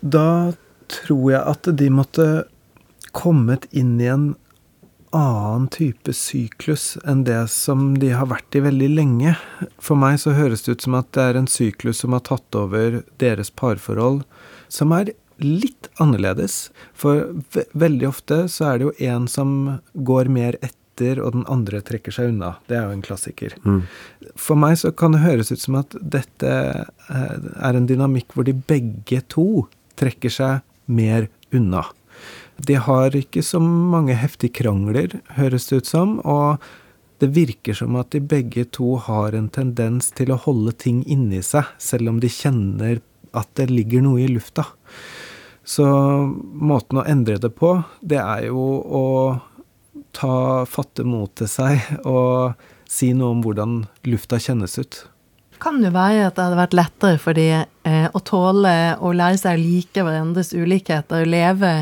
Da 0.02 0.52
tror 0.88 1.30
jeg 1.30 1.42
at 1.46 1.68
de 1.78 1.88
måtte 1.94 2.26
kommet 3.14 3.66
inn 3.72 3.94
i 4.00 4.08
en 4.10 4.32
annen 5.16 5.68
type 5.72 6.12
syklus 6.16 6.96
enn 7.08 7.24
det 7.28 7.44
som 7.52 7.92
de 8.00 8.12
har 8.16 8.28
vært 8.30 8.56
i 8.56 8.62
veldig 8.64 8.90
lenge. 8.92 9.34
For 9.82 9.98
meg 9.98 10.18
så 10.22 10.34
høres 10.36 10.64
det 10.64 10.76
ut 10.76 10.86
som 10.86 10.96
at 10.98 11.10
det 11.16 11.24
er 11.28 11.38
en 11.40 11.50
syklus 11.50 12.02
som 12.02 12.16
har 12.16 12.24
tatt 12.28 12.58
over 12.58 13.02
deres 13.22 13.52
parforhold, 13.52 14.22
som 14.72 14.94
er 14.96 15.12
litt 15.42 15.88
annerledes. 16.02 16.70
For 16.94 17.28
ve 17.54 17.66
veldig 17.72 18.08
ofte 18.08 18.44
så 18.52 18.70
er 18.70 18.78
det 18.78 18.88
jo 18.88 19.10
en 19.12 19.28
som 19.30 19.56
går 19.94 20.30
mer 20.32 20.58
etter, 20.60 21.18
og 21.22 21.34
den 21.34 21.46
andre 21.50 21.80
trekker 21.84 22.14
seg 22.14 22.32
unna. 22.32 22.54
Det 22.68 22.76
er 22.78 22.86
jo 22.86 22.96
en 22.96 23.04
klassiker. 23.04 23.56
For 24.38 24.60
meg 24.60 24.76
så 24.80 24.92
kan 24.94 25.16
det 25.16 25.24
høres 25.24 25.52
ut 25.52 25.60
som 25.60 25.80
at 25.80 25.96
dette 25.98 26.52
eh, 26.52 27.38
er 27.58 27.78
en 27.78 27.88
dynamikk 27.88 28.36
hvor 28.36 28.46
de 28.46 28.54
begge 28.54 29.22
to 29.32 29.66
trekker 29.98 30.32
seg 30.32 30.62
mer 30.86 31.28
unna. 31.52 31.84
De 32.56 32.76
har 32.78 33.16
ikke 33.16 33.42
så 33.44 33.60
mange 33.62 34.14
heftige 34.18 34.54
krangler, 34.62 35.18
høres 35.38 35.68
det 35.70 35.82
ut 35.82 35.90
som, 35.90 36.18
og 36.20 36.62
det 37.22 37.30
virker 37.36 37.76
som 37.78 37.96
at 38.00 38.10
de 38.14 38.20
begge 38.20 38.64
to 38.74 38.96
har 38.98 39.36
en 39.38 39.48
tendens 39.52 40.10
til 40.16 40.32
å 40.34 40.40
holde 40.42 40.74
ting 40.74 41.02
inni 41.06 41.42
seg, 41.46 41.68
selv 41.78 42.10
om 42.10 42.20
de 42.22 42.30
kjenner 42.32 43.00
at 43.32 43.48
det 43.58 43.70
ligger 43.70 44.02
noe 44.04 44.24
i 44.24 44.30
lufta. 44.30 44.66
Så 45.64 45.86
måten 45.86 46.98
å 46.98 47.06
endre 47.06 47.38
det 47.38 47.52
på, 47.54 47.76
det 48.02 48.18
er 48.18 48.48
jo 48.48 48.64
å 48.82 49.06
ta 50.12 50.66
fatte 50.68 51.06
mot 51.06 51.30
til 51.38 51.48
seg 51.48 51.80
og 52.02 52.58
si 52.90 53.12
noe 53.16 53.36
om 53.36 53.44
hvordan 53.44 53.84
lufta 54.10 54.40
kjennes 54.42 54.76
ut. 54.82 54.98
Kan 55.62 55.78
jo 55.84 55.92
være 55.94 56.26
at 56.26 56.34
det 56.34 56.46
hadde 56.48 56.58
vært 56.58 56.74
lettere 56.74 57.20
for 57.22 57.38
de 57.38 57.46
eh, 57.62 58.08
å 58.10 58.22
tåle 58.26 58.74
å 58.98 59.12
lære 59.14 59.38
seg 59.38 59.54
å 59.54 59.62
like 59.62 60.02
hverandres 60.02 60.50
ulikheter 60.56 61.22
og 61.22 61.30
leve 61.30 61.72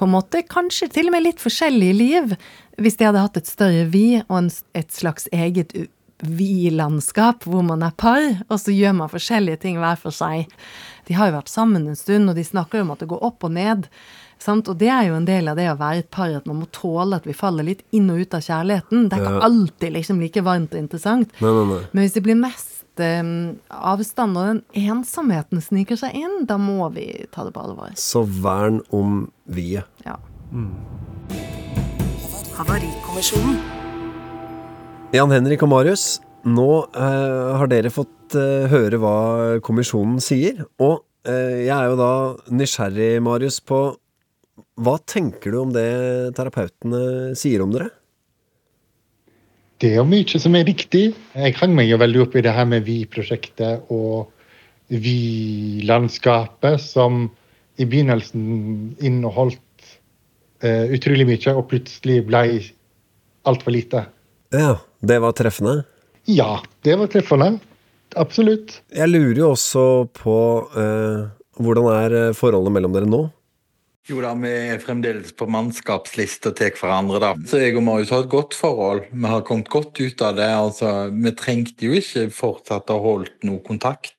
på 0.00 0.08
en 0.08 0.14
måte 0.16 0.42
kanskje 0.48 0.88
til 0.90 1.10
og 1.10 1.14
med 1.14 1.26
litt 1.28 1.42
forskjellige 1.42 1.94
liv, 1.94 2.34
hvis 2.80 2.96
de 2.98 3.06
hadde 3.06 3.22
hatt 3.22 3.38
et 3.38 3.50
større 3.50 3.86
vi 3.92 4.06
og 4.22 4.36
en, 4.38 4.50
et 4.74 4.90
slags 4.94 5.28
eget 5.36 5.74
vi-landskap, 6.20 7.44
hvor 7.48 7.62
man 7.64 7.84
er 7.84 7.92
par, 7.96 8.24
og 8.48 8.56
så 8.60 8.74
gjør 8.74 8.96
man 8.98 9.12
forskjellige 9.12 9.62
ting 9.62 9.78
hver 9.80 10.00
for 10.00 10.14
seg. 10.14 10.50
De 11.08 11.16
har 11.16 11.30
jo 11.30 11.38
vært 11.38 11.52
sammen 11.52 11.86
en 11.88 11.98
stund, 11.98 12.28
og 12.30 12.36
de 12.36 12.44
snakker 12.44 12.82
om 12.82 12.92
at 12.94 13.02
det 13.02 13.10
går 13.12 13.22
opp 13.30 13.46
og 13.46 13.54
ned. 13.56 13.86
Sant? 14.40 14.68
Og 14.72 14.76
det 14.80 14.88
er 14.92 15.08
jo 15.08 15.16
en 15.18 15.28
del 15.28 15.48
av 15.52 15.58
det 15.60 15.68
å 15.68 15.78
være 15.80 16.04
et 16.04 16.10
par, 16.12 16.32
at 16.32 16.48
man 16.48 16.62
må 16.62 16.68
tåle 16.72 17.18
at 17.20 17.28
vi 17.28 17.36
faller 17.36 17.66
litt 17.66 17.84
inn 17.96 18.08
og 18.12 18.22
ut 18.24 18.36
av 18.36 18.44
kjærligheten. 18.44 19.08
Det 19.08 19.16
er 19.16 19.26
ikke 19.26 19.48
alltid 19.48 19.96
liksom 19.96 20.20
like 20.24 20.44
varmt 20.46 20.76
og 20.76 20.80
interessant. 20.80 21.32
Nei, 21.40 21.54
nei, 21.56 21.64
nei. 21.74 21.80
Men 21.92 22.06
hvis 22.06 22.16
det 22.16 22.24
blir 22.24 22.40
mest 22.40 22.69
eh, 22.98 23.22
avstand, 23.70 24.36
og 24.36 24.48
den 24.48 24.88
ensomheten 24.90 25.62
sniker 25.62 26.00
seg 26.00 26.16
inn, 26.18 26.46
da 26.50 26.58
må 26.58 26.88
vi 26.96 27.06
ta 27.30 27.46
det 27.46 27.54
på 27.54 27.62
alvor. 27.62 27.94
Så 27.94 28.24
vern 28.26 28.80
om 28.90 29.28
vi-et. 29.46 29.86
Ja. 30.06 30.18
Havarikommisjonen. 32.58 33.60
Jan 35.14 35.32
Henrik 35.34 35.62
og 35.66 35.70
Marius, 35.72 36.20
nå 36.46 36.70
eh, 36.94 37.54
har 37.58 37.70
dere 37.70 37.90
fått 37.90 38.36
eh, 38.38 38.66
høre 38.70 38.98
hva 39.02 39.16
kommisjonen 39.64 40.20
sier. 40.22 40.64
Og 40.82 41.02
eh, 41.26 41.66
jeg 41.66 41.74
er 41.74 41.88
jo 41.90 41.98
da 41.98 42.12
nysgjerrig, 42.54 43.12
Marius, 43.24 43.58
på 43.62 43.80
hva 44.80 44.96
tenker 45.08 45.52
du 45.52 45.58
om 45.60 45.72
det 45.74 45.88
terapeutene 46.36 47.34
sier 47.38 47.64
om 47.64 47.74
dere? 47.74 47.90
Det 49.80 49.94
er 49.96 50.04
mye 50.04 50.40
som 50.42 50.56
er 50.58 50.66
riktig. 50.68 51.14
Jeg 51.32 51.56
hang 51.56 51.72
meg 51.76 51.88
jo 51.88 51.96
veldig 52.00 52.26
opp 52.26 52.36
i 52.36 52.42
det 52.44 52.52
her 52.52 52.66
med 52.68 52.84
Vi-prosjektet 52.84 53.88
og 53.94 54.28
Vi-landskapet, 54.92 56.82
som 56.82 57.30
i 57.80 57.86
begynnelsen 57.88 58.42
inneholdt 59.00 59.86
uh, 60.66 60.84
utrolig 60.92 61.24
mye, 61.30 61.54
og 61.54 61.70
plutselig 61.70 62.20
ble 62.28 62.42
altfor 63.48 63.72
lite. 63.72 64.04
Ja, 64.52 64.76
det 65.00 65.20
var 65.24 65.32
treffende. 65.38 65.78
Ja, 66.28 66.58
det 66.84 66.98
var 67.00 67.08
treffende. 67.08 67.54
Absolutt. 68.20 68.82
Jeg 68.92 69.08
lurer 69.08 69.38
jo 69.38 69.52
også 69.54 69.84
på 70.12 70.36
uh, 70.74 71.30
hvordan 71.60 71.88
er 71.94 72.16
eh, 72.18 72.32
forholdet 72.36 72.72
mellom 72.74 72.94
dere 72.94 73.08
nå? 73.08 73.24
Jo 74.08 74.22
da, 74.24 74.32
vi 74.40 74.50
er 74.72 74.80
fremdeles 74.82 75.34
på 75.36 75.46
mannskapslista 75.50 76.54
tar 76.56 76.72
hverandre, 76.78 77.20
da. 77.22 77.34
Så 77.46 77.60
jeg 77.60 77.76
og 77.76 77.84
Marius 77.84 78.12
har 78.14 78.24
et 78.24 78.32
godt 78.32 78.56
forhold. 78.56 79.04
Vi 79.12 79.28
har 79.28 79.44
kommet 79.46 79.68
godt 79.70 80.00
ut 80.00 80.24
av 80.24 80.38
det. 80.38 80.48
Altså, 80.48 80.92
vi 81.12 81.34
trengte 81.36 81.86
jo 81.86 81.98
ikke 81.98 82.30
fortsatt 82.34 82.90
å 82.90 83.00
holdt 83.04 83.44
noe 83.46 83.60
kontakt. 83.66 84.16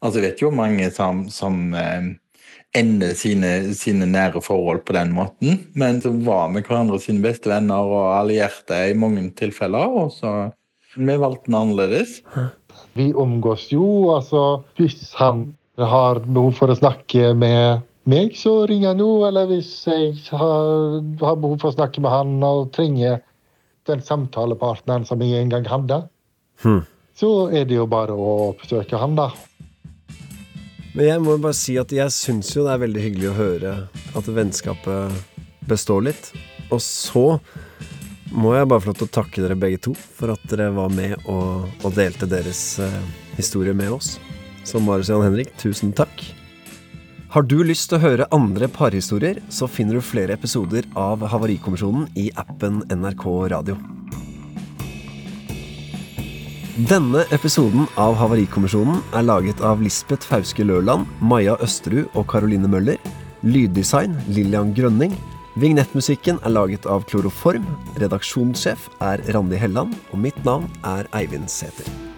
Altså, 0.00 0.20
jeg 0.20 0.26
vet 0.26 0.44
jo 0.44 0.52
mange 0.54 0.90
som, 0.94 1.24
som 1.32 1.72
eh, 1.76 2.12
ender 2.76 3.16
sine, 3.18 3.72
sine 3.74 4.06
nære 4.06 4.42
forhold 4.44 4.84
på 4.86 4.94
den 4.96 5.12
måten. 5.16 5.64
Men 5.74 6.00
så 6.04 6.12
var 6.26 6.52
vi 6.54 6.62
hverandre 6.62 7.00
sine 7.02 7.24
beste 7.24 7.50
venner 7.50 7.88
og 7.88 8.14
allierte 8.14 8.84
i 8.90 8.96
mange 8.98 9.24
tilfeller, 9.38 9.96
og 10.04 10.12
så 10.14 10.34
vi 10.96 11.16
valgte 11.22 11.46
den 11.46 11.58
annerledes. 11.58 12.18
Vi 12.98 13.12
omgås 13.14 13.68
jo, 13.70 14.10
altså 14.16 14.62
Hvis 14.76 15.14
han 15.18 15.52
har 15.78 16.18
behov 16.26 16.56
for 16.58 16.72
å 16.72 16.76
snakke 16.76 17.30
med 17.38 17.86
meg, 18.08 18.36
så 18.38 18.66
ringer 18.68 18.92
han 18.92 19.02
nå. 19.02 19.10
Eller 19.28 19.50
hvis 19.50 19.72
jeg 19.88 20.14
har, 20.30 21.00
har 21.22 21.42
behov 21.42 21.58
for 21.62 21.72
å 21.72 21.76
snakke 21.76 22.02
med 22.04 22.14
han 22.14 22.38
og 22.46 22.70
trenger 22.76 23.20
den 23.88 24.02
samtalepartneren 24.04 25.06
som 25.08 25.22
jeg 25.24 25.40
en 25.40 25.52
gang 25.52 25.68
hadde, 25.68 26.02
hmm. 26.62 26.82
så 27.16 27.32
er 27.48 27.66
det 27.68 27.78
jo 27.80 27.88
bare 27.90 28.14
å 28.14 28.52
oppsøke 28.52 29.00
han, 29.00 29.16
da. 29.18 29.30
Men 30.90 31.06
jeg 31.06 31.22
må 31.22 31.36
bare 31.38 31.54
si 31.54 31.76
at 31.78 31.92
jeg 31.94 32.10
syns 32.14 32.50
jo 32.56 32.64
det 32.66 32.74
er 32.74 32.82
veldig 32.82 33.02
hyggelig 33.04 33.28
å 33.30 33.36
høre 33.36 33.74
at 34.18 34.30
vennskapet 34.30 35.20
består 35.70 36.02
litt. 36.08 36.32
Og 36.70 36.82
så 36.82 37.24
må 38.30 38.54
jeg 38.56 38.68
bare 38.70 38.82
få 38.82 38.90
lov 38.90 38.98
til 38.98 39.08
å 39.08 39.14
takke 39.14 39.44
dere 39.44 39.58
begge 39.58 39.80
to 39.86 39.94
for 39.94 40.34
at 40.34 40.42
dere 40.50 40.70
var 40.74 40.90
med 40.94 41.16
og, 41.30 41.70
og 41.82 41.94
delte 41.96 42.28
deres 42.30 42.62
eh, 42.82 43.00
historie 43.38 43.74
med 43.74 43.94
oss. 44.00 44.16
Så 44.66 44.82
Marius 44.82 45.10
Jan 45.10 45.24
Henrik, 45.24 45.54
tusen 45.58 45.94
takk. 45.96 46.39
Har 47.30 47.44
du 47.46 47.60
lyst 47.62 47.92
til 47.92 48.00
å 48.00 48.02
høre 48.02 48.26
andre 48.34 48.66
parhistorier, 48.66 49.36
så 49.54 49.68
finner 49.70 49.94
du 49.94 50.02
flere 50.02 50.34
episoder 50.34 50.88
av 50.98 51.22
Havarikommisjonen 51.30 52.08
i 52.18 52.24
appen 52.34 52.80
NRK 52.90 53.22
Radio. 53.52 53.76
Denne 56.90 57.22
episoden 57.30 57.86
av 57.94 58.18
Havarikommisjonen 58.18 58.98
er 59.14 59.28
laget 59.28 59.62
av 59.62 59.78
Lisbeth 59.78 60.26
Fauske 60.26 60.66
Løland, 60.66 61.06
Maja 61.22 61.54
Østerud 61.62 62.10
og 62.18 62.26
Caroline 62.34 62.66
Møller. 62.66 62.98
Lyddesign 63.46 64.18
Lillian 64.34 64.74
Grønning. 64.74 65.14
Vignettmusikken 65.54 66.42
er 66.42 66.58
laget 66.58 66.90
av 66.90 67.06
Kloroform. 67.06 67.62
Redaksjonssjef 68.02 68.90
er 69.06 69.22
Randi 69.30 69.62
Helland, 69.62 69.94
og 70.10 70.26
mitt 70.26 70.42
navn 70.42 70.66
er 70.82 71.06
Eivind 71.14 71.46
Sæther. 71.46 72.09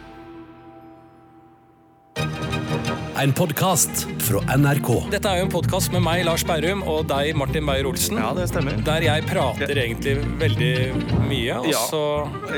En 3.22 3.30
podkast 3.32 4.06
fra 4.24 4.40
NRK. 4.56 4.88
Dette 5.12 5.30
er 5.30 5.38
jo 5.38 5.44
en 5.46 5.50
podkast 5.52 5.92
med 5.94 6.02
meg, 6.02 6.24
Lars 6.26 6.42
Berrum, 6.48 6.80
og 6.90 7.04
deg, 7.10 7.36
Martin 7.38 7.66
Beyer-Olsen. 7.68 8.18
Ja, 8.18 8.32
det 8.34 8.48
stemmer. 8.50 8.80
Der 8.86 9.04
jeg 9.04 9.26
prater 9.28 9.70
egentlig 9.78 10.16
veldig 10.40 10.70
mye, 11.28 11.58
og 11.60 11.68
Ja. 11.70 11.82
så 11.90 12.00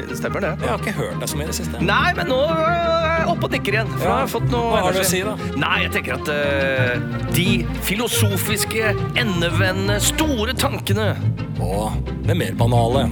Det 0.09 0.17
Stemmer 0.17 0.41
det. 0.41 0.53
Jeg 0.61 0.69
har 0.69 0.79
ikke 0.79 0.93
hørt 0.97 1.21
deg 1.21 1.29
så 1.29 1.37
mye 1.37 1.43
i 1.45 1.47
det 1.47 1.55
siste. 1.55 1.81
Nei, 1.83 2.13
men 2.15 2.27
nå 2.29 2.39
er 2.49 3.19
jeg 3.19 3.29
oppe 3.29 3.45
og 3.45 3.51
nikker 3.51 3.73
igjen. 3.75 3.89
For 3.99 4.05
Ja. 4.09 4.17
jeg 4.17 4.21
har 4.21 4.27
fått 4.41 4.51
noe 4.51 4.71
Hva 4.73 4.81
har 4.83 4.93
du 4.93 4.99
å 4.99 5.03
energi. 5.03 5.11
si, 5.11 5.23
da? 5.23 5.37
Nei, 5.57 5.83
jeg 5.83 5.93
tenker 5.93 6.15
at 6.15 6.29
eh, 6.29 7.33
de 7.35 7.67
filosofiske, 7.83 8.97
endevendende, 9.17 10.01
store 10.01 10.53
tankene 10.55 11.17
Og 11.61 11.93
det 12.27 12.37
mer 12.37 12.53
banale. 12.53 13.11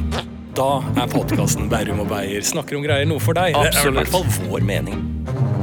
Da 0.55 0.79
er 0.97 1.07
podkasten 1.07 1.69
Berrum 1.69 2.01
og 2.01 2.09
Beyer 2.09 2.41
snakker 2.43 2.77
om 2.77 2.83
greier 2.83 3.07
noe 3.07 3.19
for 3.21 3.33
deg. 3.35 3.55
Det 3.55 3.61
er 3.61 3.65
i 3.65 3.69
Absolutt. 3.69 4.09
hvert 4.09 4.09
fall 4.09 4.49
vår 4.51 4.61
mening. 4.63 5.09